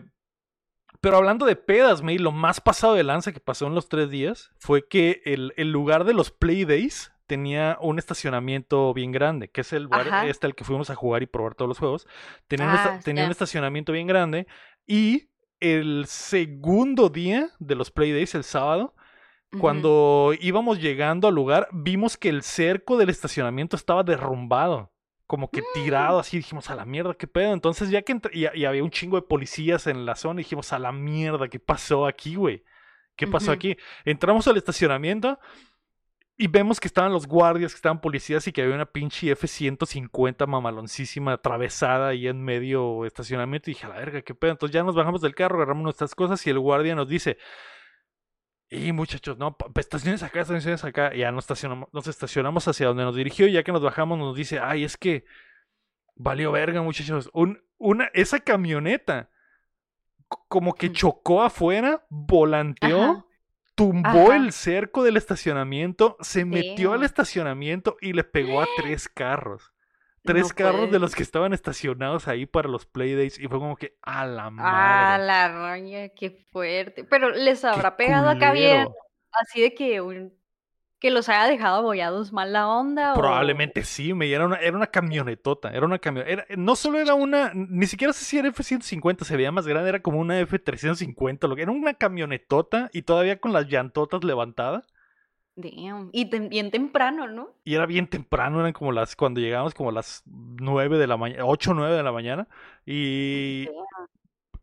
pero 1.02 1.18
hablando 1.18 1.46
de 1.46 1.56
pedas, 1.56 2.02
me 2.02 2.18
lo 2.20 2.32
más 2.32 2.60
pasado 2.60 2.96
de 2.96 3.04
lanza 3.04 3.32
que 3.32 3.40
pasó 3.40 3.68
en 3.68 3.76
los 3.76 3.88
tres 3.88 4.10
días 4.10 4.52
fue 4.58 4.88
que 4.88 5.22
el, 5.26 5.54
el 5.56 5.72
lugar 5.72 6.04
de 6.04 6.14
los 6.14 6.32
Play 6.32 6.66
Days 6.66 7.12
tenía 7.30 7.78
un 7.80 8.00
estacionamiento 8.00 8.92
bien 8.94 9.12
grande, 9.12 9.50
que 9.50 9.62
es 9.62 9.72
el 9.72 9.84
lugar 9.84 10.08
Ajá. 10.08 10.28
este 10.28 10.48
al 10.48 10.56
que 10.56 10.64
fuimos 10.64 10.90
a 10.90 10.96
jugar 10.96 11.22
y 11.22 11.28
probar 11.28 11.54
todos 11.54 11.70
los 11.70 11.78
juegos. 11.78 12.08
Tenía, 12.48 12.66
un, 12.66 12.72
Ah, 12.72 13.00
tenía 13.04 13.26
un 13.26 13.32
estacionamiento 13.32 13.92
bien 13.92 14.08
grande 14.08 14.48
y 14.88 15.30
el 15.60 16.06
segundo 16.08 17.10
día 17.10 17.52
de 17.60 17.76
los 17.76 17.92
Play 17.92 18.12
Days, 18.12 18.34
el 18.34 18.44
sábado, 18.44 18.96
Cuando 19.58 20.34
íbamos 20.40 20.80
llegando 20.80 21.28
al 21.28 21.34
lugar, 21.36 21.68
vimos 21.72 22.18
que 22.18 22.30
el 22.30 22.44
cerco 22.44 22.98
del 22.98 23.10
estacionamiento 23.10 23.76
estaba 23.76 24.04
derrumbado. 24.04 24.92
Como 25.26 25.50
que 25.52 25.62
tirado 25.74 26.20
así, 26.20 26.38
dijimos, 26.38 26.70
a 26.70 26.76
la 26.76 26.86
mierda, 26.86 27.14
qué 27.14 27.28
pedo. 27.28 27.54
Entonces, 27.54 27.90
ya 27.90 28.02
que 28.04 28.14
entré- 28.14 28.32
y, 28.34 28.60
y 28.60 28.66
había 28.66 28.84
un 28.84 28.90
chingo 28.92 29.16
de 29.16 29.24
policías 29.28 29.88
en 29.88 30.06
la 30.06 30.16
zona, 30.16 30.40
dijimos, 30.40 30.72
a 30.74 30.80
la 30.80 30.92
mierda, 30.92 31.48
¿qué 31.50 31.60
pasó 31.60 32.06
aquí, 32.08 32.36
güey? 32.36 32.64
¿Qué 33.16 33.28
pasó 33.28 33.52
aquí? 33.52 33.76
Entramos 34.06 34.48
al 34.48 34.58
estacionamiento 34.58 35.40
y 36.38 36.48
vemos 36.48 36.80
que 36.80 36.88
estaban 36.88 37.12
los 37.12 37.28
guardias, 37.28 37.74
que 37.74 37.76
estaban 37.76 38.00
policías 38.02 38.48
y 38.48 38.52
que 38.54 38.62
había 38.62 38.74
una 38.76 38.86
pinche 38.86 39.30
F-150 39.32 40.48
mamaloncísima 40.48 41.34
atravesada 41.34 42.08
ahí 42.10 42.28
en 42.28 42.42
medio 42.42 43.06
estacionamiento. 43.06 43.70
Y 43.70 43.74
dije, 43.74 43.86
a 43.86 43.90
la 43.90 43.98
verga, 43.98 44.22
qué 44.22 44.34
pedo. 44.34 44.52
Entonces 44.52 44.74
ya 44.74 44.84
nos 44.84 44.96
bajamos 44.96 45.22
del 45.22 45.36
carro, 45.36 45.58
agarramos 45.58 45.84
nuestras 45.84 46.16
cosas 46.16 46.46
y 46.48 46.50
el 46.50 46.60
guardia 46.60 46.96
nos 46.96 47.10
dice, 47.10 47.38
y 48.70 48.92
muchachos, 48.92 49.38
no, 49.38 49.58
estaciones 49.76 50.22
acá, 50.22 50.42
estaciones 50.42 50.84
acá. 50.84 51.14
Ya 51.16 51.32
nos 51.32 51.44
estacionamos, 51.46 51.90
nos 51.92 52.08
estacionamos 52.08 52.68
hacia 52.68 52.88
donde 52.88 53.04
nos 53.04 53.16
dirigió. 53.16 53.48
Y 53.48 53.54
ya 53.54 53.64
que 53.64 53.72
nos 53.72 53.82
bajamos, 53.82 54.20
nos 54.20 54.36
dice, 54.36 54.60
ay, 54.60 54.84
es 54.84 54.96
que 54.98 55.26
valió 56.16 56.52
verga, 56.52 56.82
muchachos. 56.82 57.30
Un, 57.34 57.64
una, 57.78 58.10
esa 58.14 58.40
camioneta 58.40 59.30
como 60.48 60.74
que 60.76 60.88
Ujú. 60.88 60.96
chocó 60.96 61.42
afuera, 61.42 62.06
volanteó, 62.10 63.04
Ajá. 63.04 63.26
tumbó 63.74 64.08
Ajá. 64.32 64.36
el 64.36 64.52
cerco 64.52 65.04
del 65.04 65.18
estacionamiento, 65.18 66.18
se 66.20 66.46
metió 66.46 66.94
al 66.94 67.04
estacionamiento 67.04 67.98
y 68.02 68.14
le 68.14 68.24
pegó 68.24 68.62
a 68.62 68.68
tres 68.78 69.10
carros. 69.10 69.72
Tres 70.34 70.54
No 70.56 70.56
carros 70.56 70.92
de 70.92 71.00
los 71.00 71.16
que 71.16 71.24
estaban 71.24 71.54
estacionados 71.54 72.28
ahí 72.28 72.46
para 72.46 72.70
los 72.70 72.86
Playdays. 72.86 73.40
Y 73.40 73.48
fue 73.48 73.60
como 73.60 73.76
que, 73.78 73.98
a 74.02 74.26
la 74.26 74.50
Ah, 74.58 75.18
madre. 75.18 75.26
la 75.26 75.48
roña, 75.54 76.10
qué 76.10 76.32
fuerte. 76.52 77.04
Pero 77.04 77.30
les 77.32 77.64
qué 77.72 77.82
habrá 77.82 77.98
pegado 77.98 78.30
acá 78.30 78.52
bien, 78.52 78.88
culero". 78.88 78.96
así 79.32 79.62
de 79.62 79.74
que 79.74 80.02
un- 80.02 80.34
que 81.00 81.12
los 81.12 81.30
haya 81.30 81.46
dejado 81.48 81.78
abollados 81.78 82.34
mal 82.34 82.54
la 82.54 82.68
onda 82.70 83.16
o 83.16 83.16
Probablemente 83.16 83.84
sí, 83.84 84.14
me 84.14 84.30
era 84.32 84.46
una, 84.46 84.58
era 84.58 84.76
una 84.78 84.88
camionetota, 84.88 85.72
era 85.72 85.86
una 85.86 86.00
camioneta, 86.00 86.46
no 86.58 86.76
solo 86.76 87.00
era 87.00 87.16
una, 87.16 87.52
ni 87.56 87.88
siquiera 87.88 88.14
sé 88.14 88.24
si 88.26 88.38
era 88.38 88.50
F-150, 88.50 89.26
se 89.26 89.36
veía 89.38 89.52
más 89.52 89.66
grande, 89.68 89.90
era 89.90 90.02
como 90.02 90.20
una 90.20 90.40
F-350, 90.42 91.48
lo 91.48 91.56
que 91.56 91.64
era 91.64 91.72
una 91.72 91.96
camionetota 91.96 92.90
y 92.94 93.02
todavía 93.04 93.40
con 93.40 93.52
las 93.54 93.68
llantotas 93.68 94.24
levantadas 94.24 94.86
Damn. 95.62 96.10
Y 96.14 96.26
bien 96.48 96.72
temprano, 96.72 97.28
¿no? 97.28 97.56
y 97.64 97.76
era 97.76 97.86
bien 97.86 98.08
temprano, 98.08 98.60
eran 98.60 98.74
como 98.74 98.92
las, 98.92 99.16
cuando 99.16 99.40
llegamos 99.42 99.74
como 99.74 99.92
las 99.92 100.24
9 100.26 100.98
de 100.98 101.08
la 101.08 101.18
mañana, 101.18 101.46
8 101.46 101.72
o 101.72 101.74
9 101.74 101.96
de 101.96 102.04
la 102.04 102.12
mañana 102.12 102.48
y 102.86 103.68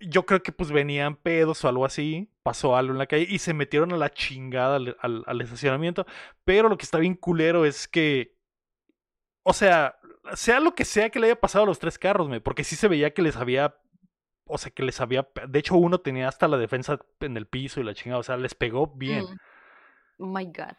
yo 0.01 0.27
creo 0.27 0.43
que 0.43 0.53
pues 0.53 0.71
venían 0.73 1.17
pedos 1.17 1.65
o 1.65 1.69
algo 1.69 1.85
así, 1.85 2.29
pasó 2.43 2.77
algo 2.77 2.93
en 2.93 2.99
la 2.99 3.07
calle 3.07 3.27
y 3.29 3.39
se 3.39 3.55
metieron 3.55 3.93
a 3.93 3.97
la 3.97 4.11
chingada 4.11 4.77
al, 4.77 4.97
al- 5.01 5.25
al 5.27 5.41
estacionamiento. 5.41 6.07
Pero 6.45 6.69
lo 6.69 6.77
que 6.77 6.85
está 6.85 6.99
bien 6.99 7.15
culero 7.15 7.65
es 7.65 7.89
que, 7.89 8.37
o 9.43 9.53
sea, 9.53 9.97
sea 10.35 10.61
lo 10.61 10.75
que 10.75 10.85
sea 10.85 11.11
que 11.11 11.21
le 11.21 11.27
haya 11.29 11.41
pasado 11.41 11.65
a 11.65 11.67
los 11.67 11.79
tres 11.79 11.99
carros, 11.99 12.29
me, 12.29 12.41
porque 12.41 12.65
sí 12.65 12.77
se 12.77 12.89
veía 12.89 13.15
que 13.15 13.23
les 13.23 13.37
había, 13.37 13.77
o 14.47 14.59
sea, 14.59 14.71
que 14.71 14.83
les 14.83 15.01
había, 15.01 15.29
de 15.49 15.59
hecho 15.59 15.77
uno 15.77 15.99
tenía 16.01 16.29
hasta 16.29 16.49
la 16.49 16.59
defensa 16.59 16.99
en 17.21 17.37
el 17.37 17.47
piso 17.47 17.81
y 17.81 17.85
la 17.85 17.95
chingada, 17.95 18.21
o 18.21 18.25
sea, 18.25 18.37
les 18.37 18.55
pegó 18.55 18.89
bien. 18.89 19.25
Mm. 19.25 19.37
Oh 20.19 20.27
my 20.27 20.45
God. 20.47 20.77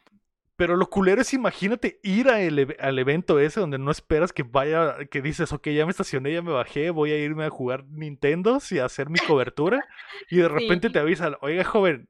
Pero 0.56 0.76
lo 0.76 0.90
culero 0.90 1.22
es, 1.22 1.34
imagínate 1.34 2.00
ir 2.02 2.30
a 2.30 2.42
el 2.42 2.58
eve- 2.58 2.78
al 2.80 2.98
evento 2.98 3.40
ese 3.40 3.60
donde 3.60 3.78
no 3.78 3.92
esperas 3.92 4.34
que 4.34 4.42
vaya, 4.42 4.96
que 5.12 5.22
dices, 5.22 5.54
ok, 5.54 5.68
ya 5.70 5.86
me 5.86 5.92
estacioné, 5.92 6.34
ya 6.34 6.42
me 6.42 6.52
bajé, 6.52 6.90
voy 6.90 7.12
a 7.12 7.18
irme 7.20 7.46
a 7.46 7.50
jugar 7.52 7.86
Nintendo 7.90 8.58
y 8.72 8.80
a 8.80 8.86
hacer 8.86 9.10
mi 9.10 9.20
cobertura. 9.20 9.86
Y 10.32 10.38
de 10.38 10.48
repente 10.50 10.88
Sí. 10.88 10.94
te 10.94 11.00
avisan, 11.00 11.36
oiga, 11.42 11.64
joven, 11.64 12.10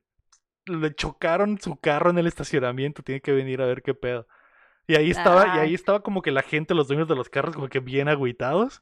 le 0.65 0.93
chocaron 0.95 1.59
su 1.59 1.77
carro 1.79 2.11
en 2.11 2.19
el 2.19 2.27
estacionamiento, 2.27 3.03
tiene 3.03 3.21
que 3.21 3.33
venir 3.33 3.61
a 3.61 3.65
ver 3.67 3.83
qué 3.83 3.93
pedo. 3.93 4.27
Y 4.87 4.95
ahí 4.95 5.11
estaba, 5.11 5.47
y 5.57 5.59
ahí 5.59 5.73
estaba 5.73 6.01
como 6.03 6.21
que 6.21 6.31
la 6.31 6.43
gente, 6.43 6.73
los 6.75 6.87
dueños 6.87 7.07
de 7.07 7.15
los 7.15 7.29
carros, 7.29 7.55
como 7.55 7.69
que 7.69 7.79
bien 7.81 8.09
agüitados. 8.09 8.81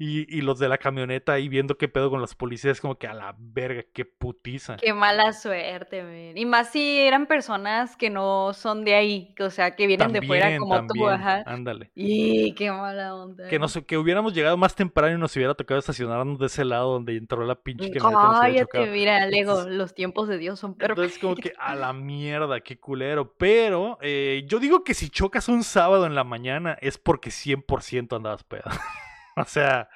Y, 0.00 0.32
y 0.32 0.42
los 0.42 0.60
de 0.60 0.68
la 0.68 0.78
camioneta 0.78 1.32
ahí 1.32 1.48
viendo 1.48 1.76
qué 1.76 1.88
pedo 1.88 2.08
con 2.08 2.20
los 2.20 2.36
policías, 2.36 2.80
como 2.80 2.96
que 2.96 3.08
a 3.08 3.14
la 3.14 3.34
verga, 3.36 3.84
qué 3.92 4.04
putiza. 4.04 4.76
Qué 4.76 4.94
mala 4.94 5.32
suerte, 5.32 6.04
men. 6.04 6.38
Y 6.38 6.46
más 6.46 6.70
si 6.70 7.00
eran 7.00 7.26
personas 7.26 7.96
que 7.96 8.08
no 8.08 8.52
son 8.54 8.84
de 8.84 8.94
ahí, 8.94 9.34
o 9.40 9.50
sea, 9.50 9.74
que 9.74 9.88
vienen 9.88 10.12
de 10.12 10.22
fuera 10.22 10.44
También, 10.44 10.60
como 10.60 10.80
tú, 10.82 10.86
también, 10.86 11.08
ajá. 11.08 11.42
ándale. 11.46 11.90
Y 11.96 12.54
qué 12.54 12.70
mala 12.70 13.16
onda. 13.16 13.48
Que, 13.48 13.58
nos, 13.58 13.76
que 13.86 13.98
hubiéramos 13.98 14.34
llegado 14.34 14.56
más 14.56 14.76
temprano 14.76 15.16
y 15.16 15.18
nos 15.18 15.34
hubiera 15.34 15.54
tocado 15.54 15.80
estacionarnos 15.80 16.38
de 16.38 16.46
ese 16.46 16.64
lado 16.64 16.92
donde 16.92 17.16
entró 17.16 17.44
la 17.44 17.56
pinche 17.56 17.90
camioneta. 17.90 18.40
Cállate, 18.40 18.86
mira, 18.92 19.26
Lego, 19.26 19.64
los 19.68 19.94
tiempos 19.94 20.28
de 20.28 20.38
Dios 20.38 20.60
son 20.60 20.74
perfectos. 20.74 21.04
Entonces, 21.04 21.20
como 21.20 21.34
que 21.34 21.52
a 21.58 21.74
la 21.74 21.92
mierda, 21.92 22.60
qué 22.60 22.78
culero. 22.78 23.34
Pero 23.36 23.98
eh, 24.00 24.44
yo 24.46 24.60
digo 24.60 24.84
que 24.84 24.94
si 24.94 25.10
chocas 25.10 25.48
un 25.48 25.64
sábado 25.64 26.06
en 26.06 26.14
la 26.14 26.22
mañana 26.22 26.78
es 26.80 26.98
porque 26.98 27.30
100% 27.30 28.16
andabas 28.16 28.44
pedo. 28.44 28.62
o 29.42 29.44
sea, 29.46 29.88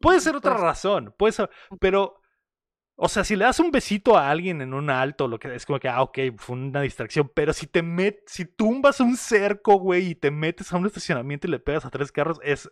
puede 0.00 0.20
ser 0.20 0.36
otra 0.36 0.52
Pues- 0.52 0.62
razón, 0.62 1.14
puede 1.18 1.32
ser, 1.32 1.50
pero, 1.80 2.20
o 2.96 3.08
sea, 3.08 3.22
si 3.24 3.36
le 3.36 3.44
das 3.44 3.60
un 3.60 3.70
besito 3.70 4.16
a 4.16 4.28
alguien 4.30 4.60
en 4.60 4.74
un 4.74 4.90
alto, 4.90 5.28
lo 5.28 5.38
que 5.38 5.54
es 5.54 5.64
como 5.66 5.78
que, 5.78 5.88
ah, 5.88 6.02
ok, 6.02 6.18
fue 6.36 6.56
una 6.56 6.80
distracción, 6.80 7.30
pero 7.34 7.52
si 7.52 7.66
te 7.66 7.82
met, 7.82 8.20
si 8.26 8.44
tumbas 8.44 9.00
un 9.00 9.16
cerco, 9.16 9.74
güey, 9.76 10.08
y 10.10 10.14
te 10.14 10.30
metes 10.30 10.72
a 10.72 10.76
un 10.76 10.86
estacionamiento 10.86 11.46
y 11.46 11.50
le 11.50 11.58
pegas 11.60 11.84
a 11.84 11.90
tres 11.90 12.10
carros, 12.12 12.38
es, 12.42 12.68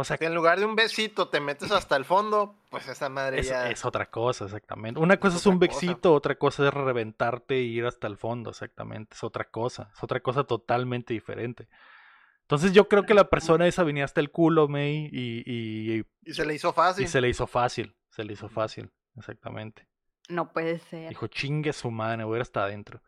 O 0.00 0.04
sea, 0.04 0.16
Si 0.16 0.24
en 0.24 0.32
lugar 0.34 0.60
de 0.60 0.64
un 0.64 0.76
besito 0.76 1.28
te 1.28 1.40
metes 1.40 1.72
hasta 1.72 1.96
el 1.96 2.04
fondo, 2.04 2.62
pues 2.70 2.86
esa 2.86 3.08
madre 3.08 3.40
es, 3.40 3.48
ya. 3.48 3.68
es 3.68 3.84
otra 3.84 4.08
cosa, 4.10 4.44
exactamente. 4.44 5.00
Una 5.00 5.16
cosa 5.18 5.38
es, 5.38 5.46
un 5.46 5.58
cosa. 5.58 5.66
besito, 5.72 6.14
otra 6.14 6.36
cosa 6.36 6.68
es 6.68 6.72
reventarte 6.72 7.56
e 7.56 7.62
ir 7.62 7.84
hasta 7.84 8.06
el 8.06 8.16
fondo, 8.16 8.50
exactamente. 8.50 9.14
Es 9.16 9.24
otra 9.24 9.50
cosa, 9.50 9.90
es 9.92 10.00
otra 10.00 10.20
cosa 10.20 10.44
totalmente 10.44 11.14
diferente. 11.14 11.68
Entonces 12.48 12.72
yo 12.72 12.88
creo 12.88 13.04
que 13.04 13.12
la 13.12 13.28
persona 13.28 13.66
esa 13.66 13.84
venía 13.84 14.06
hasta 14.06 14.22
el 14.22 14.30
culo, 14.30 14.68
May, 14.68 15.10
y, 15.12 15.42
y, 15.44 16.02
Y 16.22 16.32
se 16.32 16.46
le 16.46 16.54
hizo 16.54 16.70
y 16.70 16.72
fácil. 16.72 17.06
se 17.06 17.20
le 17.20 17.28
hizo 17.28 17.46
fácil, 17.46 17.94
se 18.08 18.24
le 18.24 18.32
hizo 18.32 18.48
fácil, 18.48 18.90
exactamente. 19.18 19.86
No 20.30 20.50
puede 20.50 20.78
ser. 20.78 21.10
Dijo, 21.10 21.26
chingue 21.26 21.74
su 21.74 21.90
madre, 21.90 22.24
voy 22.24 22.36
a 22.36 22.38
ir 22.38 22.42
hasta 22.42 22.64
adentro. 22.64 23.02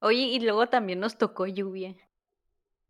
Oye, 0.00 0.18
y 0.18 0.40
luego 0.40 0.68
también 0.68 1.00
nos 1.00 1.16
tocó 1.16 1.46
lluvia. 1.46 1.96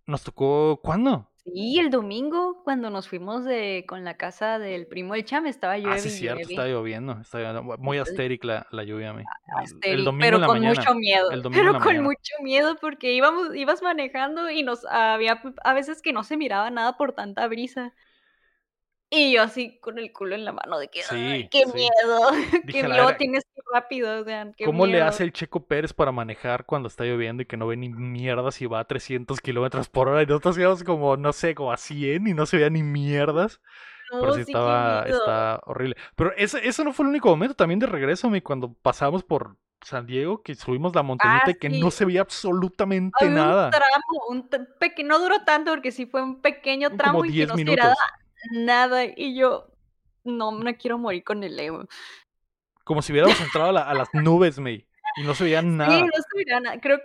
Nos 0.07 0.25
tocó, 0.25 0.81
¿cuándo? 0.83 1.31
Sí, 1.53 1.79
el 1.79 1.91
domingo, 1.91 2.61
cuando 2.65 2.91
nos 2.91 3.09
fuimos 3.09 3.45
de 3.45 3.85
con 3.89 4.05
la 4.05 4.17
casa 4.17 4.59
del 4.59 4.87
primo 4.89 5.15
del 5.15 5.25
Cham, 5.25 5.47
estaba 5.47 5.79
llueve 5.79 5.95
Ah, 5.97 5.99
sí, 5.99 6.11
cierto, 6.11 6.41
está 6.49 6.67
lloviendo. 6.67 7.21
Lloviendo. 7.33 7.63
Muy 7.79 7.99
astérica 7.99 8.47
la, 8.49 8.67
la 8.73 8.83
lluvia. 8.83 9.11
El- 9.11 9.25
Asteri- 9.65 9.91
El 9.93 10.05
domingo 10.05 10.25
pero 10.25 10.37
en 10.37 10.41
la 10.41 10.47
con 10.49 10.59
mañana. 10.59 10.81
mucho 10.81 10.95
miedo. 10.97 11.31
El 11.31 11.43
domingo 11.43 11.63
pero 11.63 11.73
con 11.75 11.85
mañana. 11.87 12.03
mucho 12.05 12.33
miedo 12.43 12.77
porque 12.81 13.13
íbamos, 13.13 13.55
ibas 13.55 13.81
manejando 13.81 14.51
y 14.51 14.65
nos 14.65 14.85
había 14.87 15.41
a 15.63 15.73
veces 15.73 16.03
que 16.03 16.13
no 16.13 16.25
se 16.25 16.37
miraba 16.37 16.69
nada 16.71 16.97
por 16.97 17.13
tanta 17.13 17.47
brisa. 17.47 17.93
Y 19.13 19.33
yo 19.35 19.43
así 19.43 19.79
con 19.79 19.99
el 19.99 20.13
culo 20.13 20.35
en 20.35 20.45
la 20.45 20.53
mano 20.53 20.79
de 20.79 20.89
que 20.89 21.03
"Ay, 21.05 21.45
Sí, 21.45 21.49
qué 21.51 21.65
sí. 21.65 21.73
miedo, 21.75 22.21
Dije, 22.63 22.83
que 22.83 22.89
"La 22.89 22.97
luego 22.97 23.13
verga". 23.13 23.17
tienes 23.17 23.45
que 23.45 23.51
ir 23.61 23.65
rápido, 23.73 24.21
o 24.21 24.25
sea, 24.25 24.53
qué 24.57 24.67
¿Cómo 24.67 24.87
le 24.87 25.01
hace 25.03 25.23
el 25.23 25.33
Checo 25.33 25.67
Pérez 25.67 25.93
para 25.93 26.11
manejar 26.11 26.67
cuando 26.67 26.89
está 26.89 27.05
lloviendo 27.05 27.43
y 27.43 27.47
que 27.47 27.57
no 27.57 27.69
ve 27.69 27.77
ni 27.77 27.89
mierdas 27.89 28.61
y 28.61 28.67
va 28.67 28.81
a 28.81 28.85
300 28.87 29.41
kilómetros 29.41 29.89
por 29.89 30.09
hora? 30.09 30.23
Y 30.23 30.27
nosotros 30.27 30.59
íbamos 30.59 30.83
como, 30.83 31.17
no 31.17 31.33
sé, 31.33 31.55
como 31.55 31.71
a 31.73 31.77
100 31.77 32.27
y 32.27 32.35
no 32.35 32.47
se 32.47 32.57
veía 32.57 32.71
ni 32.71 32.83
mierdas. 32.83 33.61
Pero 34.19 34.33
No, 34.33 34.35
sí 34.35 34.41
sí, 34.45 34.53
estaba, 34.53 35.05
está 35.09 35.61
horrible. 35.67 35.97
Pero 36.17 36.33
ese, 36.37 36.67
eso 36.69 36.85
no 36.85 36.93
fue 36.93 37.05
el 37.05 37.11
único 37.11 37.29
momento. 37.31 37.57
También 37.57 37.81
de 37.81 37.87
regreso, 37.87 38.31
mi, 38.31 38.41
cuando 38.43 38.75
pasamos 38.75 39.25
por 39.25 39.59
San 39.83 40.07
Diego, 40.07 40.43
que 40.43 40.55
subimos 40.57 40.95
la 40.95 41.03
montañita 41.05 41.53
y 41.53 41.57
que 41.57 41.71
no 41.71 41.91
Ah, 41.91 41.93
se 41.93 42.05
veía 42.07 42.23
absolutamente 42.23 43.31
Había 43.31 43.31
nada. 43.31 43.69
un 44.31 44.51
tramo, 44.51 45.05
un 45.05 45.09
no 45.09 45.19
duró 45.19 45.45
tanto 45.45 45.71
porque 45.73 45.93
sí 45.93 46.07
fue 46.07 46.23
un 46.23 46.41
pequeño 46.43 46.91
Como 46.91 46.97
tramo 46.97 47.25
y 47.25 47.35
que 47.35 47.35
10 47.35 47.47
no 47.47 47.57
se 47.59 47.65
minutos. 47.65 47.93
Nada. 48.53 49.05
Y 49.05 49.37
yo, 49.37 49.69
no, 50.25 50.53
no 50.53 50.75
quiero 50.77 50.99
morir 50.99 51.25
con 51.25 51.43
el 51.45 51.59
ego. 51.59 51.87
Como 52.85 53.03
si 53.03 53.13
hubiéramos 53.13 53.41
entrado 53.41 53.71
a, 53.71 53.73
la- 53.73 53.89
a 53.89 53.95
las 53.95 54.09
nubes, 54.15 54.59
May. 54.59 54.87
Y 55.17 55.23
no 55.23 55.35
se 55.35 55.45
veía 55.45 55.61
Sí, 55.61 55.67
nada. 55.67 56.01
no 56.01 56.07
se 56.07 56.39
miraba 56.39 56.61
nada. 56.61 56.81
Creo, 56.81 57.01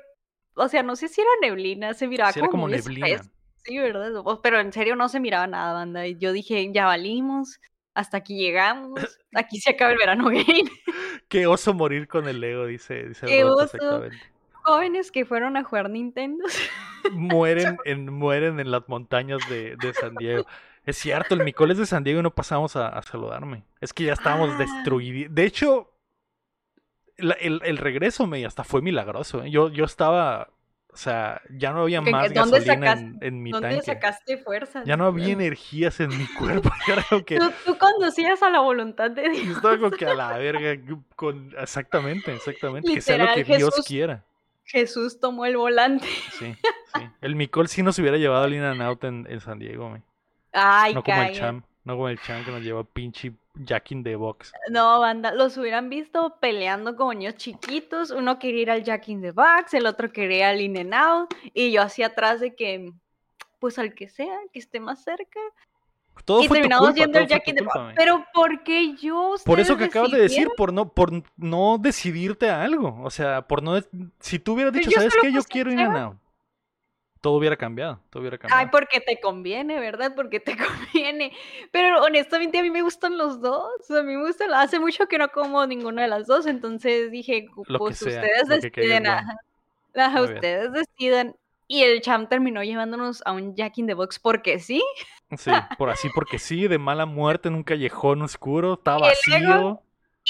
o 0.55 0.67
sea, 0.67 0.83
no 0.83 0.95
sé 0.95 1.07
si 1.07 1.21
era 1.21 1.29
neblina, 1.41 1.93
se 1.93 2.07
miraba 2.07 2.31
Sí, 2.31 2.39
era 2.39 2.47
como, 2.47 2.63
como 2.63 2.67
neblina. 2.75 3.07
espeso. 3.07 3.29
Sí, 3.63 3.77
¿verdad? 3.77 4.11
Pero 4.43 4.59
en 4.59 4.73
serio 4.73 4.95
no 4.95 5.07
se 5.09 5.19
miraba 5.19 5.47
nada, 5.47 5.73
banda. 5.73 6.05
Y 6.07 6.17
yo 6.17 6.31
dije, 6.33 6.71
ya 6.73 6.85
valimos, 6.87 7.59
hasta 7.93 8.17
aquí 8.17 8.37
llegamos, 8.37 8.99
aquí 9.35 9.59
se 9.59 9.71
acaba 9.71 9.91
el 9.91 9.97
verano 9.97 10.29
gay. 10.29 10.63
Qué 11.29 11.47
oso 11.47 11.73
morir 11.73 12.07
con 12.07 12.27
el 12.27 12.43
ego, 12.43 12.65
dice, 12.65 13.07
dice 13.07 13.25
Qué 13.27 13.41
Roberto, 13.43 13.63
oso. 13.63 13.77
exactamente. 13.77 14.17
Jóvenes 14.63 15.11
que 15.11 15.25
fueron 15.25 15.57
a 15.57 15.63
jugar 15.63 15.89
Nintendo. 15.89 16.43
mueren 17.11 17.77
en, 17.85 18.11
mueren 18.13 18.59
en 18.59 18.69
las 18.71 18.87
montañas 18.87 19.41
de, 19.49 19.75
de 19.77 19.93
San 19.93 20.15
Diego. 20.15 20.45
Es 20.85 20.97
cierto, 20.97 21.35
el 21.35 21.43
Micoles 21.43 21.77
de 21.77 21.85
San 21.85 22.03
Diego 22.03 22.19
y 22.19 22.23
no 22.23 22.31
pasamos 22.31 22.75
a, 22.75 22.87
a 22.87 23.01
saludarme. 23.03 23.63
Es 23.79 23.93
que 23.93 24.03
ya 24.05 24.13
estábamos 24.13 24.49
Ah. 24.53 24.57
destruidos. 24.57 25.33
De 25.33 25.43
hecho, 25.45 25.91
la- 27.17 27.35
el, 27.35 27.61
el 27.63 27.77
regreso 27.77 28.25
me 28.27 28.43
hasta 28.45 28.63
fue 28.63 28.81
milagroso. 28.81 29.43
¿eh? 29.43 29.51
Yo, 29.51 29.69
yo 29.69 29.85
estaba, 29.85 30.49
o 30.91 30.97
sea, 30.97 31.39
ya 31.51 31.71
no 31.71 31.81
había 31.83 32.01
¿Qué- 32.01 32.11
más 32.11 32.33
dónde 32.33 32.59
gasolina 32.61 32.91
en, 32.93 33.13
sacaste- 33.13 33.27
en 33.27 33.43
mi 33.43 33.51
¿Dónde 33.51 33.69
tanque. 33.69 33.85
sacaste 33.85 34.37
fuerzas? 34.39 34.83
Ya 34.85 34.97
no 34.97 35.05
había 35.05 35.27
energías 35.33 35.99
en 35.99 36.09
mi 36.17 36.25
cuerpo. 36.39 36.71
Yo 37.11 37.25
que 37.25 37.37
Tú, 37.37 37.51
tú 37.65 37.77
conducías 37.77 38.41
a 38.41 38.49
la 38.49 38.59
voluntad 38.61 39.11
de 39.11 39.23
yo 39.25 39.29
Dios. 39.31 39.55
estaba 39.57 39.77
como 39.77 39.91
que 39.91 40.05
a 40.07 40.15
la 40.15 40.37
verga. 40.39 40.81
Con, 41.15 41.53
exactamente, 41.59 42.33
exactamente. 42.33 42.91
que 42.91 43.01
sea 43.01 43.17
lo 43.19 43.25
que 43.33 43.39
Literal, 43.41 43.57
Dios 43.59 43.69
Jesús. 43.75 43.85
quiera. 43.87 44.23
Jesús 44.63 45.19
tomó 45.19 45.45
el 45.45 45.57
volante. 45.57 46.07
Sí, 46.39 46.55
sí. 46.95 47.01
El 47.21 47.35
Micol 47.35 47.67
sí 47.67 47.83
nos 47.83 47.99
hubiera 47.99 48.17
llevado 48.17 48.45
al 48.45 48.53
In 48.53 48.63
Out 48.63 49.03
en, 49.03 49.27
en 49.29 49.39
San 49.41 49.59
Diego, 49.59 49.89
me. 49.89 50.01
Ay, 50.53 50.93
No 50.93 51.03
como 51.03 51.21
el. 51.21 51.33
Cham, 51.33 51.63
no 51.83 51.93
como 51.93 52.09
el 52.09 52.19
Cham 52.21 52.45
que 52.45 52.51
nos 52.51 52.61
lleva 52.61 52.83
pinche 52.83 53.33
Jack 53.55 53.91
in 53.91 54.03
the 54.03 54.15
Box. 54.15 54.53
No, 54.69 54.99
banda, 54.99 55.33
los 55.33 55.57
hubieran 55.57 55.89
visto 55.89 56.37
peleando 56.39 56.95
como 56.95 57.13
niños 57.13 57.35
chiquitos. 57.35 58.11
Uno 58.11 58.39
quería 58.39 58.61
ir 58.61 58.71
al 58.71 58.83
Jack 58.83 59.09
in 59.09 59.21
the 59.21 59.31
Box, 59.31 59.73
el 59.73 59.85
otro 59.85 60.11
quería 60.11 60.49
al 60.49 60.61
In 60.61 60.77
and 60.77 60.93
Out. 60.93 61.33
Y 61.53 61.71
yo 61.71 61.81
así 61.81 62.03
atrás 62.03 62.39
de 62.39 62.55
que, 62.55 62.93
pues 63.59 63.77
al 63.77 63.93
que 63.93 64.07
sea, 64.07 64.37
que 64.53 64.59
esté 64.59 64.79
más 64.79 65.03
cerca. 65.03 65.39
Todo 66.25 66.43
y 66.43 66.47
fue 66.47 66.57
tu 66.57 66.61
terminamos 66.61 66.89
culpa, 66.89 67.01
yendo 67.01 67.19
al 67.19 67.27
Jack 67.27 67.43
tu 67.43 67.49
in 67.51 67.55
the 67.57 67.63
Box. 67.63 67.93
Pero 67.95 68.25
¿por 68.33 68.63
qué 68.63 68.95
yo? 68.95 69.35
Por 69.45 69.59
eso 69.59 69.77
que 69.77 69.85
¿Ustedes 69.85 69.91
acabas 69.91 70.11
de 70.11 70.21
decir, 70.21 70.49
por 70.55 70.71
no, 70.71 70.89
por 70.89 71.11
no 71.37 71.77
decidirte 71.77 72.49
a 72.49 72.63
algo. 72.63 73.01
O 73.03 73.09
sea, 73.09 73.47
por 73.47 73.63
no. 73.63 73.79
Si 74.19 74.39
tú 74.39 74.53
hubieras 74.53 74.73
dicho, 74.73 74.91
¿sabes 74.91 75.13
qué? 75.21 75.31
Yo 75.31 75.41
quiero 75.43 75.71
In 75.71 75.79
and 75.79 75.97
Out. 75.97 76.17
Todo 77.21 77.33
hubiera 77.33 77.55
cambiado, 77.55 77.99
todo 78.09 78.21
hubiera 78.21 78.37
cambiado. 78.39 78.59
Ay, 78.59 78.69
porque 78.71 78.99
te 78.99 79.19
conviene, 79.21 79.79
¿verdad? 79.79 80.13
Porque 80.15 80.39
te 80.39 80.55
conviene. 80.95 81.31
Pero 81.71 82.01
honestamente 82.03 82.57
a 82.57 82.63
mí 82.63 82.71
me 82.71 82.81
gustan 82.81 83.17
los 83.17 83.39
dos. 83.41 83.69
A 83.91 84.01
mí 84.01 84.15
me 84.17 84.25
gustan. 84.25 84.53
Hace 84.53 84.79
mucho 84.79 85.07
que 85.07 85.17
no 85.19 85.29
como 85.29 85.65
ninguna 85.67 86.01
de 86.01 86.07
las 86.07 86.25
dos, 86.27 86.47
entonces 86.47 87.11
dije, 87.11 87.45
Lo 87.55 87.63
que 87.63 87.77
pues 87.77 87.97
sea, 87.99 88.21
ustedes 88.21 88.49
lo 88.49 88.55
deciden. 88.55 88.73
bien. 89.03 89.07
ajá. 89.07 89.35
Ajá, 89.95 90.17
Muy 90.17 90.21
bien. 90.27 90.35
ustedes 90.35 90.71
decidan. 90.73 91.35
Y 91.67 91.83
el 91.83 92.01
champ 92.01 92.27
terminó 92.27 92.63
llevándonos 92.63 93.21
a 93.25 93.31
un 93.31 93.55
Jack 93.55 93.77
in 93.77 93.87
the 93.87 93.93
Box 93.93 94.19
porque 94.19 94.59
sí. 94.59 94.83
Sí, 95.37 95.51
por 95.77 95.89
así, 95.89 96.09
porque 96.13 96.37
sí, 96.39 96.67
de 96.67 96.77
mala 96.77 97.05
muerte 97.05 97.47
en 97.47 97.55
un 97.55 97.63
callejón 97.63 98.21
oscuro, 98.23 98.81
ego- 98.85 98.99
vacío. 98.99 99.81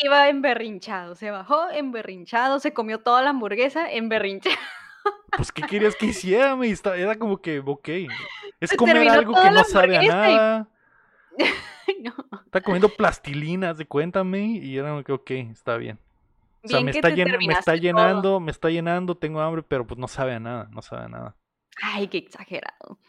Iba 0.04 0.30
emberrinchado. 0.30 1.16
Se 1.16 1.32
bajó 1.32 1.70
emberrinchado, 1.72 2.60
se 2.60 2.74
comió 2.74 3.00
toda 3.00 3.22
la 3.24 3.32
hamburguesa 3.32 3.92
emberrinchado. 3.92 4.56
Pues, 5.36 5.52
¿qué 5.52 5.62
querías 5.64 5.96
que 5.96 6.08
hiciera? 6.08 6.56
me? 6.56 6.68
Era 6.70 7.18
como 7.18 7.42
que, 7.42 7.60
ok. 7.60 7.90
Es 8.60 8.74
comer 8.76 8.96
terminó 8.96 9.14
algo 9.14 9.34
que 9.34 9.50
no 9.52 9.64
sabe 9.64 9.96
a 9.98 10.00
hamburguesa 10.00 10.30
y- 10.30 10.36
nada. 10.36 10.70
no. 12.04 12.14
Está 12.46 12.62
comiendo 12.62 12.90
plastilinas 12.90 13.78
de 13.78 13.86
cuéntame 13.86 14.42
y 14.46 14.78
era 14.78 14.90
como 14.90 15.04
que, 15.04 15.12
ok, 15.14 15.32
está 15.52 15.78
bien. 15.78 16.00
O 16.64 16.68
sea, 16.68 16.78
Bien 16.78 16.86
me 16.86 16.92
está, 16.92 17.10
llen- 17.10 17.38
me 17.48 17.54
está 17.54 17.72
todo. 17.72 17.82
llenando, 17.82 18.40
me 18.40 18.52
está 18.52 18.70
llenando, 18.70 19.16
tengo 19.16 19.42
hambre, 19.42 19.64
pero 19.64 19.88
pues 19.88 19.98
no 20.00 20.08
sabe 20.08 20.36
a 20.36 20.40
nada, 20.40 20.68
no 20.72 20.82
sabe 20.82 21.06
a 21.06 21.08
nada. 21.08 21.36
Ay, 21.82 22.08
qué 22.08 22.18
exagerado. 22.20 23.00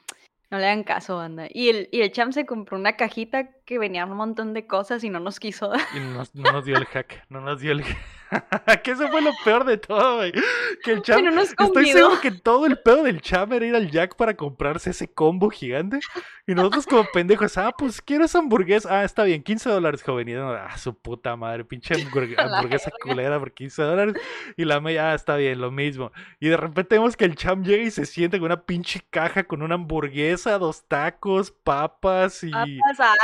No 0.50 0.58
le 0.58 0.66
hagan 0.66 0.84
caso, 0.84 1.16
banda. 1.16 1.48
Y 1.50 1.68
el, 1.70 1.88
y 1.92 2.00
el 2.02 2.12
champ 2.12 2.32
se 2.32 2.46
compró 2.46 2.78
una 2.78 2.96
cajita 2.96 3.50
que 3.72 3.78
venía 3.78 4.04
un 4.04 4.18
montón 4.18 4.52
de 4.52 4.66
cosas 4.66 5.02
y 5.02 5.08
no 5.08 5.18
nos 5.18 5.40
quiso 5.40 5.68
dar. 5.68 5.80
Y 5.94 6.00
no, 6.00 6.24
no 6.34 6.52
nos 6.52 6.64
dio 6.66 6.76
el 6.76 6.84
hack, 6.84 7.24
no 7.30 7.40
nos 7.40 7.58
dio 7.58 7.72
el 7.72 7.82
que 8.82 8.92
eso 8.92 9.08
fue 9.08 9.20
lo 9.20 9.30
peor 9.44 9.64
de 9.64 9.76
todo, 9.78 10.16
güey. 10.16 10.32
Que 10.82 10.92
el 10.92 11.02
cham, 11.02 11.24
no 11.24 11.30
nos 11.30 11.50
estoy 11.50 11.86
seguro 11.88 12.20
que 12.20 12.30
todo 12.30 12.66
el 12.66 12.78
pedo 12.78 13.02
del 13.02 13.20
cham 13.20 13.52
era 13.52 13.66
ir 13.66 13.74
al 13.74 13.90
Jack 13.90 14.16
para 14.16 14.34
comprarse 14.34 14.90
ese 14.90 15.08
combo 15.12 15.50
gigante. 15.50 16.00
Y 16.46 16.54
nosotros 16.54 16.86
como 16.86 17.04
pendejos, 17.12 17.56
ah, 17.58 17.72
pues 17.76 18.00
quiero 18.00 18.24
esa 18.24 18.38
hamburguesa. 18.38 18.88
Ah, 18.90 19.04
está 19.04 19.24
bien, 19.24 19.42
15 19.42 19.70
dólares, 19.70 20.02
joven. 20.02 20.28
Y 20.28 20.34
ah, 20.34 20.76
su 20.76 20.94
puta 20.94 21.36
madre, 21.36 21.64
pinche 21.64 21.94
hamburguesa 22.38 22.90
culera 23.02 23.38
por 23.38 23.52
15 23.52 23.82
dólares. 23.82 24.14
Y 24.56 24.64
la 24.64 24.80
media, 24.80 25.10
ah, 25.10 25.14
está 25.14 25.36
bien, 25.36 25.60
lo 25.60 25.70
mismo. 25.70 26.10
Y 26.40 26.48
de 26.48 26.56
repente 26.56 26.96
vemos 26.96 27.16
que 27.16 27.24
el 27.24 27.36
cham 27.36 27.62
llega 27.62 27.82
y 27.82 27.90
se 27.90 28.06
siente 28.06 28.38
con 28.38 28.46
una 28.46 28.62
pinche 28.62 29.02
caja 29.10 29.44
con 29.44 29.62
una 29.62 29.74
hamburguesa, 29.74 30.58
dos 30.58 30.84
tacos, 30.88 31.50
papas 31.50 32.42
y... 32.44 32.50
Papas, 32.50 33.16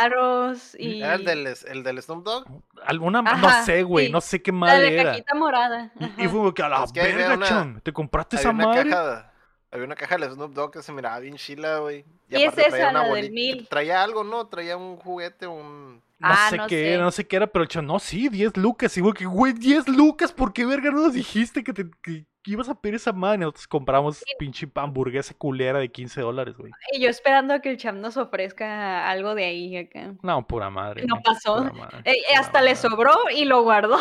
aros 0.46 0.76
y 0.78 1.02
¿Era 1.02 1.14
el 1.14 1.24
del, 1.24 1.46
el 1.66 1.82
del 1.82 2.02
Snoop 2.02 2.24
Dogg? 2.24 2.46
Alguna, 2.84 3.22
no 3.22 3.30
Ajá, 3.30 3.62
sé, 3.64 3.82
güey, 3.82 4.06
sí. 4.06 4.12
no 4.12 4.20
sé 4.20 4.42
qué 4.42 4.52
la 4.52 4.58
madre 4.58 4.90
de 4.90 5.00
era. 5.00 5.10
cajita 5.12 5.34
morada. 5.34 5.92
Y, 5.98 6.04
y 6.24 6.28
fue 6.28 6.38
como 6.38 6.54
que 6.54 6.62
a 6.62 6.68
la 6.68 6.84
Es 6.84 6.92
que 6.92 7.00
verga, 7.02 7.34
una- 7.34 7.46
cham, 7.46 7.80
¿te 7.80 7.92
compraste 7.92 8.36
Había 8.36 8.40
esa 8.40 8.50
una 8.50 8.66
madre? 8.66 8.90
caja, 8.90 9.32
había 9.70 9.84
una 9.86 9.94
caja 9.96 10.16
del 10.18 10.30
Snoop 10.32 10.52
Dogg 10.54 10.72
que 10.72 10.82
se 10.82 10.92
miraba 10.92 11.18
bien 11.20 11.36
chila, 11.36 11.78
güey. 11.78 12.04
Y 12.30 12.36
es 12.42 12.48
aparte 12.48 12.68
traía 12.70 12.88
esa, 12.90 12.92
la 12.92 13.14
del 13.14 13.30
mil. 13.32 13.68
Traía 13.68 14.02
algo, 14.02 14.24
¿no? 14.24 14.46
Traía 14.48 14.76
un 14.76 14.96
juguete, 14.96 15.46
un... 15.46 16.02
No 16.20 16.28
Ah, 16.30 16.48
sé 16.50 16.56
no 16.56 16.66
qué 16.66 16.76
sé. 16.76 16.92
era, 16.94 17.02
no 17.04 17.10
sé 17.12 17.26
qué 17.26 17.36
era, 17.36 17.46
pero 17.46 17.62
el 17.62 17.68
cham, 17.68 17.86
no, 17.86 17.98
sí, 18.00 18.28
10 18.28 18.56
lucas. 18.56 18.96
Y 18.96 19.00
güey, 19.00 19.14
que, 19.14 19.24
güey, 19.24 19.52
10 19.52 19.86
lucas, 19.88 20.32
¿por 20.32 20.52
qué 20.52 20.66
verga 20.66 20.90
no 20.90 21.02
nos 21.02 21.12
dijiste 21.14 21.62
que, 21.62 21.72
te, 21.72 21.84
que 22.02 22.26
ibas 22.52 22.68
a 22.68 22.74
pedir 22.80 22.96
esa 22.96 23.12
madre? 23.12 23.38
Nosotros 23.38 23.66
compramos 23.68 24.24
pinche 24.38 24.68
hamburguesa 24.74 25.34
culera 25.34 25.78
de 25.78 25.90
15 25.90 26.20
dólares, 26.20 26.56
güey. 26.56 26.72
Y 26.92 27.00
yo 27.00 27.08
esperando 27.08 27.54
a 27.54 27.60
que 27.60 27.70
el 27.70 27.76
champ 27.76 27.98
nos 27.98 28.16
ofrezca 28.16 29.08
algo 29.08 29.34
de 29.34 29.44
ahí 29.44 29.76
acá. 29.76 30.14
No, 30.22 30.46
pura 30.46 30.70
madre. 30.70 31.04
No 31.06 31.20
pasó. 31.22 31.64
madre, 31.72 31.98
Eh, 32.04 32.14
hasta 32.38 32.60
le 32.62 32.74
sobró 32.76 33.12
y 33.34 33.44
lo 33.44 33.62
guardó. 33.62 33.98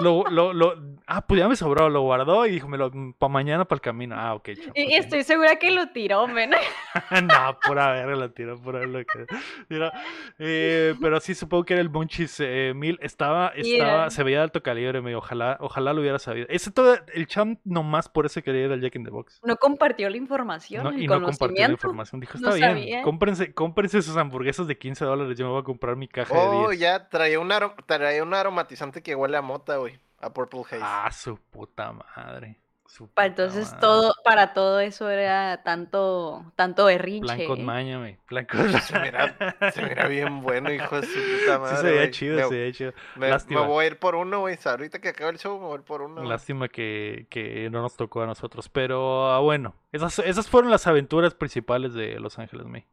Lo, 0.00 0.24
lo, 0.30 0.52
lo, 0.52 0.74
ah, 1.06 1.26
pues 1.26 1.40
ya 1.40 1.48
me 1.48 1.56
sobró, 1.56 1.88
lo 1.88 2.02
guardó 2.02 2.46
y 2.46 2.50
dijo, 2.52 2.68
me 2.68 2.76
lo, 2.76 2.90
para 3.18 3.32
mañana 3.32 3.64
para 3.64 3.76
el 3.76 3.80
camino. 3.80 4.14
Ah, 4.18 4.34
ok. 4.34 4.50
Y, 4.74 4.94
estoy 4.94 5.22
segura 5.24 5.56
que 5.56 5.70
lo 5.70 5.88
tiró, 5.88 6.26
men. 6.28 6.50
no, 7.22 7.58
pura 7.66 7.92
verga 7.92 8.14
la 8.16 8.28
tiró, 8.30 8.60
pura 8.60 8.80
verga. 8.80 9.04
que- 9.04 9.26
Mira, 9.68 9.92
eh, 10.38 10.94
pero 11.00 11.20
sí 11.20 11.34
supongo 11.34 11.64
que 11.64 11.74
era 11.74 11.82
el 11.82 11.90
Monchis 11.90 12.36
eh, 12.40 12.72
1000. 12.74 12.98
Estaba, 13.02 13.48
estaba, 13.54 14.10
se 14.10 14.22
veía 14.22 14.38
de 14.38 14.44
alto 14.44 14.62
calibre, 14.62 15.00
me 15.00 15.14
ojalá, 15.14 15.56
ojalá 15.60 15.92
lo 15.92 16.00
hubiera 16.00 16.18
sabido. 16.18 16.46
Ese 16.50 16.70
todo, 16.70 16.96
el 17.14 17.26
champ 17.26 17.60
nomás 17.64 18.08
por 18.08 18.26
ese 18.26 18.42
quería 18.42 18.66
ir 18.66 18.72
al 18.72 18.80
Jack 18.80 18.96
in 18.96 19.04
the 19.04 19.10
Box. 19.10 19.40
No 19.44 19.56
compartió 19.56 20.10
la 20.10 20.16
información, 20.16 20.84
No, 20.84 20.90
el 20.90 21.02
y 21.02 21.06
no 21.06 21.14
compartió 21.14 21.46
la 21.46 21.48
conocimiento. 21.48 21.72
información. 21.74 22.20
Dijo, 22.20 22.38
No 22.38 22.48
está 22.50 22.56
bien, 22.56 22.68
sabía. 22.78 23.02
cómprense, 23.02 23.54
cómprense 23.54 24.02
sus 24.02 24.16
hamburguesas 24.16 24.66
de 24.66 24.76
15 24.76 25.04
dólares, 25.04 25.38
yo 25.38 25.46
me 25.46 25.52
voy 25.52 25.60
a 25.60 25.64
comprar 25.64 25.96
mi 25.96 26.08
caja 26.08 26.34
de 26.34 26.40
Oh, 26.40 26.68
10. 26.68 26.80
ya 26.80 27.08
traía 27.08 27.40
un, 27.40 27.50
traía 27.86 28.22
un 28.22 28.34
aromatizante 28.34 29.02
que 29.02 29.14
huele 29.14 29.36
a 29.36 29.42
mota, 29.42 29.76
güey. 29.76 29.85
A 30.20 30.32
Purple 30.32 30.60
Haze. 30.60 30.78
Ah, 30.82 31.10
su 31.12 31.36
puta 31.38 31.92
madre. 31.92 32.58
su 32.86 33.08
puta 33.08 33.26
entonces 33.26 33.66
madre. 33.66 33.80
todo, 33.80 34.14
para 34.24 34.52
todo 34.54 34.80
eso 34.80 35.10
era 35.10 35.62
tanto, 35.62 36.52
tanto 36.56 36.86
berrinche. 36.86 37.26
Plan 37.34 37.46
con 37.46 37.60
¿eh? 37.60 37.64
maña, 37.64 37.98
güey. 37.98 38.16
Plan 38.26 38.46
con 38.50 38.72
Se 38.80 38.98
mira, 39.00 39.36
se 39.72 39.82
mira 39.82 40.08
bien 40.08 40.40
bueno, 40.40 40.72
hijo 40.72 41.00
de 41.00 41.06
su 41.06 41.12
puta 41.40 41.58
madre. 41.58 41.76
Sí, 41.76 41.82
se 41.82 41.90
veía 41.90 42.10
chido, 42.10 42.36
Me- 42.36 42.42
se 42.48 42.54
veía 42.54 42.72
chido. 42.72 42.92
Me, 43.16 43.28
Lástima. 43.28 43.60
me 43.62 43.66
voy 43.66 43.84
a 43.84 43.88
ir 43.88 43.98
por 43.98 44.14
uno, 44.14 44.40
güey. 44.40 44.58
Ahorita 44.64 45.00
que 45.00 45.08
acabe 45.10 45.32
el 45.32 45.38
show, 45.38 45.58
me 45.58 45.66
voy 45.66 45.74
a 45.74 45.78
ir 45.80 45.84
por 45.84 46.00
uno. 46.02 46.22
Lástima 46.24 46.68
que, 46.68 47.26
que 47.28 47.68
no 47.70 47.82
nos 47.82 47.96
tocó 47.96 48.22
a 48.22 48.26
nosotros. 48.26 48.68
Pero 48.70 49.30
ah, 49.32 49.40
bueno, 49.40 49.74
esas, 49.92 50.18
esas 50.20 50.48
fueron 50.48 50.70
las 50.70 50.86
aventuras 50.86 51.34
principales 51.34 51.92
de 51.92 52.18
Los 52.20 52.38
Ángeles 52.38 52.66
Me. 52.66 52.86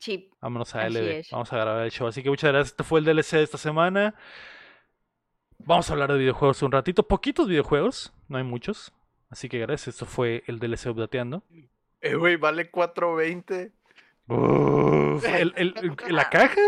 Sí, 0.00 0.30
Vámonos 0.40 0.74
a 0.76 0.88
LB. 0.88 1.24
Vamos 1.32 1.52
a 1.52 1.56
grabar 1.56 1.82
el 1.84 1.90
show. 1.90 2.06
Así 2.06 2.22
que 2.22 2.30
muchas 2.30 2.52
gracias. 2.52 2.68
Este 2.70 2.84
fue 2.84 3.00
el 3.00 3.04
DLC 3.04 3.32
de 3.32 3.42
esta 3.42 3.58
semana. 3.58 4.14
Vamos 5.58 5.90
a 5.90 5.92
hablar 5.92 6.12
de 6.12 6.18
videojuegos 6.18 6.62
un 6.62 6.72
ratito. 6.72 7.02
Poquitos 7.02 7.48
videojuegos, 7.48 8.12
no 8.28 8.38
hay 8.38 8.44
muchos. 8.44 8.92
Así 9.30 9.48
que 9.48 9.58
gracias. 9.58 9.88
Esto 9.96 10.06
fue 10.06 10.42
el 10.46 10.58
DLC 10.58 10.86
Updateando. 10.90 11.42
Eh, 12.00 12.14
güey, 12.14 12.36
vale 12.36 12.70
4.20. 12.70 13.72
Uf, 14.28 15.24
el- 15.28 15.52
el- 15.56 15.74
el- 15.76 16.14
¿La 16.14 16.30
caja? 16.30 16.60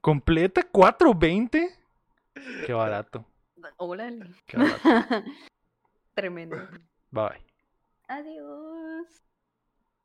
¿Completa? 0.00 0.62
¿4.20? 0.72 1.70
Qué 2.66 2.72
barato. 2.72 3.24
órale. 3.76 4.26
Qué 4.46 4.56
barato. 4.56 5.24
Tremendo. 6.14 6.56
Bye. 7.10 7.40
Adiós. 8.08 9.06